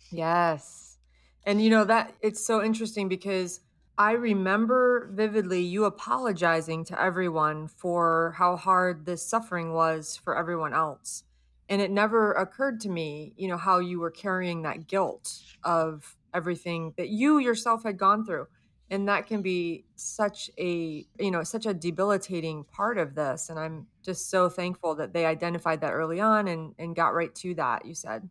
Yes. 0.10 0.98
And 1.44 1.62
you 1.62 1.70
know 1.70 1.86
that 1.86 2.16
it's 2.22 2.46
so 2.46 2.64
interesting 2.64 3.08
because 3.08 3.62
I 3.98 4.12
remember 4.12 5.10
vividly 5.12 5.62
you 5.62 5.86
apologizing 5.86 6.84
to 6.86 7.02
everyone 7.02 7.68
for 7.68 8.34
how 8.38 8.56
hard 8.58 9.06
this 9.06 9.26
suffering 9.26 9.74
was 9.74 10.18
for 10.18 10.38
everyone 10.38 10.74
else. 10.74 11.24
And 11.70 11.82
it 11.82 11.92
never 11.92 12.34
occurred 12.34 12.80
to 12.82 12.90
me, 12.90 13.34
you 13.36 13.48
know, 13.48 13.58
how 13.58 13.80
you 13.80 14.00
were 14.00 14.12
carrying 14.12 14.62
that 14.62 14.88
guilt 14.88 15.38
of 15.64 16.16
everything 16.34 16.94
that 16.98 17.10
you 17.10 17.40
yourself 17.40 17.84
had 17.84 17.98
gone 17.98 18.26
through. 18.26 18.48
And 18.90 19.10
that 19.10 19.28
can 19.28 19.42
be 19.42 19.84
such 19.96 20.50
a, 20.58 21.06
you 21.20 21.32
know, 21.32 21.44
such 21.44 21.66
a 21.66 21.74
debilitating 21.74 22.64
part 22.64 22.98
of 22.98 23.16
this. 23.16 23.50
And 23.50 23.60
I'm 23.60 23.88
just 24.02 24.30
so 24.30 24.48
thankful 24.48 24.96
that 24.96 25.12
they 25.12 25.26
identified 25.26 25.82
that 25.82 25.92
early 25.92 26.22
on 26.22 26.48
and, 26.48 26.74
and 26.80 26.96
got 26.96 27.14
right 27.14 27.36
to 27.36 27.54
that, 27.56 27.86
you 27.86 27.94
said. 27.94 28.30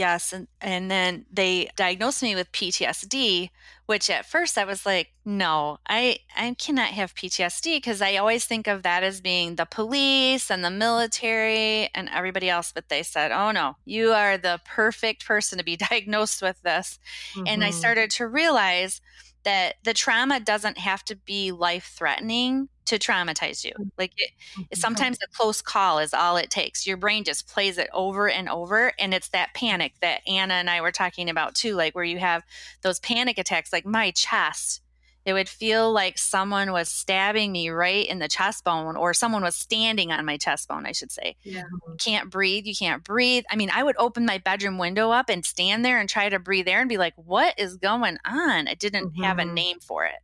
Yes, 0.00 0.32
and 0.32 0.48
and 0.62 0.90
then 0.90 1.26
they 1.30 1.68
diagnosed 1.76 2.22
me 2.22 2.34
with 2.34 2.52
PTSD, 2.52 3.50
which 3.86 4.08
at 4.08 4.24
first 4.24 4.56
I 4.56 4.64
was 4.64 4.86
like, 4.86 5.08
no, 5.26 5.78
I 5.86 6.20
I 6.34 6.54
cannot 6.54 6.88
have 6.90 7.14
PTSD 7.14 7.76
because 7.76 8.00
I 8.00 8.16
always 8.16 8.46
think 8.46 8.66
of 8.66 8.82
that 8.82 9.02
as 9.02 9.20
being 9.20 9.56
the 9.56 9.66
police 9.66 10.50
and 10.50 10.64
the 10.64 10.70
military 10.70 11.90
and 11.94 12.08
everybody 12.08 12.48
else, 12.48 12.72
but 12.72 12.88
they 12.88 13.02
said, 13.02 13.30
"Oh 13.30 13.50
no, 13.50 13.76
you 13.84 14.12
are 14.12 14.38
the 14.38 14.60
perfect 14.64 15.26
person 15.26 15.58
to 15.58 15.64
be 15.64 15.76
diagnosed 15.90 16.40
with 16.42 16.62
this." 16.62 16.98
And 17.44 17.62
I 17.64 17.70
Mhm. 17.70 17.72
started 17.72 18.10
to 18.12 18.26
realize 18.26 19.00
that 19.44 19.76
the 19.84 19.94
trauma 19.94 20.40
doesn't 20.40 20.78
have 20.78 21.04
to 21.06 21.16
be 21.16 21.52
life-threatening 21.52 22.68
to 22.90 22.98
traumatize 22.98 23.64
you. 23.64 23.72
Like 23.98 24.12
it, 24.18 24.30
Mhm. 24.56 24.76
sometimes 24.76 25.18
a 25.24 25.28
close 25.28 25.62
call 25.62 25.98
is 25.98 26.14
all 26.14 26.36
it 26.36 26.50
takes. 26.50 26.86
Your 26.86 26.96
brain 26.96 27.24
just 27.24 27.48
plays 27.48 27.78
it 27.78 27.90
over 27.92 28.28
and 28.28 28.48
over. 28.48 28.92
And 28.98 29.14
it's 29.14 29.28
that 29.30 29.54
panic 29.54 29.94
that 30.02 30.20
Anna 30.28 30.54
and 30.54 30.70
I 30.70 30.80
were 30.82 30.92
talking 30.92 31.30
about 31.30 31.54
too, 31.54 31.74
like 31.74 31.94
where 31.94 32.04
you 32.04 32.18
have 32.18 32.44
those 32.82 33.00
panic 33.00 33.38
attacks, 33.38 33.72
like 33.72 33.86
my 33.86 34.10
chest. 34.12 34.82
It 35.26 35.34
would 35.34 35.50
feel 35.50 35.92
like 35.92 36.16
someone 36.16 36.72
was 36.72 36.88
stabbing 36.88 37.52
me 37.52 37.68
right 37.68 38.06
in 38.06 38.20
the 38.20 38.26
chest 38.28 38.64
bone, 38.64 38.96
or 38.96 39.12
someone 39.12 39.42
was 39.42 39.54
standing 39.54 40.10
on 40.12 40.24
my 40.24 40.38
chest 40.38 40.66
bone, 40.66 40.86
I 40.86 40.92
should 40.92 41.12
say. 41.12 41.36
Yeah. 41.44 41.62
You 41.86 41.96
can't 41.98 42.30
breathe. 42.30 42.64
You 42.64 42.74
can't 42.74 43.04
breathe. 43.04 43.44
I 43.50 43.56
mean, 43.56 43.70
I 43.70 43.82
would 43.82 43.96
open 43.98 44.24
my 44.24 44.38
bedroom 44.38 44.78
window 44.78 45.10
up 45.10 45.28
and 45.28 45.44
stand 45.44 45.84
there 45.84 46.00
and 46.00 46.08
try 46.08 46.30
to 46.30 46.38
breathe 46.38 46.66
air 46.66 46.80
and 46.80 46.88
be 46.88 46.96
like, 46.96 47.12
what 47.16 47.54
is 47.58 47.76
going 47.76 48.16
on? 48.24 48.66
I 48.66 48.72
didn't 48.74 49.12
have 49.22 49.38
a 49.38 49.42
Mhm. 49.44 49.52
name 49.52 49.80
for 49.80 50.06
it. 50.06 50.20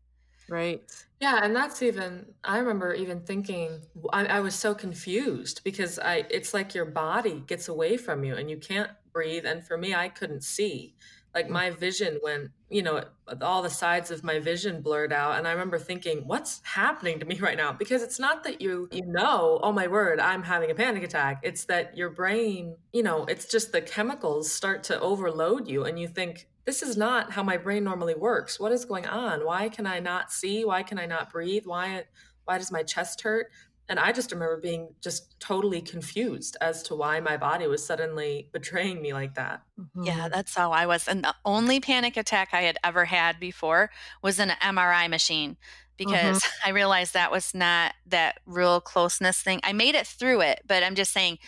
Right. 0.49 0.83
Yeah, 1.21 1.41
and 1.43 1.57
that's 1.57 1.83
even 1.83 2.27
I 2.45 2.59
remember 2.59 2.95
even 2.95 3.21
thinking 3.21 3.81
I, 4.13 4.27
I 4.27 4.41
was 4.41 4.55
so 4.55 4.75
confused 4.75 5.63
because 5.65 5.99
I 5.99 6.25
it's 6.31 6.55
like 6.55 6.75
your 6.75 6.85
body 6.85 7.43
gets 7.47 7.69
away 7.69 7.97
from 7.97 8.23
you 8.23 8.35
and 8.35 8.51
you 8.51 8.59
can't 8.59 8.91
breathe. 9.13 9.47
And 9.47 9.67
for 9.67 9.79
me, 9.79 9.95
I 9.95 10.09
couldn't 10.09 10.45
see. 10.45 10.95
Like 11.35 11.49
mm. 11.49 11.51
my 11.51 11.71
vision 11.71 12.19
went, 12.23 12.51
you 12.69 12.83
know, 12.83 13.05
all 13.43 13.63
the 13.63 13.71
sides 13.71 14.11
of 14.11 14.23
my 14.23 14.39
vision 14.39 14.83
blurred 14.83 15.13
out. 15.13 15.39
And 15.39 15.49
I 15.49 15.53
remember 15.53 15.79
thinking, 15.79 16.27
what's 16.27 16.61
happening 16.65 17.19
to 17.21 17.27
me 17.27 17.39
right 17.41 17.57
now? 17.57 17.73
Because 17.73 18.03
it's 18.03 18.19
not 18.19 18.45
that 18.45 18.61
you 18.61 18.89
you 18.93 19.07
know, 19.07 19.59
oh 19.63 19.73
my 19.73 19.87
word, 19.87 20.21
I'm 20.21 20.43
having 20.43 20.71
a 20.71 20.75
panic 20.75 21.03
attack. 21.03 21.41
It's 21.43 21.65
that 21.65 21.97
your 21.97 22.11
brain, 22.11 22.77
you 22.93 23.03
know, 23.03 23.25
it's 23.25 23.47
just 23.47 23.73
the 23.73 23.81
chemicals 23.81 24.53
start 24.53 24.85
to 24.85 25.01
overload 25.01 25.67
you 25.67 25.85
and 25.85 25.99
you 25.99 26.09
think, 26.09 26.47
this 26.67 26.83
is 26.83 26.97
not 26.97 27.31
how 27.33 27.43
my 27.43 27.57
brain 27.57 27.85
normally 27.85 28.15
works. 28.15 28.59
What 28.61 28.73
is 28.73 28.85
going 28.85 29.07
on? 29.07 29.45
Why 29.45 29.69
can 29.69 29.87
I 29.87 30.01
not 30.01 30.33
see? 30.33 30.65
Why 30.65 30.83
can 30.83 30.99
I 30.99 31.07
not 31.07 31.31
breathe? 31.31 31.67
Why 31.67 32.05
why 32.45 32.59
does 32.59 32.71
my 32.73 32.83
chest 32.83 33.23
hurt? 33.23 33.51
And 33.89 33.99
I 34.01 34.13
just 34.13 34.33
remember 34.33 34.57
being 34.61 34.95
just 35.01 35.39
totally 35.41 35.81
confused 35.81 36.57
as 36.61 36.83
to 36.85 36.97
why 36.97 37.21
my 37.21 37.37
body 37.37 37.67
was 37.67 37.85
suddenly 37.87 38.51
betraying 38.53 39.01
me 39.01 39.13
like 39.13 39.35
that. 39.35 39.63
Yeah, 40.03 40.29
Mhm. 40.29 40.33
that's 40.33 40.55
how 40.55 40.73
I 40.73 40.87
was. 40.87 41.09
And 41.09 41.25
the 41.25 41.35
only 41.45 41.81
panic 41.81 42.17
attack 42.17 42.51
I 42.53 42.63
had 42.63 42.79
ever 42.85 43.05
had 43.05 43.41
before 43.41 43.91
was 44.23 44.39
in 44.41 44.51
an 44.51 44.57
MRI 44.61 45.09
machine 45.09 45.57
because 45.97 46.43
I 46.65 46.71
realized 46.71 47.15
that 47.15 47.31
was 47.31 47.55
not 47.55 47.95
that 48.07 48.41
real 48.47 48.81
closeness 48.81 49.41
thing. 49.43 49.61
I 49.63 49.73
made 49.73 49.95
it 49.95 50.07
through 50.07 50.43
it, 50.43 50.61
but 50.67 50.83
I'm 50.83 50.95
just 50.95 51.13
saying 51.13 51.39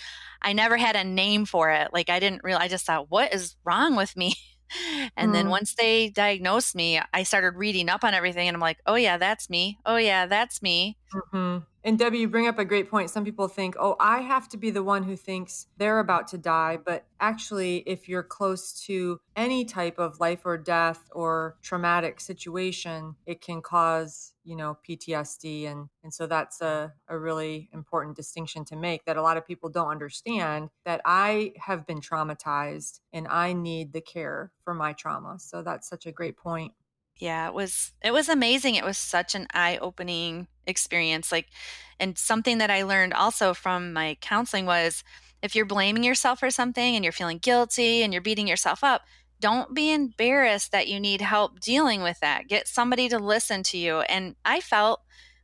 I 0.42 0.52
never 0.52 0.76
had 0.76 0.96
a 0.96 1.04
name 1.04 1.44
for 1.44 1.70
it. 1.70 1.92
Like 1.92 2.10
I 2.10 2.20
didn't 2.20 2.44
realize, 2.44 2.64
I 2.66 2.68
just 2.68 2.86
thought, 2.86 3.10
what 3.10 3.32
is 3.34 3.56
wrong 3.64 3.96
with 3.96 4.16
me? 4.16 4.34
And 5.16 5.34
then 5.34 5.48
Mm. 5.48 5.50
once 5.50 5.74
they 5.74 6.10
diagnosed 6.10 6.74
me, 6.74 7.00
I 7.12 7.22
started 7.24 7.56
reading 7.56 7.88
up 7.88 8.04
on 8.04 8.14
everything 8.14 8.48
and 8.48 8.54
I'm 8.56 8.60
like, 8.60 8.78
oh 8.86 8.94
yeah, 8.96 9.16
that's 9.18 9.50
me. 9.50 9.78
Oh 9.86 9.96
yeah, 9.96 10.26
that's 10.26 10.62
me. 10.62 10.96
Mhm. 11.12 11.66
And 11.88 11.98
Debbie, 11.98 12.18
you 12.18 12.28
bring 12.28 12.46
up 12.46 12.58
a 12.58 12.66
great 12.66 12.90
point. 12.90 13.08
Some 13.08 13.24
people 13.24 13.48
think, 13.48 13.74
oh, 13.80 13.96
I 13.98 14.20
have 14.20 14.46
to 14.50 14.58
be 14.58 14.68
the 14.68 14.82
one 14.82 15.04
who 15.04 15.16
thinks 15.16 15.68
they're 15.78 16.00
about 16.00 16.28
to 16.28 16.36
die. 16.36 16.76
But 16.84 17.06
actually, 17.18 17.78
if 17.86 18.10
you're 18.10 18.22
close 18.22 18.78
to 18.82 19.18
any 19.34 19.64
type 19.64 19.98
of 19.98 20.20
life 20.20 20.44
or 20.44 20.58
death 20.58 21.08
or 21.12 21.56
traumatic 21.62 22.20
situation, 22.20 23.14
it 23.24 23.40
can 23.40 23.62
cause 23.62 24.34
you 24.48 24.56
know 24.56 24.78
ptsd 24.88 25.70
and 25.70 25.90
and 26.02 26.14
so 26.14 26.26
that's 26.26 26.62
a, 26.62 26.90
a 27.08 27.18
really 27.18 27.68
important 27.74 28.16
distinction 28.16 28.64
to 28.64 28.76
make 28.76 29.04
that 29.04 29.18
a 29.18 29.22
lot 29.22 29.36
of 29.36 29.46
people 29.46 29.68
don't 29.68 29.90
understand 29.90 30.70
that 30.86 31.02
i 31.04 31.52
have 31.58 31.86
been 31.86 32.00
traumatized 32.00 33.00
and 33.12 33.28
i 33.28 33.52
need 33.52 33.92
the 33.92 34.00
care 34.00 34.50
for 34.64 34.72
my 34.72 34.94
trauma 34.94 35.38
so 35.38 35.60
that's 35.62 35.86
such 35.86 36.06
a 36.06 36.12
great 36.12 36.38
point 36.38 36.72
yeah 37.18 37.46
it 37.46 37.54
was 37.54 37.92
it 38.02 38.12
was 38.12 38.28
amazing 38.28 38.74
it 38.74 38.84
was 38.84 38.98
such 38.98 39.34
an 39.34 39.46
eye-opening 39.52 40.46
experience 40.66 41.32
like 41.32 41.46
and 41.98 42.16
something 42.18 42.58
that 42.58 42.70
i 42.70 42.82
learned 42.82 43.14
also 43.14 43.54
from 43.54 43.92
my 43.92 44.16
counseling 44.20 44.66
was 44.66 45.02
if 45.42 45.54
you're 45.54 45.64
blaming 45.64 46.02
yourself 46.02 46.40
for 46.40 46.50
something 46.50 46.94
and 46.94 47.04
you're 47.04 47.12
feeling 47.12 47.38
guilty 47.38 48.02
and 48.02 48.12
you're 48.12 48.22
beating 48.22 48.48
yourself 48.48 48.82
up 48.82 49.02
don't 49.40 49.74
be 49.74 49.92
embarrassed 49.92 50.72
that 50.72 50.88
you 50.88 50.98
need 50.98 51.20
help 51.20 51.60
dealing 51.60 52.02
with 52.02 52.18
that. 52.20 52.48
Get 52.48 52.66
somebody 52.66 53.08
to 53.08 53.18
listen 53.18 53.62
to 53.64 53.78
you. 53.78 54.00
And 54.00 54.34
I 54.44 54.60
felt 54.60 55.00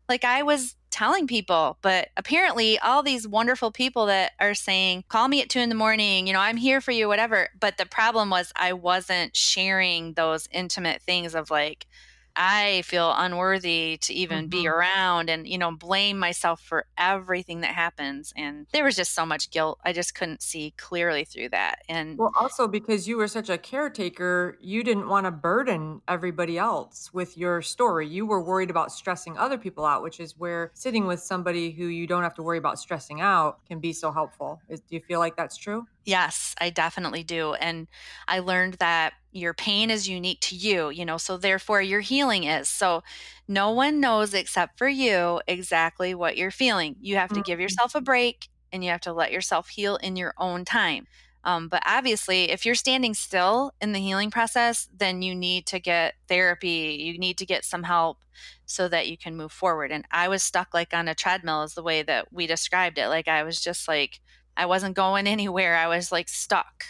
like 0.08 0.24
I 0.24 0.42
was 0.42 0.76
telling 0.94 1.26
people, 1.26 1.76
but 1.82 2.10
apparently 2.16 2.78
all 2.78 3.02
these 3.02 3.26
wonderful 3.26 3.72
people 3.72 4.06
that 4.06 4.30
are 4.38 4.54
saying, 4.54 5.02
call 5.08 5.26
me 5.26 5.42
at 5.42 5.48
two 5.48 5.58
in 5.58 5.68
the 5.68 5.74
morning, 5.74 6.28
you 6.28 6.32
know, 6.32 6.38
I'm 6.38 6.56
here 6.56 6.80
for 6.80 6.92
you, 6.92 7.08
whatever. 7.08 7.48
But 7.58 7.78
the 7.78 7.84
problem 7.84 8.30
was 8.30 8.52
I 8.54 8.74
wasn't 8.74 9.34
sharing 9.34 10.12
those 10.12 10.48
intimate 10.52 11.02
things 11.02 11.34
of 11.34 11.50
like, 11.50 11.88
I 12.36 12.82
feel 12.82 13.12
unworthy 13.16 13.98
to 14.02 14.14
even 14.14 14.40
mm-hmm. 14.40 14.48
be 14.48 14.66
around 14.66 15.30
and, 15.30 15.46
you 15.46 15.58
know, 15.58 15.72
blame 15.72 16.18
myself 16.18 16.60
for 16.60 16.86
everything 16.98 17.60
that 17.60 17.74
happens. 17.74 18.32
And 18.36 18.66
there 18.72 18.84
was 18.84 18.96
just 18.96 19.14
so 19.14 19.24
much 19.24 19.50
guilt. 19.50 19.78
I 19.84 19.92
just 19.92 20.14
couldn't 20.14 20.42
see 20.42 20.74
clearly 20.76 21.24
through 21.24 21.50
that. 21.50 21.80
And 21.88 22.18
well, 22.18 22.32
also 22.38 22.66
because 22.66 23.06
you 23.06 23.16
were 23.16 23.28
such 23.28 23.48
a 23.48 23.58
caretaker, 23.58 24.58
you 24.60 24.82
didn't 24.82 25.08
want 25.08 25.26
to 25.26 25.30
burden 25.30 26.02
everybody 26.08 26.58
else 26.58 27.12
with 27.12 27.38
your 27.38 27.62
story. 27.62 28.08
You 28.08 28.26
were 28.26 28.42
worried 28.42 28.70
about 28.70 28.92
stressing 28.92 29.38
other 29.38 29.58
people 29.58 29.84
out, 29.84 30.02
which 30.02 30.20
is 30.20 30.36
where 30.38 30.70
sitting 30.74 31.06
with 31.06 31.20
somebody 31.20 31.70
who 31.70 31.86
you 31.86 32.06
don't 32.06 32.22
have 32.22 32.34
to 32.34 32.42
worry 32.42 32.58
about 32.58 32.78
stressing 32.78 33.20
out 33.20 33.64
can 33.66 33.78
be 33.78 33.92
so 33.92 34.10
helpful. 34.10 34.60
Is, 34.68 34.80
do 34.80 34.96
you 34.96 35.00
feel 35.00 35.20
like 35.20 35.36
that's 35.36 35.56
true? 35.56 35.86
Yes, 36.04 36.54
I 36.60 36.70
definitely 36.70 37.22
do. 37.22 37.54
And 37.54 37.88
I 38.28 38.40
learned 38.40 38.74
that 38.74 39.14
your 39.32 39.54
pain 39.54 39.90
is 39.90 40.08
unique 40.08 40.40
to 40.42 40.54
you, 40.54 40.90
you 40.90 41.04
know, 41.04 41.16
so 41.16 41.36
therefore 41.36 41.80
your 41.80 42.00
healing 42.00 42.44
is. 42.44 42.68
So 42.68 43.02
no 43.48 43.70
one 43.70 44.00
knows 44.00 44.34
except 44.34 44.78
for 44.78 44.88
you 44.88 45.40
exactly 45.46 46.14
what 46.14 46.36
you're 46.36 46.50
feeling. 46.50 46.96
You 47.00 47.16
have 47.16 47.30
to 47.30 47.40
give 47.40 47.54
mm-hmm. 47.54 47.62
yourself 47.62 47.94
a 47.94 48.00
break 48.00 48.48
and 48.72 48.84
you 48.84 48.90
have 48.90 49.00
to 49.02 49.12
let 49.12 49.32
yourself 49.32 49.68
heal 49.68 49.96
in 49.96 50.16
your 50.16 50.34
own 50.36 50.64
time. 50.64 51.06
Um, 51.44 51.68
but 51.68 51.82
obviously, 51.84 52.50
if 52.50 52.64
you're 52.64 52.74
standing 52.74 53.12
still 53.12 53.72
in 53.80 53.92
the 53.92 53.98
healing 53.98 54.30
process, 54.30 54.88
then 54.96 55.20
you 55.20 55.34
need 55.34 55.66
to 55.66 55.78
get 55.78 56.14
therapy. 56.26 56.98
You 57.00 57.18
need 57.18 57.36
to 57.38 57.46
get 57.46 57.64
some 57.64 57.82
help 57.82 58.18
so 58.64 58.88
that 58.88 59.08
you 59.08 59.18
can 59.18 59.36
move 59.36 59.52
forward. 59.52 59.92
And 59.92 60.06
I 60.10 60.28
was 60.28 60.42
stuck 60.42 60.72
like 60.72 60.94
on 60.94 61.06
a 61.06 61.14
treadmill, 61.14 61.62
is 61.62 61.74
the 61.74 61.82
way 61.82 62.02
that 62.02 62.32
we 62.32 62.46
described 62.46 62.98
it. 62.98 63.08
Like 63.08 63.28
I 63.28 63.42
was 63.42 63.60
just 63.60 63.86
like, 63.86 64.20
I 64.56 64.66
wasn't 64.66 64.94
going 64.94 65.26
anywhere. 65.36 65.76
I 65.76 65.88
was 65.88 66.12
like 66.12 66.28
stuck. 66.28 66.84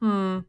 Hmm. 0.00 0.40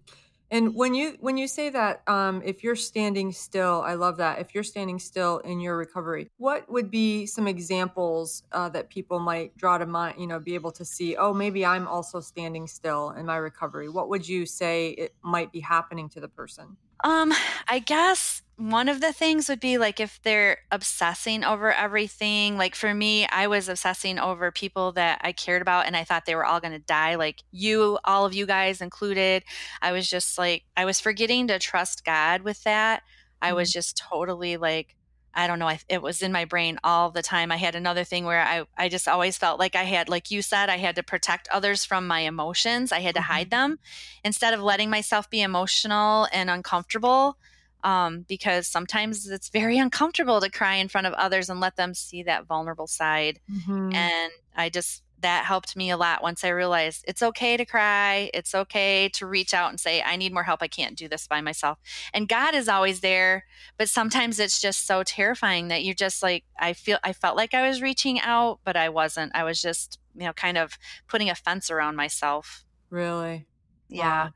And 0.53 0.75
when 0.75 0.93
you 0.93 1.17
when 1.19 1.35
you 1.35 1.47
say 1.47 1.71
that, 1.71 2.07
um, 2.07 2.43
if 2.45 2.63
you're 2.63 2.75
standing 2.75 3.31
still, 3.31 3.81
I 3.81 3.95
love 3.95 4.17
that. 4.17 4.37
If 4.37 4.53
you're 4.53 4.63
standing 4.63 4.99
still 4.99 5.39
in 5.39 5.59
your 5.59 5.75
recovery, 5.75 6.29
what 6.37 6.71
would 6.71 6.91
be 6.91 7.25
some 7.25 7.47
examples 7.47 8.43
uh, 8.51 8.69
that 8.69 8.91
people 8.91 9.17
might 9.17 9.57
draw 9.57 9.79
to 9.79 9.87
mind? 9.87 10.19
You 10.19 10.27
know, 10.27 10.39
be 10.39 10.53
able 10.53 10.71
to 10.73 10.85
see. 10.85 11.15
Oh, 11.15 11.33
maybe 11.33 11.65
I'm 11.65 11.87
also 11.87 12.19
standing 12.19 12.67
still 12.67 13.11
in 13.17 13.25
my 13.25 13.37
recovery. 13.37 13.89
What 13.89 14.09
would 14.09 14.29
you 14.29 14.45
say 14.45 14.89
it 14.89 15.15
might 15.23 15.51
be 15.51 15.59
happening 15.59 16.07
to 16.09 16.19
the 16.19 16.27
person? 16.27 16.77
Um, 17.03 17.33
I 17.67 17.79
guess 17.79 18.42
one 18.57 18.87
of 18.87 19.01
the 19.01 19.11
things 19.11 19.49
would 19.49 19.59
be 19.59 19.77
like 19.77 19.99
if 19.99 20.21
they're 20.21 20.59
obsessing 20.71 21.43
over 21.43 21.73
everything. 21.73 22.57
Like 22.57 22.75
for 22.75 22.93
me, 22.93 23.25
I 23.27 23.47
was 23.47 23.67
obsessing 23.67 24.19
over 24.19 24.51
people 24.51 24.91
that 24.93 25.21
I 25.23 25.31
cared 25.31 25.61
about 25.61 25.87
and 25.87 25.97
I 25.97 26.03
thought 26.03 26.25
they 26.25 26.35
were 26.35 26.45
all 26.45 26.59
going 26.59 26.73
to 26.73 26.79
die, 26.79 27.15
like 27.15 27.43
you, 27.51 27.97
all 28.03 28.25
of 28.25 28.33
you 28.33 28.45
guys 28.45 28.79
included. 28.79 29.43
I 29.81 29.91
was 29.91 30.07
just 30.07 30.37
like, 30.37 30.63
I 30.77 30.85
was 30.85 30.99
forgetting 30.99 31.47
to 31.47 31.57
trust 31.57 32.05
God 32.05 32.41
with 32.41 32.63
that. 32.63 33.01
I 33.41 33.53
was 33.53 33.69
mm-hmm. 33.69 33.77
just 33.77 33.97
totally 33.97 34.57
like, 34.57 34.95
I 35.33 35.47
don't 35.47 35.57
know, 35.57 35.67
I, 35.67 35.79
it 35.89 36.03
was 36.03 36.21
in 36.21 36.31
my 36.31 36.45
brain 36.45 36.77
all 36.83 37.09
the 37.09 37.23
time. 37.23 37.51
I 37.51 37.57
had 37.57 37.73
another 37.73 38.03
thing 38.03 38.23
where 38.23 38.41
I, 38.41 38.65
I 38.77 38.87
just 38.87 39.07
always 39.07 39.35
felt 39.35 39.59
like 39.59 39.75
I 39.75 39.83
had, 39.83 40.07
like 40.07 40.29
you 40.29 40.43
said, 40.43 40.69
I 40.69 40.77
had 40.77 40.95
to 40.97 41.03
protect 41.03 41.47
others 41.47 41.83
from 41.85 42.05
my 42.05 42.19
emotions. 42.19 42.91
I 42.91 42.99
had 42.99 43.15
to 43.15 43.21
hide 43.21 43.49
mm-hmm. 43.49 43.71
them 43.71 43.79
instead 44.23 44.53
of 44.53 44.61
letting 44.61 44.91
myself 44.91 45.27
be 45.27 45.41
emotional 45.41 46.27
and 46.31 46.51
uncomfortable. 46.51 47.37
Um, 47.83 48.25
because 48.29 48.67
sometimes 48.67 49.29
it's 49.29 49.49
very 49.49 49.77
uncomfortable 49.77 50.39
to 50.39 50.49
cry 50.49 50.75
in 50.75 50.87
front 50.87 51.05
of 51.05 51.13
others 51.13 51.49
and 51.49 51.59
let 51.59 51.75
them 51.75 51.93
see 51.93 52.23
that 52.23 52.45
vulnerable 52.45 52.87
side. 52.87 53.39
Mm-hmm. 53.51 53.93
And 53.93 54.31
I 54.55 54.69
just 54.69 55.03
that 55.23 55.45
helped 55.45 55.75
me 55.75 55.89
a 55.89 55.97
lot 55.97 56.21
once 56.21 56.43
I 56.43 56.49
realized 56.49 57.03
it's 57.07 57.23
okay 57.23 57.57
to 57.57 57.65
cry. 57.65 58.29
It's 58.33 58.53
okay 58.53 59.09
to 59.13 59.25
reach 59.25 59.53
out 59.53 59.69
and 59.69 59.79
say, 59.79 60.01
I 60.01 60.15
need 60.15 60.33
more 60.33 60.43
help. 60.43 60.61
I 60.61 60.67
can't 60.67 60.97
do 60.97 61.07
this 61.07 61.27
by 61.27 61.41
myself. 61.41 61.79
And 62.13 62.29
God 62.29 62.53
is 62.53 62.69
always 62.69 62.99
there. 62.99 63.45
But 63.77 63.89
sometimes 63.89 64.39
it's 64.39 64.61
just 64.61 64.85
so 64.85 65.01
terrifying 65.01 65.69
that 65.69 65.83
you're 65.83 65.95
just 65.95 66.21
like, 66.21 66.43
I 66.59 66.73
feel, 66.73 66.99
I 67.03 67.13
felt 67.13 67.37
like 67.37 67.53
I 67.53 67.67
was 67.67 67.81
reaching 67.81 68.19
out, 68.19 68.59
but 68.63 68.75
I 68.77 68.89
wasn't. 68.89 69.31
I 69.33 69.43
was 69.43 69.61
just, 69.61 69.97
you 70.13 70.25
know, 70.25 70.33
kind 70.33 70.57
of 70.57 70.77
putting 71.07 71.29
a 71.29 71.35
fence 71.35 71.71
around 71.71 71.95
myself. 71.95 72.65
Really? 72.89 73.45
Yeah. 73.87 74.25
Wow. 74.25 74.29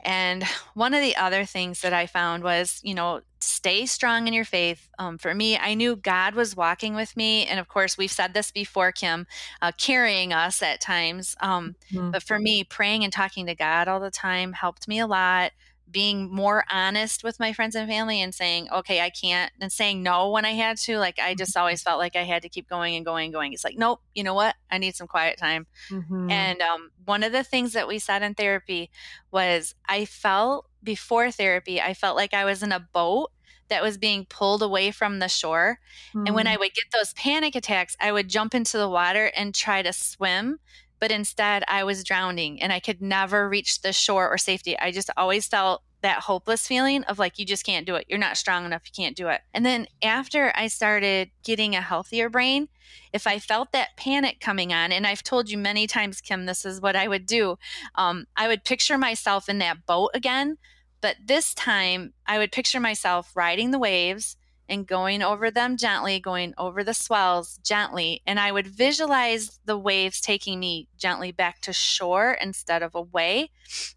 And 0.00 0.44
one 0.74 0.94
of 0.94 1.02
the 1.02 1.16
other 1.16 1.44
things 1.44 1.80
that 1.80 1.92
I 1.92 2.06
found 2.06 2.42
was, 2.42 2.80
you 2.82 2.94
know, 2.94 3.22
stay 3.40 3.86
strong 3.86 4.26
in 4.26 4.34
your 4.34 4.44
faith. 4.44 4.88
Um, 4.98 5.18
for 5.18 5.34
me, 5.34 5.56
I 5.56 5.74
knew 5.74 5.96
God 5.96 6.34
was 6.34 6.56
walking 6.56 6.94
with 6.94 7.16
me. 7.16 7.44
And 7.46 7.58
of 7.58 7.68
course, 7.68 7.98
we've 7.98 8.10
said 8.10 8.34
this 8.34 8.50
before, 8.50 8.92
Kim, 8.92 9.26
uh, 9.62 9.72
carrying 9.76 10.32
us 10.32 10.62
at 10.62 10.80
times. 10.80 11.36
Um, 11.40 11.76
mm-hmm. 11.92 12.10
But 12.10 12.22
for 12.22 12.38
me, 12.38 12.64
praying 12.64 13.04
and 13.04 13.12
talking 13.12 13.46
to 13.46 13.54
God 13.54 13.88
all 13.88 14.00
the 14.00 14.10
time 14.10 14.52
helped 14.52 14.88
me 14.88 14.98
a 14.98 15.06
lot 15.06 15.52
being 15.90 16.34
more 16.34 16.64
honest 16.70 17.22
with 17.22 17.38
my 17.38 17.52
friends 17.52 17.74
and 17.74 17.88
family 17.88 18.20
and 18.20 18.34
saying, 18.34 18.68
okay, 18.72 19.00
I 19.00 19.10
can't, 19.10 19.52
and 19.60 19.70
saying 19.70 20.02
no 20.02 20.30
when 20.30 20.44
I 20.44 20.52
had 20.52 20.76
to. 20.78 20.98
Like, 20.98 21.18
I 21.18 21.34
just 21.34 21.56
always 21.56 21.82
felt 21.82 21.98
like 21.98 22.16
I 22.16 22.24
had 22.24 22.42
to 22.42 22.48
keep 22.48 22.68
going 22.68 22.96
and 22.96 23.04
going 23.04 23.26
and 23.26 23.34
going. 23.34 23.52
It's 23.52 23.64
like, 23.64 23.78
nope, 23.78 24.00
you 24.14 24.24
know 24.24 24.34
what? 24.34 24.56
I 24.70 24.78
need 24.78 24.96
some 24.96 25.06
quiet 25.06 25.38
time. 25.38 25.66
Mm-hmm. 25.90 26.30
And 26.30 26.60
um, 26.60 26.90
one 27.04 27.22
of 27.22 27.32
the 27.32 27.44
things 27.44 27.72
that 27.74 27.88
we 27.88 27.98
said 27.98 28.22
in 28.22 28.34
therapy 28.34 28.90
was 29.30 29.74
I 29.88 30.04
felt 30.04 30.68
before 30.82 31.30
therapy, 31.30 31.80
I 31.80 31.94
felt 31.94 32.16
like 32.16 32.34
I 32.34 32.44
was 32.44 32.62
in 32.62 32.72
a 32.72 32.80
boat 32.80 33.30
that 33.68 33.82
was 33.82 33.98
being 33.98 34.24
pulled 34.26 34.62
away 34.62 34.90
from 34.90 35.18
the 35.18 35.28
shore. 35.28 35.80
Mm-hmm. 36.10 36.26
And 36.26 36.34
when 36.34 36.46
I 36.46 36.56
mm. 36.56 36.60
would 36.60 36.74
get 36.74 36.84
those 36.92 37.12
panic 37.14 37.54
attacks, 37.54 37.96
I 38.00 38.12
would 38.12 38.28
jump 38.28 38.54
into 38.54 38.78
the 38.78 38.88
water 38.88 39.32
and 39.36 39.54
try 39.54 39.82
to 39.82 39.92
swim 39.92 40.58
but 41.00 41.10
instead 41.10 41.62
I 41.68 41.84
was 41.84 42.04
drowning 42.04 42.60
and 42.60 42.72
I 42.72 42.80
could 42.80 43.00
never 43.00 43.48
reach 43.48 43.82
the 43.82 43.92
shore 43.92 44.28
or 44.28 44.38
safety. 44.38 44.78
I 44.78 44.90
just 44.90 45.10
always 45.16 45.46
felt 45.46 45.82
that 46.02 46.20
hopeless 46.20 46.66
feeling 46.66 47.04
of 47.04 47.18
like, 47.18 47.38
you 47.38 47.44
just 47.44 47.64
can't 47.64 47.86
do 47.86 47.94
it. 47.96 48.06
You're 48.08 48.18
not 48.18 48.36
strong 48.36 48.64
enough. 48.64 48.82
You 48.84 48.92
can't 49.04 49.16
do 49.16 49.28
it. 49.28 49.40
And 49.52 49.64
then 49.64 49.86
after 50.02 50.52
I 50.54 50.68
started 50.68 51.30
getting 51.42 51.74
a 51.74 51.80
healthier 51.80 52.28
brain, 52.28 52.68
if 53.12 53.26
I 53.26 53.38
felt 53.38 53.72
that 53.72 53.96
panic 53.96 54.38
coming 54.40 54.72
on, 54.72 54.92
and 54.92 55.06
I've 55.06 55.22
told 55.22 55.50
you 55.50 55.58
many 55.58 55.86
times, 55.86 56.20
Kim, 56.20 56.46
this 56.46 56.64
is 56.64 56.80
what 56.80 56.96
I 56.96 57.08
would 57.08 57.26
do. 57.26 57.58
Um, 57.94 58.26
I 58.36 58.46
would 58.46 58.64
picture 58.64 58.98
myself 58.98 59.48
in 59.48 59.58
that 59.58 59.86
boat 59.86 60.10
again. 60.14 60.58
But 61.00 61.16
this 61.24 61.54
time, 61.54 62.14
I 62.26 62.38
would 62.38 62.52
picture 62.52 62.80
myself 62.80 63.32
riding 63.34 63.70
the 63.70 63.78
waves 63.78 64.36
and 64.68 64.86
going 64.86 65.22
over 65.22 65.50
them 65.50 65.76
gently, 65.76 66.18
going 66.18 66.54
over 66.58 66.82
the 66.82 66.94
swells 66.94 67.58
gently. 67.64 68.22
And 68.26 68.40
I 68.40 68.52
would 68.52 68.66
visualize 68.66 69.58
the 69.64 69.78
waves 69.78 70.20
taking 70.20 70.60
me 70.60 70.88
gently 70.98 71.32
back 71.32 71.60
to 71.62 71.72
shore 71.72 72.36
instead 72.40 72.82
of 72.82 72.94
away. 72.94 73.50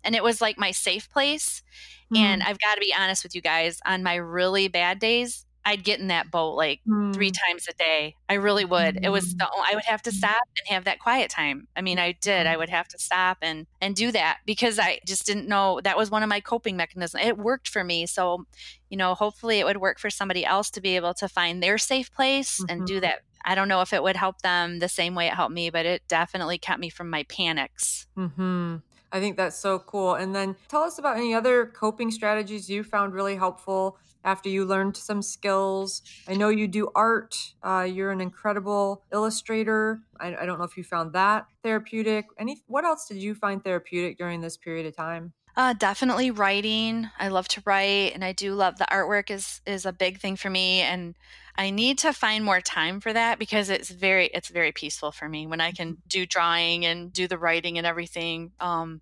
And 0.03 0.15
it 0.15 0.23
was 0.23 0.41
like 0.41 0.57
my 0.57 0.71
safe 0.71 1.09
place. 1.09 1.63
Mm. 2.13 2.17
And 2.17 2.43
I've 2.43 2.59
got 2.59 2.75
to 2.75 2.81
be 2.81 2.93
honest 2.97 3.23
with 3.23 3.35
you 3.35 3.41
guys, 3.41 3.79
on 3.85 4.03
my 4.03 4.15
really 4.15 4.67
bad 4.67 4.99
days, 4.99 5.45
I'd 5.69 5.83
get 5.83 5.99
in 5.99 6.07
that 6.07 6.31
boat 6.31 6.55
like 6.55 6.81
mm. 6.87 7.13
three 7.13 7.29
times 7.29 7.67
a 7.69 7.73
day. 7.73 8.15
I 8.27 8.33
really 8.33 8.65
would. 8.65 8.95
Mm. 8.95 9.05
It 9.05 9.09
was 9.09 9.35
the 9.35 9.47
I 9.47 9.75
would 9.75 9.85
have 9.85 10.01
to 10.01 10.11
stop 10.11 10.41
and 10.57 10.73
have 10.73 10.85
that 10.85 10.97
quiet 10.97 11.29
time. 11.29 11.67
I 11.75 11.81
mean, 11.81 11.99
I 11.99 12.13
did. 12.13 12.47
I 12.47 12.57
would 12.57 12.69
have 12.69 12.87
to 12.87 12.97
stop 12.97 13.37
and 13.43 13.67
and 13.79 13.95
do 13.95 14.11
that 14.11 14.39
because 14.47 14.79
I 14.79 14.99
just 15.05 15.27
didn't 15.27 15.47
know 15.47 15.79
that 15.83 15.95
was 15.95 16.09
one 16.09 16.23
of 16.23 16.29
my 16.29 16.39
coping 16.39 16.75
mechanisms. 16.75 17.23
It 17.23 17.37
worked 17.37 17.69
for 17.69 17.83
me. 17.83 18.07
So, 18.07 18.45
you 18.89 18.97
know, 18.97 19.13
hopefully 19.13 19.59
it 19.59 19.65
would 19.65 19.77
work 19.77 19.99
for 19.99 20.09
somebody 20.09 20.43
else 20.43 20.71
to 20.71 20.81
be 20.81 20.95
able 20.95 21.13
to 21.13 21.29
find 21.29 21.61
their 21.61 21.77
safe 21.77 22.11
place 22.11 22.59
mm-hmm. 22.59 22.71
and 22.71 22.87
do 22.87 22.95
mm-hmm. 22.95 23.01
that. 23.01 23.19
I 23.45 23.53
don't 23.53 23.67
know 23.67 23.81
if 23.81 23.93
it 23.93 24.01
would 24.01 24.15
help 24.15 24.41
them 24.41 24.79
the 24.79 24.89
same 24.89 25.13
way 25.13 25.27
it 25.27 25.33
helped 25.33 25.53
me, 25.53 25.69
but 25.69 25.85
it 25.85 26.01
definitely 26.07 26.57
kept 26.57 26.79
me 26.79 26.89
from 26.89 27.11
my 27.11 27.23
panics. 27.23 28.07
hmm 28.15 28.77
I 29.11 29.19
think 29.19 29.37
that's 29.37 29.57
so 29.57 29.79
cool. 29.79 30.13
And 30.13 30.35
then 30.35 30.55
tell 30.67 30.83
us 30.83 30.99
about 30.99 31.17
any 31.17 31.33
other 31.33 31.65
coping 31.65 32.11
strategies 32.11 32.69
you 32.69 32.83
found 32.83 33.13
really 33.13 33.35
helpful 33.35 33.97
after 34.23 34.49
you 34.49 34.65
learned 34.65 34.97
some 34.97 35.21
skills. 35.21 36.01
I 36.27 36.35
know 36.35 36.49
you 36.49 36.67
do 36.67 36.89
art, 36.95 37.53
uh, 37.63 37.87
you're 37.89 38.11
an 38.11 38.21
incredible 38.21 39.03
illustrator. 39.11 40.01
I, 40.19 40.35
I 40.35 40.45
don't 40.45 40.57
know 40.57 40.65
if 40.65 40.77
you 40.77 40.83
found 40.83 41.13
that 41.13 41.47
therapeutic. 41.63 42.25
Any, 42.37 42.61
what 42.67 42.85
else 42.85 43.07
did 43.07 43.17
you 43.17 43.35
find 43.35 43.63
therapeutic 43.63 44.17
during 44.17 44.41
this 44.41 44.57
period 44.57 44.85
of 44.85 44.95
time? 44.95 45.33
Uh, 45.55 45.73
definitely 45.73 46.31
writing. 46.31 47.09
I 47.19 47.27
love 47.27 47.47
to 47.49 47.61
write, 47.65 48.13
and 48.13 48.23
I 48.23 48.31
do 48.31 48.53
love 48.53 48.77
the 48.77 48.87
artwork 48.89 49.29
is 49.29 49.59
is 49.65 49.85
a 49.85 49.91
big 49.91 50.19
thing 50.19 50.37
for 50.37 50.49
me. 50.49 50.81
And 50.81 51.15
I 51.57 51.71
need 51.71 51.97
to 51.99 52.13
find 52.13 52.45
more 52.45 52.61
time 52.61 53.01
for 53.01 53.11
that 53.11 53.39
because 53.39 53.69
it's 53.69 53.89
very 53.89 54.27
it's 54.27 54.47
very 54.47 54.71
peaceful 54.71 55.11
for 55.11 55.27
me 55.27 55.47
when 55.47 55.59
I 55.59 55.71
can 55.71 55.89
mm-hmm. 55.89 56.07
do 56.07 56.25
drawing 56.25 56.85
and 56.85 57.11
do 57.11 57.27
the 57.27 57.37
writing 57.37 57.77
and 57.77 57.85
everything. 57.85 58.51
Um, 58.61 59.01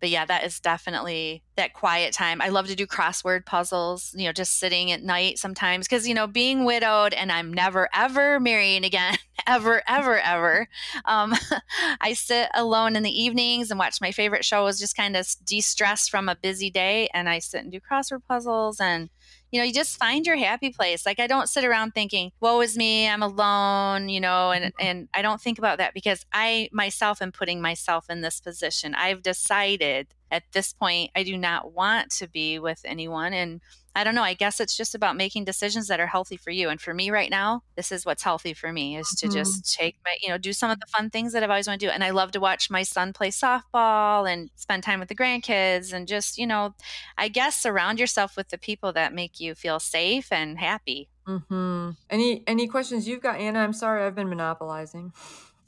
but 0.00 0.10
yeah, 0.10 0.24
that 0.24 0.44
is 0.44 0.60
definitely 0.60 1.42
that 1.56 1.72
quiet 1.72 2.12
time. 2.12 2.40
I 2.40 2.48
love 2.48 2.68
to 2.68 2.76
do 2.76 2.86
crossword 2.86 3.44
puzzles, 3.44 4.14
you 4.16 4.26
know, 4.26 4.32
just 4.32 4.58
sitting 4.58 4.92
at 4.92 5.02
night 5.02 5.38
sometimes 5.38 5.86
because, 5.86 6.06
you 6.06 6.14
know, 6.14 6.26
being 6.26 6.64
widowed 6.64 7.12
and 7.12 7.32
I'm 7.32 7.52
never, 7.52 7.88
ever 7.92 8.38
marrying 8.38 8.84
again, 8.84 9.16
ever, 9.46 9.82
ever, 9.88 10.18
ever. 10.18 10.68
Um, 11.04 11.34
I 12.00 12.12
sit 12.12 12.48
alone 12.54 12.96
in 12.96 13.02
the 13.02 13.22
evenings 13.22 13.70
and 13.70 13.78
watch 13.78 14.00
my 14.00 14.12
favorite 14.12 14.44
shows, 14.44 14.78
just 14.78 14.96
kind 14.96 15.16
of 15.16 15.26
de 15.44 15.60
stress 15.60 16.08
from 16.08 16.28
a 16.28 16.36
busy 16.36 16.70
day. 16.70 17.08
And 17.12 17.28
I 17.28 17.40
sit 17.40 17.62
and 17.62 17.72
do 17.72 17.80
crossword 17.80 18.22
puzzles 18.28 18.80
and 18.80 19.10
you 19.50 19.60
know, 19.60 19.64
you 19.64 19.72
just 19.72 19.98
find 19.98 20.26
your 20.26 20.36
happy 20.36 20.70
place. 20.70 21.06
Like 21.06 21.20
I 21.20 21.26
don't 21.26 21.48
sit 21.48 21.64
around 21.64 21.92
thinking, 21.92 22.32
woe 22.40 22.60
is 22.60 22.76
me, 22.76 23.08
I'm 23.08 23.22
alone, 23.22 24.08
you 24.08 24.20
know, 24.20 24.50
and, 24.50 24.66
mm-hmm. 24.66 24.86
and 24.86 25.08
I 25.14 25.22
don't 25.22 25.40
think 25.40 25.58
about 25.58 25.78
that 25.78 25.94
because 25.94 26.24
I 26.32 26.68
myself 26.72 27.22
am 27.22 27.32
putting 27.32 27.60
myself 27.60 28.06
in 28.10 28.20
this 28.20 28.40
position. 28.40 28.94
I've 28.94 29.22
decided 29.22 30.08
at 30.30 30.44
this 30.52 30.72
point 30.72 31.10
I 31.14 31.22
do 31.22 31.36
not 31.36 31.72
want 31.72 32.10
to 32.12 32.28
be 32.28 32.58
with 32.58 32.80
anyone. 32.84 33.32
And 33.32 33.60
I 33.98 34.04
don't 34.04 34.14
know. 34.14 34.22
I 34.22 34.34
guess 34.34 34.60
it's 34.60 34.76
just 34.76 34.94
about 34.94 35.16
making 35.16 35.44
decisions 35.44 35.88
that 35.88 35.98
are 35.98 36.06
healthy 36.06 36.36
for 36.36 36.50
you. 36.50 36.68
And 36.68 36.80
for 36.80 36.94
me 36.94 37.10
right 37.10 37.30
now, 37.30 37.62
this 37.74 37.90
is 37.90 38.06
what's 38.06 38.22
healthy 38.22 38.54
for 38.54 38.72
me 38.72 38.96
is 38.96 39.08
to 39.18 39.26
mm-hmm. 39.26 39.36
just 39.36 39.76
take 39.76 39.96
my, 40.04 40.12
you 40.22 40.28
know, 40.28 40.38
do 40.38 40.52
some 40.52 40.70
of 40.70 40.78
the 40.78 40.86
fun 40.86 41.10
things 41.10 41.32
that 41.32 41.42
I've 41.42 41.50
always 41.50 41.66
wanted 41.66 41.80
to 41.80 41.86
do. 41.86 41.90
And 41.90 42.04
I 42.04 42.10
love 42.10 42.30
to 42.32 42.40
watch 42.40 42.70
my 42.70 42.84
son 42.84 43.12
play 43.12 43.30
softball 43.30 44.32
and 44.32 44.50
spend 44.54 44.84
time 44.84 45.00
with 45.00 45.08
the 45.08 45.16
grandkids 45.16 45.92
and 45.92 46.06
just, 46.06 46.38
you 46.38 46.46
know, 46.46 46.76
I 47.16 47.26
guess 47.26 47.56
surround 47.56 47.98
yourself 47.98 48.36
with 48.36 48.50
the 48.50 48.58
people 48.58 48.92
that 48.92 49.12
make 49.12 49.40
you 49.40 49.56
feel 49.56 49.80
safe 49.80 50.30
and 50.30 50.60
happy. 50.60 51.08
Mm-hmm. 51.26 51.90
Any 52.08 52.44
any 52.46 52.68
questions 52.68 53.08
you've 53.08 53.20
got, 53.20 53.40
Anna? 53.40 53.58
I'm 53.58 53.72
sorry, 53.72 54.04
I've 54.04 54.14
been 54.14 54.28
monopolizing. 54.28 55.12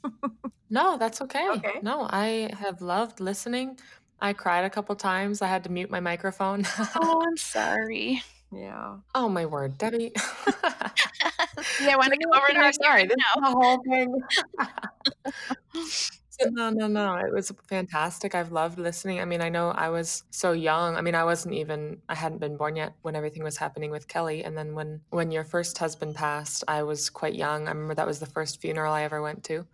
no, 0.69 0.97
that's 0.97 1.21
okay. 1.21 1.49
Okay. 1.49 1.79
No, 1.81 2.07
I 2.09 2.49
have 2.57 2.81
loved 2.81 3.19
listening. 3.19 3.77
I 4.21 4.33
cried 4.33 4.65
a 4.65 4.69
couple 4.69 4.95
times. 4.95 5.41
I 5.41 5.47
had 5.47 5.63
to 5.63 5.71
mute 5.71 5.89
my 5.89 5.99
microphone. 5.99 6.65
oh, 6.95 7.23
I'm 7.27 7.37
sorry. 7.37 8.23
Yeah. 8.53 8.97
Oh 9.15 9.29
my 9.29 9.45
word, 9.45 9.77
Debbie. 9.77 10.11
yeah, 11.81 11.93
I 11.93 11.95
want 11.97 12.13
to 12.13 12.19
come 12.19 12.33
over 12.33 12.47
to 12.49 12.59
her. 12.59 12.73
Sorry, 12.73 13.05
this 13.05 13.15
is 13.15 13.41
the 13.41 13.51
whole 13.51 13.81
thing. 13.83 14.21
no, 16.51 16.69
no, 16.69 16.87
no. 16.87 17.15
It 17.15 17.33
was 17.33 17.51
fantastic. 17.69 18.35
I've 18.35 18.51
loved 18.51 18.77
listening. 18.77 19.21
I 19.21 19.25
mean, 19.25 19.41
I 19.41 19.49
know 19.49 19.69
I 19.69 19.89
was 19.89 20.23
so 20.31 20.51
young. 20.51 20.95
I 20.97 21.01
mean, 21.01 21.15
I 21.15 21.23
wasn't 21.23 21.55
even 21.55 22.01
I 22.09 22.15
hadn't 22.15 22.39
been 22.39 22.57
born 22.57 22.75
yet 22.75 22.93
when 23.03 23.15
everything 23.15 23.43
was 23.43 23.57
happening 23.57 23.89
with 23.89 24.07
Kelly. 24.07 24.43
And 24.43 24.57
then 24.57 24.75
when 24.75 25.01
when 25.11 25.31
your 25.31 25.45
first 25.45 25.77
husband 25.77 26.15
passed, 26.15 26.63
I 26.67 26.83
was 26.83 27.09
quite 27.09 27.35
young. 27.35 27.67
I 27.67 27.71
remember 27.71 27.95
that 27.95 28.07
was 28.07 28.19
the 28.19 28.25
first 28.25 28.59
funeral 28.61 28.93
I 28.93 29.03
ever 29.03 29.21
went 29.21 29.43
to. 29.45 29.65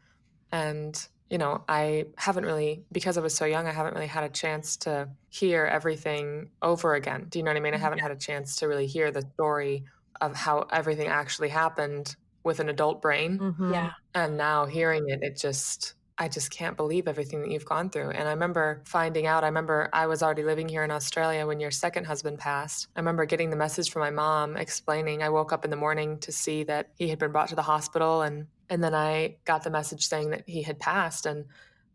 And 0.51 1.07
you 1.29 1.37
know, 1.37 1.63
I 1.67 2.05
haven't 2.15 2.45
really, 2.45 2.83
because 2.91 3.17
I 3.17 3.21
was 3.21 3.35
so 3.35 3.45
young, 3.45 3.67
I 3.67 3.71
haven't 3.71 3.93
really 3.93 4.07
had 4.07 4.23
a 4.23 4.29
chance 4.29 4.77
to 4.77 5.09
hear 5.29 5.65
everything 5.65 6.49
over 6.61 6.95
again. 6.95 7.27
Do 7.29 7.39
you 7.39 7.43
know 7.43 7.51
what 7.51 7.57
I 7.57 7.59
mean? 7.59 7.73
I 7.73 7.77
haven't 7.77 7.99
had 7.99 8.11
a 8.11 8.15
chance 8.15 8.55
to 8.57 8.67
really 8.67 8.87
hear 8.87 9.11
the 9.11 9.23
story 9.33 9.83
of 10.21 10.35
how 10.35 10.67
everything 10.71 11.07
actually 11.07 11.49
happened 11.49 12.15
with 12.43 12.59
an 12.59 12.69
adult 12.69 13.01
brain. 13.01 13.39
Mm-hmm. 13.39 13.73
Yeah. 13.73 13.91
And 14.15 14.37
now 14.37 14.65
hearing 14.65 15.09
it, 15.09 15.19
it 15.21 15.37
just, 15.37 15.95
I 16.19 16.27
just 16.27 16.49
can't 16.49 16.75
believe 16.75 17.07
everything 17.07 17.41
that 17.41 17.51
you've 17.51 17.65
gone 17.65 17.89
through. 17.89 18.09
And 18.09 18.27
I 18.27 18.31
remember 18.31 18.81
finding 18.85 19.27
out, 19.27 19.43
I 19.43 19.47
remember 19.47 19.89
I 19.93 20.07
was 20.07 20.23
already 20.23 20.43
living 20.43 20.67
here 20.67 20.83
in 20.83 20.89
Australia 20.89 21.45
when 21.45 21.59
your 21.59 21.69
second 21.69 22.05
husband 22.05 22.39
passed. 22.39 22.87
I 22.95 22.99
remember 22.99 23.25
getting 23.25 23.51
the 23.51 23.55
message 23.55 23.91
from 23.91 24.01
my 24.01 24.09
mom 24.09 24.57
explaining, 24.57 25.21
I 25.21 25.29
woke 25.29 25.53
up 25.53 25.63
in 25.63 25.69
the 25.69 25.77
morning 25.77 26.17
to 26.19 26.31
see 26.31 26.63
that 26.63 26.89
he 26.95 27.07
had 27.09 27.19
been 27.19 27.31
brought 27.31 27.49
to 27.49 27.55
the 27.55 27.61
hospital 27.61 28.21
and 28.21 28.47
and 28.69 28.83
then 28.83 28.93
I 28.93 29.37
got 29.45 29.63
the 29.63 29.69
message 29.69 30.07
saying 30.07 30.31
that 30.31 30.43
he 30.45 30.61
had 30.61 30.77
passed. 30.77 31.25
And 31.25 31.45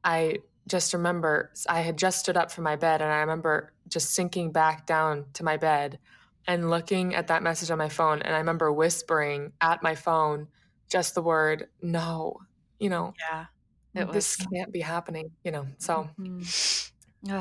I 0.03 0.39
just 0.69 0.95
remember 0.95 1.51
I 1.69 1.81
had 1.81 1.99
just 1.99 2.21
stood 2.21 2.37
up 2.37 2.51
from 2.51 2.65
my 2.65 2.77
bed 2.77 3.03
and 3.03 3.11
I 3.11 3.21
remember 3.21 3.73
just 3.89 4.11
sinking 4.11 4.53
back 4.53 4.87
down 4.87 5.27
to 5.35 5.45
my 5.45 5.57
bed 5.57 5.99
and 6.47 6.71
looking 6.71 7.15
at 7.15 7.27
that 7.27 7.43
message 7.43 7.71
on 7.71 7.79
my 7.79 7.89
phone. 7.89 8.23
And 8.23 8.35
I 8.35 8.39
remember 8.39 8.73
whispering 8.73 9.53
at 9.61 9.83
my 9.83 9.95
phone 9.95 10.49
just 10.89 11.15
the 11.15 11.23
word 11.23 11.69
no, 11.83 12.39
you 12.79 12.89
know. 12.89 13.15
Yeah. 13.19 13.47
This 13.95 14.39
was... 14.39 14.47
can't 14.53 14.73
be 14.73 14.81
happening, 14.81 15.31
you 15.45 15.51
know. 15.51 15.67
So 15.79 16.09
mm-hmm. 16.19 17.33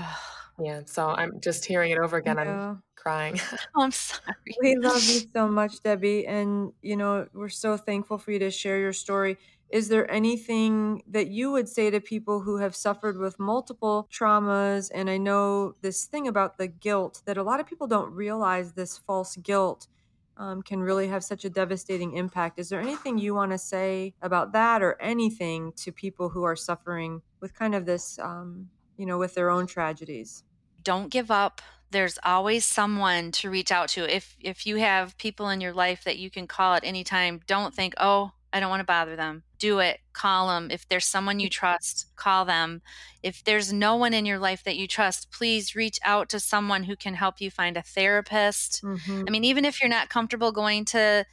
yeah. 0.63 0.81
So 0.85 1.09
I'm 1.09 1.39
just 1.39 1.65
hearing 1.65 1.91
it 1.91 1.97
over 1.97 2.17
again. 2.17 2.37
Yeah. 2.37 2.69
I'm 2.69 2.83
crying. 3.01 3.39
oh, 3.75 3.81
I'm 3.83 3.91
sorry. 3.91 4.35
We 4.61 4.75
love 4.77 5.03
you 5.03 5.21
so 5.33 5.47
much, 5.47 5.81
Debbie. 5.83 6.27
And, 6.27 6.71
you 6.81 6.95
know, 6.95 7.27
we're 7.33 7.49
so 7.49 7.77
thankful 7.77 8.17
for 8.17 8.31
you 8.31 8.39
to 8.39 8.51
share 8.51 8.79
your 8.79 8.93
story. 8.93 9.37
Is 9.69 9.87
there 9.87 10.09
anything 10.11 11.01
that 11.07 11.27
you 11.27 11.51
would 11.51 11.69
say 11.69 11.89
to 11.89 12.01
people 12.01 12.41
who 12.41 12.57
have 12.57 12.75
suffered 12.75 13.17
with 13.17 13.39
multiple 13.39 14.07
traumas? 14.11 14.91
And 14.93 15.09
I 15.09 15.17
know 15.17 15.75
this 15.81 16.05
thing 16.05 16.27
about 16.27 16.57
the 16.57 16.67
guilt 16.67 17.21
that 17.25 17.37
a 17.37 17.43
lot 17.43 17.61
of 17.61 17.67
people 17.67 17.87
don't 17.87 18.11
realize 18.11 18.73
this 18.73 18.97
false 18.97 19.37
guilt 19.37 19.87
um, 20.37 20.61
can 20.61 20.81
really 20.81 21.07
have 21.07 21.23
such 21.23 21.45
a 21.45 21.49
devastating 21.49 22.13
impact. 22.13 22.59
Is 22.59 22.69
there 22.69 22.81
anything 22.81 23.17
you 23.17 23.35
want 23.35 23.51
to 23.51 23.57
say 23.57 24.13
about 24.21 24.53
that 24.53 24.81
or 24.81 24.99
anything 25.01 25.73
to 25.77 25.91
people 25.91 26.29
who 26.29 26.43
are 26.43 26.55
suffering 26.55 27.21
with 27.39 27.53
kind 27.53 27.75
of 27.75 27.85
this, 27.85 28.17
um, 28.19 28.69
you 28.97 29.05
know, 29.05 29.17
with 29.17 29.35
their 29.35 29.49
own 29.49 29.67
tragedies? 29.67 30.43
Don't 30.83 31.09
give 31.09 31.29
up 31.29 31.61
there's 31.91 32.17
always 32.23 32.65
someone 32.65 33.31
to 33.31 33.49
reach 33.49 33.71
out 33.71 33.89
to. 33.89 34.13
If 34.13 34.35
if 34.39 34.65
you 34.65 34.77
have 34.77 35.17
people 35.17 35.49
in 35.49 35.61
your 35.61 35.73
life 35.73 36.03
that 36.05 36.17
you 36.17 36.29
can 36.29 36.47
call 36.47 36.73
at 36.73 36.83
any 36.83 37.03
time, 37.03 37.41
don't 37.47 37.75
think, 37.75 37.93
"Oh, 37.97 38.31
I 38.53 38.59
don't 38.59 38.69
want 38.69 38.81
to 38.81 38.85
bother 38.85 39.15
them." 39.15 39.43
Do 39.59 39.79
it. 39.79 39.99
Call 40.13 40.47
them. 40.47 40.71
If 40.71 40.87
there's 40.87 41.05
someone 41.05 41.39
you 41.39 41.49
trust, 41.49 42.07
call 42.15 42.45
them. 42.45 42.81
If 43.23 43.43
there's 43.43 43.71
no 43.71 43.95
one 43.95 44.13
in 44.13 44.25
your 44.25 44.39
life 44.39 44.63
that 44.63 44.77
you 44.77 44.87
trust, 44.87 45.31
please 45.31 45.75
reach 45.75 45.99
out 46.03 46.29
to 46.29 46.39
someone 46.39 46.83
who 46.83 46.95
can 46.95 47.13
help 47.13 47.39
you 47.39 47.51
find 47.51 47.77
a 47.77 47.81
therapist. 47.81 48.83
Mm-hmm. 48.83 49.23
I 49.27 49.31
mean, 49.31 49.43
even 49.43 49.65
if 49.65 49.81
you're 49.81 49.89
not 49.89 50.09
comfortable 50.09 50.51
going 50.51 50.85
to 50.85 51.25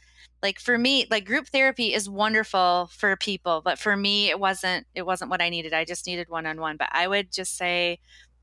like 0.42 0.60
for 0.60 0.78
me 0.78 1.06
like 1.10 1.24
group 1.24 1.48
therapy 1.48 1.92
is 1.94 2.08
wonderful 2.08 2.88
for 2.92 3.16
people 3.16 3.60
but 3.64 3.78
for 3.78 3.96
me 3.96 4.28
it 4.28 4.38
wasn't 4.38 4.86
it 4.94 5.04
wasn't 5.04 5.30
what 5.30 5.42
i 5.42 5.48
needed 5.48 5.72
i 5.72 5.84
just 5.84 6.06
needed 6.06 6.28
one-on-one 6.28 6.76
but 6.76 6.88
i 6.92 7.08
would 7.08 7.32
just 7.32 7.56
say 7.56 7.98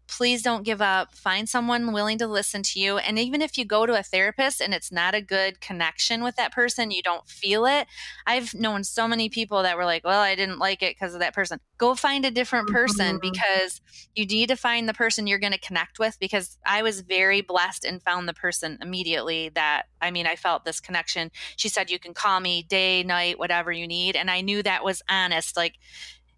please 0.08 0.42
don't 0.42 0.64
give 0.64 0.82
up. 0.82 1.16
Find 1.16 1.48
someone 1.50 1.92
willing 1.92 2.18
to 2.20 2.28
listen 2.28 2.64
to 2.64 2.80
you. 2.80 2.98
And 2.98 3.18
even 3.18 3.42
if 3.42 3.58
you 3.58 3.66
go 3.66 3.86
to 3.86 3.98
a 3.98 4.04
therapist 4.04 4.62
and 4.62 4.74
it's 4.74 4.92
not 4.92 5.16
a 5.16 5.22
good 5.22 5.62
connection 5.62 6.24
with 6.24 6.36
that 6.36 6.52
person, 6.52 6.92
you 6.92 7.02
don't 7.02 7.28
feel 7.28 7.66
it. 7.66 7.88
I've 8.26 8.54
known 8.54 8.84
so 8.84 9.08
many 9.08 9.30
people 9.30 9.64
that 9.64 9.78
were 9.78 9.86
like, 9.86 10.04
well, 10.04 10.22
I 10.22 10.36
didn't 10.36 10.60
like 10.60 10.84
it 10.84 10.96
because 10.96 11.14
of 11.14 11.20
that 11.22 11.34
person. 11.34 11.60
Go 11.78 11.96
find 11.96 12.26
a 12.26 12.32
different 12.32 12.70
person 12.70 13.18
mm-hmm. 13.18 13.32
because 13.32 13.82
you 14.16 14.26
need 14.26 14.50
to 14.50 14.56
find 14.56 14.88
the 14.88 14.94
person 14.94 15.28
you're 15.28 15.40
going 15.40 15.54
to 15.54 15.60
connect 15.60 16.00
with. 16.00 16.18
Because 16.20 16.58
I 16.66 16.82
was 16.82 17.02
very 17.02 17.42
blessed 17.42 17.86
and 17.86 18.02
found 18.02 18.28
the 18.28 18.34
person 18.34 18.78
immediately 18.82 19.50
that, 19.56 19.84
I 20.02 20.12
mean, 20.12 20.28
I 20.28 20.36
felt 20.36 20.66
this 20.66 20.80
connection. 20.80 21.32
She 21.58 21.70
said, 21.70 21.90
you 21.90 22.00
can 22.00 22.14
call 22.14 22.40
me 22.40 22.64
day, 22.64 23.04
night, 23.04 23.40
whatever 23.40 23.72
you 23.72 23.88
need. 23.88 24.16
And 24.16 24.30
I 24.30 24.42
knew 24.42 24.64
that 24.64 24.84
was 24.84 25.02
honest. 25.10 25.58
Like, 25.58 25.76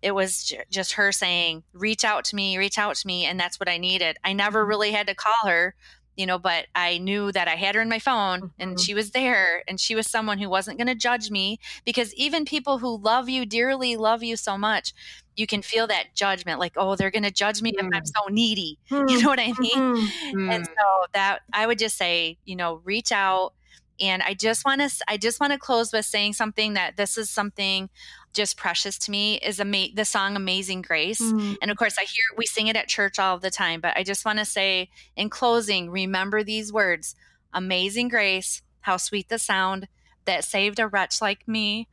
it 0.02 0.12
was 0.12 0.45
j- 0.45 0.64
just 0.70 0.93
her 0.93 1.12
saying, 1.12 1.64
reach 1.74 2.04
out 2.04 2.26
to 2.26 2.36
me, 2.36 2.58
reach 2.58 2.78
out 2.78 2.95
to 2.95 3.08
me. 3.08 3.26
And 3.26 3.39
that's 3.39 3.60
what 3.60 3.70
I 3.70 3.78
needed. 3.78 4.18
I 4.24 4.34
never 4.34 4.62
mm-hmm. 4.62 4.70
really 4.70 4.91
had 4.91 5.08
to 5.08 5.16
call 5.16 5.36
her, 5.45 5.76
you 6.16 6.26
know, 6.26 6.39
but 6.39 6.68
I 6.76 6.98
knew 6.98 7.32
that 7.32 7.48
I 7.48 7.56
had 7.56 7.76
her 7.76 7.82
in 7.82 7.89
my 7.89 8.00
phone 8.00 8.41
mm-hmm. 8.41 8.62
and 8.62 8.80
she 8.80 8.93
was 8.93 9.12
there 9.12 9.64
and 9.68 9.80
she 9.80 9.95
was 9.95 10.08
someone 10.08 10.39
who 10.39 10.50
wasn't 10.50 10.78
going 10.78 10.88
to 10.88 10.95
judge 10.95 11.32
me 11.32 11.60
because 11.86 12.14
even 12.16 12.45
people 12.45 12.80
who 12.80 12.98
love 12.98 13.30
you 13.30 13.45
dearly, 13.45 13.95
love 13.95 14.24
you 14.24 14.36
so 14.36 14.58
much, 14.58 14.93
you 15.36 15.48
can 15.48 15.62
feel 15.62 15.88
that 15.88 16.16
judgment 16.16 16.60
like, 16.60 16.74
oh, 16.76 16.95
they're 16.95 17.12
going 17.12 17.24
to 17.24 17.32
judge 17.32 17.62
me 17.62 17.72
mm. 17.72 17.80
if 17.80 17.86
I'm 17.86 18.04
mm. 18.04 18.08
so 18.08 18.28
needy. 18.30 18.80
Mm. 18.89 19.10
You 19.10 19.22
know 19.22 19.30
what 19.30 19.39
I 19.39 19.54
mean? 19.60 20.10
Mm. 20.34 20.52
And 20.52 20.66
so 20.66 21.06
that 21.14 21.39
I 21.54 21.68
would 21.68 21.78
just 21.78 21.98
say, 21.98 22.38
you 22.45 22.56
know, 22.56 22.82
reach 22.84 23.12
out. 23.12 23.54
And 24.00 24.24
I 24.24 24.34
just 24.34 24.66
want 24.66 24.82
to, 24.82 25.04
I 25.08 25.18
just 25.18 25.39
want 25.39 25.54
to 25.54 25.60
close 25.60 25.91
with 25.91 26.06
saying 26.06 26.34
something 26.34 26.74
that 26.74 26.98
this 26.98 27.18
is 27.18 27.30
something 27.30 27.89
just 28.38 28.56
precious 28.56 28.98
to 29.00 29.12
me 29.12 29.38
is 29.40 29.60
ama- 29.60 29.94
the 29.94 30.06
song 30.06 30.36
Amazing 30.38 30.84
Grace. 30.84 31.20
Mm-hmm. 31.20 31.56
And 31.62 31.72
of 31.72 31.78
course, 31.78 31.98
I 31.98 32.04
hear 32.04 32.24
we 32.38 32.46
sing 32.46 32.68
it 32.68 32.78
at 32.78 32.88
church 32.88 33.20
all 33.20 33.40
the 33.40 33.50
time, 33.50 33.82
but 33.82 33.98
I 33.98 34.04
just 34.04 34.24
want 34.24 34.40
to 34.40 34.46
say 34.46 34.90
in 35.18 35.30
closing, 35.30 35.90
remember 35.90 36.44
these 36.44 36.72
words 36.72 37.16
Amazing 37.54 38.10
Grace, 38.10 38.62
how 38.82 38.98
sweet 38.98 39.28
the 39.28 39.40
sound 39.40 39.88
that 40.26 40.46
saved 40.46 40.80
a 40.80 40.88
wretch 40.88 41.22
like 41.22 41.48
me. 41.48 41.88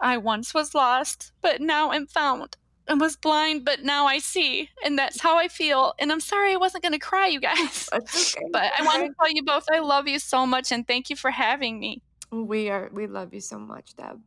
I 0.00 0.16
once 0.16 0.54
was 0.54 0.74
lost, 0.74 1.32
but 1.42 1.60
now 1.60 1.92
am 1.92 2.06
found. 2.06 2.56
I 2.88 2.94
was 2.94 3.16
blind, 3.16 3.64
but 3.64 3.82
now 3.82 4.06
I 4.06 4.18
see. 4.18 4.68
And 4.84 4.98
that's 4.98 5.20
how 5.20 5.36
I 5.36 5.48
feel. 5.48 5.94
And 5.98 6.10
I'm 6.10 6.20
sorry 6.20 6.52
I 6.52 6.56
wasn't 6.56 6.82
going 6.82 6.92
to 6.92 6.98
cry, 6.98 7.26
you 7.26 7.40
guys. 7.40 7.88
Okay. 7.92 8.46
But 8.52 8.72
I 8.78 8.84
want 8.84 9.02
to 9.04 9.12
tell 9.18 9.30
you 9.30 9.42
both 9.42 9.64
I 9.72 9.80
love 9.80 10.06
you 10.06 10.18
so 10.18 10.46
much 10.46 10.72
and 10.72 10.86
thank 10.86 11.10
you 11.10 11.16
for 11.16 11.30
having 11.30 11.78
me. 11.80 12.02
We 12.30 12.70
are 12.70 12.90
we 12.92 13.06
love 13.08 13.34
you 13.34 13.40
so 13.40 13.58
much, 13.58 13.96
Deb. 13.96 14.20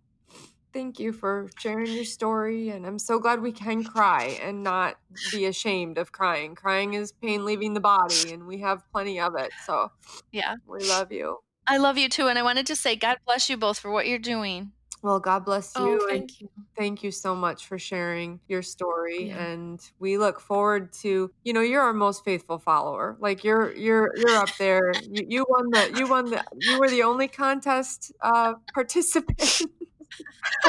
Thank 0.74 1.00
you 1.00 1.14
for 1.14 1.50
sharing 1.60 1.94
your 1.94 2.04
story 2.04 2.70
and 2.70 2.86
I'm 2.86 2.98
so 2.98 3.20
glad 3.20 3.42
we 3.42 3.52
can 3.52 3.84
cry 3.84 4.40
and 4.42 4.64
not 4.64 4.98
be 5.32 5.46
ashamed 5.46 6.00
of 6.00 6.12
crying. 6.12 6.56
Crying 6.56 6.96
is 6.96 7.12
pain 7.22 7.46
leaving 7.46 7.74
the 7.74 7.80
body 7.80 8.34
and 8.34 8.48
we 8.48 8.60
have 8.60 8.82
plenty 8.92 9.20
of 9.20 9.36
it. 9.36 9.52
So, 9.66 9.92
yeah. 10.32 10.56
We 10.66 10.84
love 10.90 11.12
you. 11.12 11.38
I 11.68 11.78
love 11.78 11.98
you 11.98 12.10
too 12.10 12.28
and 12.28 12.40
I 12.40 12.44
wanted 12.44 12.66
to 12.68 12.76
say 12.76 12.96
God 12.96 13.20
bless 13.26 13.50
you 13.50 13.58
both 13.58 13.78
for 13.78 13.92
what 13.92 14.08
you're 14.08 14.18
doing. 14.18 14.72
Well, 15.04 15.20
God 15.20 15.44
bless 15.44 15.76
you. 15.76 16.00
Oh, 16.02 16.08
thank 16.08 16.40
you. 16.40 16.50
Thank 16.78 17.04
you 17.04 17.12
so 17.12 17.36
much 17.36 17.68
for 17.68 17.78
sharing 17.78 18.40
your 18.48 18.62
story. 18.62 19.28
Yeah. 19.28 19.44
And 19.44 19.82
we 20.00 20.18
look 20.18 20.40
forward 20.40 20.94
to, 21.02 21.30
you 21.44 21.54
know, 21.54 21.60
you're 21.60 21.82
our 21.82 21.94
most 21.94 22.24
faithful 22.24 22.58
follower. 22.58 23.18
Like 23.20 23.44
you're 23.44 23.76
you're 23.76 24.14
you're 24.16 24.38
up 24.38 24.50
there. 24.58 24.94
You, 25.04 25.26
you 25.28 25.46
won 25.50 25.70
the 25.72 26.00
you 26.00 26.08
won 26.08 26.30
the 26.30 26.42
you 26.62 26.80
were 26.80 26.90
the 26.90 27.04
only 27.04 27.28
contest 27.28 28.14
uh 28.22 28.54
participant. 28.74 29.62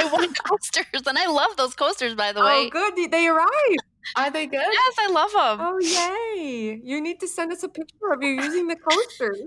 I 0.04 0.12
won 0.12 0.34
coasters 0.46 1.06
and 1.06 1.18
I 1.18 1.26
love 1.26 1.56
those 1.56 1.74
coasters 1.74 2.14
by 2.14 2.32
the 2.32 2.40
oh, 2.40 2.46
way. 2.46 2.66
Oh 2.66 2.70
good. 2.70 3.10
They 3.10 3.28
arrived. 3.28 3.84
Are 4.16 4.30
they 4.30 4.46
good? 4.46 4.60
Yes, 4.60 4.94
I 4.98 5.10
love 5.10 5.32
them. 5.32 5.66
Oh 5.66 5.78
yay. 5.80 6.80
You 6.82 7.00
need 7.00 7.20
to 7.20 7.28
send 7.28 7.52
us 7.52 7.62
a 7.62 7.68
picture 7.68 8.12
of 8.12 8.22
you 8.22 8.30
using 8.30 8.68
the 8.68 8.76
coasters. 8.76 9.42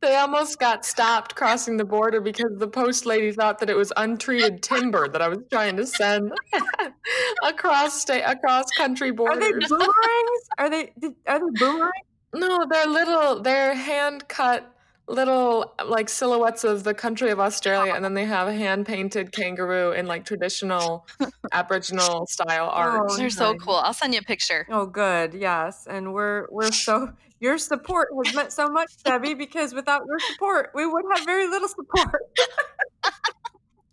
They 0.00 0.14
almost 0.14 0.60
got 0.60 0.84
stopped 0.84 1.34
crossing 1.34 1.76
the 1.76 1.84
border 1.84 2.20
because 2.20 2.56
the 2.56 2.68
post 2.68 3.04
lady 3.04 3.32
thought 3.32 3.58
that 3.58 3.68
it 3.68 3.76
was 3.76 3.92
untreated 3.96 4.62
timber 4.62 5.08
that 5.08 5.20
I 5.20 5.26
was 5.26 5.40
trying 5.50 5.76
to 5.76 5.86
send 5.86 6.32
across 7.42 8.00
state 8.00 8.22
across 8.22 8.70
country 8.76 9.10
borders. 9.10 9.42
Are 9.42 9.50
they 9.50 9.66
boomerangs? 9.66 10.48
Are 10.58 10.70
they 10.70 10.92
are 11.26 11.40
they 11.40 11.58
boomerangs? 11.58 11.92
No, 12.32 12.64
they're 12.70 12.86
little. 12.86 13.42
They're 13.42 13.74
hand 13.74 14.28
cut 14.28 14.72
little 15.08 15.74
like 15.84 16.08
silhouettes 16.08 16.64
of 16.64 16.84
the 16.84 16.94
country 16.94 17.30
of 17.30 17.40
Australia, 17.40 17.94
and 17.94 18.04
then 18.04 18.14
they 18.14 18.24
have 18.26 18.48
a 18.48 18.52
hand 18.52 18.86
painted 18.86 19.32
kangaroo 19.32 19.92
in 19.92 20.06
like 20.06 20.24
traditional 20.24 21.06
Aboriginal 21.52 22.26
style 22.26 22.68
art. 22.68 23.08
Oh, 23.10 23.16
They're 23.16 23.30
so 23.30 23.54
cool. 23.54 23.76
I'll 23.76 23.94
send 23.94 24.14
you 24.14 24.20
a 24.20 24.24
picture. 24.24 24.66
Oh, 24.70 24.86
good. 24.86 25.34
Yes, 25.34 25.86
and 25.88 26.12
we're 26.12 26.46
we're 26.50 26.70
so 26.70 27.12
your 27.40 27.58
support 27.58 28.08
has 28.24 28.34
meant 28.34 28.52
so 28.52 28.68
much, 28.68 29.02
Debbie, 29.04 29.34
because 29.34 29.72
without 29.72 30.02
your 30.06 30.18
support, 30.18 30.70
we 30.74 30.86
would 30.86 31.04
have 31.14 31.24
very 31.24 31.48
little 31.48 31.68
support. 31.68 32.20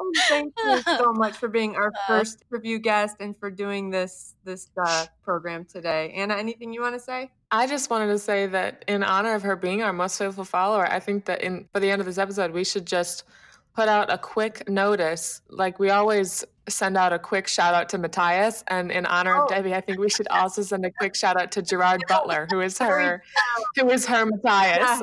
oh, 0.00 0.12
thank 0.28 0.52
you 0.64 0.82
so 0.82 1.12
much 1.14 1.36
for 1.36 1.48
being 1.48 1.74
our 1.76 1.88
uh, 1.88 2.06
first 2.06 2.44
review 2.50 2.78
guest 2.78 3.16
and 3.20 3.36
for 3.36 3.50
doing 3.50 3.90
this 3.90 4.34
this 4.44 4.68
uh, 4.82 5.06
program 5.22 5.64
today. 5.64 6.12
Anna, 6.14 6.34
anything 6.34 6.72
you 6.72 6.82
want 6.82 6.94
to 6.94 7.00
say? 7.00 7.30
I 7.54 7.68
just 7.68 7.88
wanted 7.88 8.08
to 8.08 8.18
say 8.18 8.48
that 8.48 8.84
in 8.88 9.04
honor 9.04 9.34
of 9.34 9.44
her 9.44 9.54
being 9.54 9.80
our 9.80 9.92
most 9.92 10.18
faithful 10.18 10.44
follower, 10.44 10.90
I 10.90 10.98
think 10.98 11.26
that 11.26 11.40
in 11.40 11.68
for 11.72 11.78
the 11.78 11.88
end 11.88 12.00
of 12.00 12.06
this 12.06 12.18
episode, 12.18 12.50
we 12.50 12.64
should 12.64 12.84
just 12.84 13.22
put 13.76 13.88
out 13.88 14.12
a 14.12 14.18
quick 14.18 14.68
notice. 14.68 15.40
Like 15.48 15.78
we 15.78 15.90
always 15.90 16.44
send 16.68 16.96
out 16.96 17.12
a 17.12 17.18
quick 17.18 17.46
shout 17.46 17.74
out 17.74 17.88
to 17.90 17.98
Matthias. 17.98 18.64
And 18.68 18.90
in 18.90 19.06
honor 19.06 19.34
of 19.34 19.44
oh. 19.44 19.48
Debbie, 19.48 19.74
I 19.74 19.80
think 19.80 19.98
we 19.98 20.08
should 20.08 20.28
also 20.28 20.62
send 20.62 20.84
a 20.84 20.90
quick 20.90 21.14
shout 21.14 21.40
out 21.40 21.52
to 21.52 21.62
Gerard 21.74 22.04
Butler, 22.08 22.46
who 22.50 22.60
is 22.60 22.78
her 22.78 23.22
who 23.76 23.90
is 23.90 24.06
her 24.06 24.26
Matthias. 24.26 25.02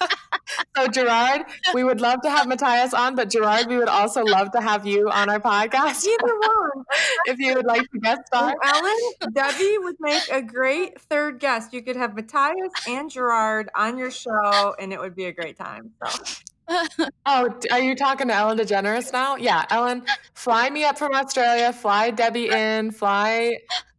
so 0.76 0.86
Gerard, 0.88 1.42
we 1.74 1.84
would 1.84 2.00
love 2.00 2.20
to 2.22 2.30
have 2.30 2.46
Matthias 2.46 2.94
on, 2.94 3.14
but 3.14 3.30
Gerard, 3.30 3.66
we 3.66 3.76
would 3.76 3.88
also 3.88 4.22
love 4.22 4.50
to 4.52 4.60
have 4.60 4.86
you 4.86 5.10
on 5.10 5.28
our 5.28 5.40
podcast. 5.40 6.06
Either 6.06 6.38
one. 6.38 6.84
if 7.26 7.38
you 7.38 7.54
would 7.54 7.66
like 7.66 7.90
to 7.90 7.98
guest 7.98 8.26
star. 8.26 8.54
Ellen, 8.62 9.32
Debbie 9.32 9.78
would 9.78 9.96
make 10.00 10.28
a 10.30 10.42
great 10.42 11.00
third 11.00 11.40
guest. 11.40 11.72
You 11.72 11.82
could 11.82 11.96
have 11.96 12.14
Matthias 12.14 12.72
and 12.88 13.10
Gerard 13.10 13.70
on 13.74 13.98
your 13.98 14.10
show, 14.10 14.74
and 14.78 14.92
it 14.92 15.00
would 15.00 15.14
be 15.14 15.26
a 15.26 15.32
great 15.32 15.56
time. 15.56 15.92
So 16.04 16.24
oh, 17.26 17.58
are 17.70 17.80
you 17.80 17.94
talking 17.94 18.28
to 18.28 18.34
Ellen 18.34 18.58
DeGeneres 18.58 19.12
now? 19.12 19.36
Yeah, 19.36 19.64
Ellen, 19.70 20.04
fly 20.34 20.70
me 20.70 20.84
up 20.84 20.98
from 20.98 21.14
Australia, 21.14 21.72
fly 21.72 22.10
Debbie 22.10 22.50
in, 22.50 22.90
fly 22.90 23.56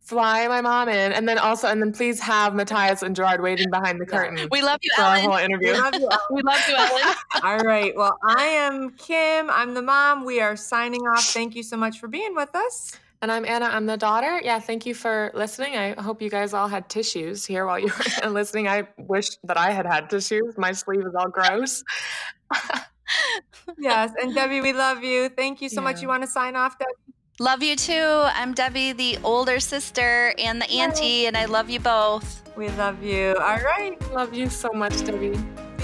fly 0.08 0.48
my 0.48 0.62
mom 0.62 0.88
in, 0.88 1.12
and 1.12 1.28
then 1.28 1.38
also, 1.38 1.68
and 1.68 1.82
then 1.82 1.92
please 1.92 2.18
have 2.22 2.56
Matthias 2.56 3.04
and 3.04 3.14
Gerard 3.14 3.42
waiting 3.42 3.70
behind 3.70 4.00
the 4.00 4.06
curtain. 4.06 4.48
We 4.52 4.62
love 4.62 4.80
you, 4.82 4.90
for 4.96 5.02
Ellen. 5.02 5.26
our 5.26 5.32
whole 5.32 5.38
interview. 5.38 5.74
We 5.74 5.78
love 5.78 5.94
you, 5.96 6.08
Ellen. 6.10 6.20
we 6.32 6.42
love 6.44 6.64
you, 6.70 6.76
Ellen. 6.76 7.16
All 7.44 7.60
right. 7.60 7.94
Well, 7.96 8.18
I 8.24 8.44
am 8.44 8.92
Kim. 8.92 9.50
I'm 9.50 9.74
the 9.74 9.82
mom. 9.82 10.24
We 10.24 10.40
are 10.40 10.56
signing 10.56 11.02
off. 11.02 11.26
Thank 11.26 11.56
you 11.56 11.64
so 11.64 11.76
much 11.76 12.00
for 12.00 12.08
being 12.08 12.36
with 12.36 12.56
us. 12.56 12.98
And 13.22 13.32
I'm 13.32 13.46
Anna. 13.46 13.66
I'm 13.66 13.88
the 13.88 13.98
daughter. 13.98 14.40
Yeah, 14.44 14.60
thank 14.60 14.86
you 14.86 14.94
for 14.94 15.32
listening. 15.34 15.76
I 15.76 16.00
hope 16.00 16.22
you 16.22 16.30
guys 16.30 16.54
all 16.54 16.68
had 16.68 16.88
tissues 16.88 17.46
here 17.46 17.66
while 17.66 17.80
you 17.80 17.92
were 18.24 18.30
listening. 18.30 18.68
I 18.68 18.88
wish 18.98 19.30
that 19.44 19.58
I 19.58 19.72
had 19.72 19.88
had 19.88 20.10
tissues. 20.10 20.56
My 20.58 20.72
sleeve 20.72 21.02
is 21.02 21.16
all 21.16 21.30
gross. 21.30 21.84
yes. 23.80 24.14
And 24.22 24.36
Debbie, 24.36 24.62
we 24.62 24.72
love 24.72 25.04
you. 25.04 25.30
Thank 25.30 25.62
you 25.62 25.70
so 25.70 25.82
yeah. 25.82 25.86
much. 25.86 26.02
You 26.02 26.08
want 26.10 26.24
to 26.24 26.28
sign 26.28 26.56
off, 26.56 26.78
Debbie? 26.78 26.92
Love 27.40 27.64
you 27.64 27.76
too. 27.76 27.94
I'm 27.94 28.54
Debbie, 28.54 28.94
the 28.94 29.18
older 29.24 29.60
sister 29.60 30.34
and 30.38 30.62
the 30.62 30.70
auntie, 30.72 31.28
and 31.28 31.38
I 31.38 31.46
love 31.46 31.70
you 31.70 31.80
both. 31.80 32.44
We 32.56 32.70
love 32.70 33.04
you. 33.04 33.36
All 33.40 33.60
right. 33.60 33.96
Love 34.12 34.34
you 34.34 34.50
so 34.50 34.70
much, 34.74 35.04
Debbie. 35.06 35.38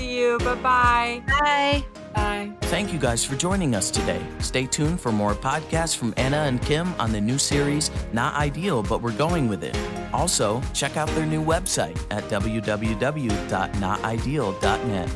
See 0.04 0.20
you. 0.20 0.38
Bye-bye. 0.40 1.24
Bye. 1.28 1.86
Bye. 2.14 2.52
Thank 2.64 2.92
you 2.92 3.00
guys 3.00 3.24
for 3.24 3.38
joining 3.38 3.74
us 3.74 3.90
today. 3.90 4.22
Stay 4.40 4.66
tuned 4.66 5.00
for 5.00 5.14
more 5.14 5.34
podcasts 5.34 5.96
from 5.96 6.14
Anna 6.18 6.40
and 6.40 6.62
Kim 6.62 6.94
on 7.00 7.14
the 7.14 7.22
new 7.22 7.38
series, 7.38 7.90
Not 8.12 8.36
Ideal, 8.36 8.84
but 8.84 9.02
We're 9.02 9.14
Going 9.14 9.48
With 9.48 9.64
It. 9.64 9.78
Also, 10.12 10.62
check 10.74 10.98
out 10.98 11.08
their 11.10 11.26
new 11.26 11.42
website 11.42 11.98
at 12.12 12.26
www.notideal.net. 12.26 15.10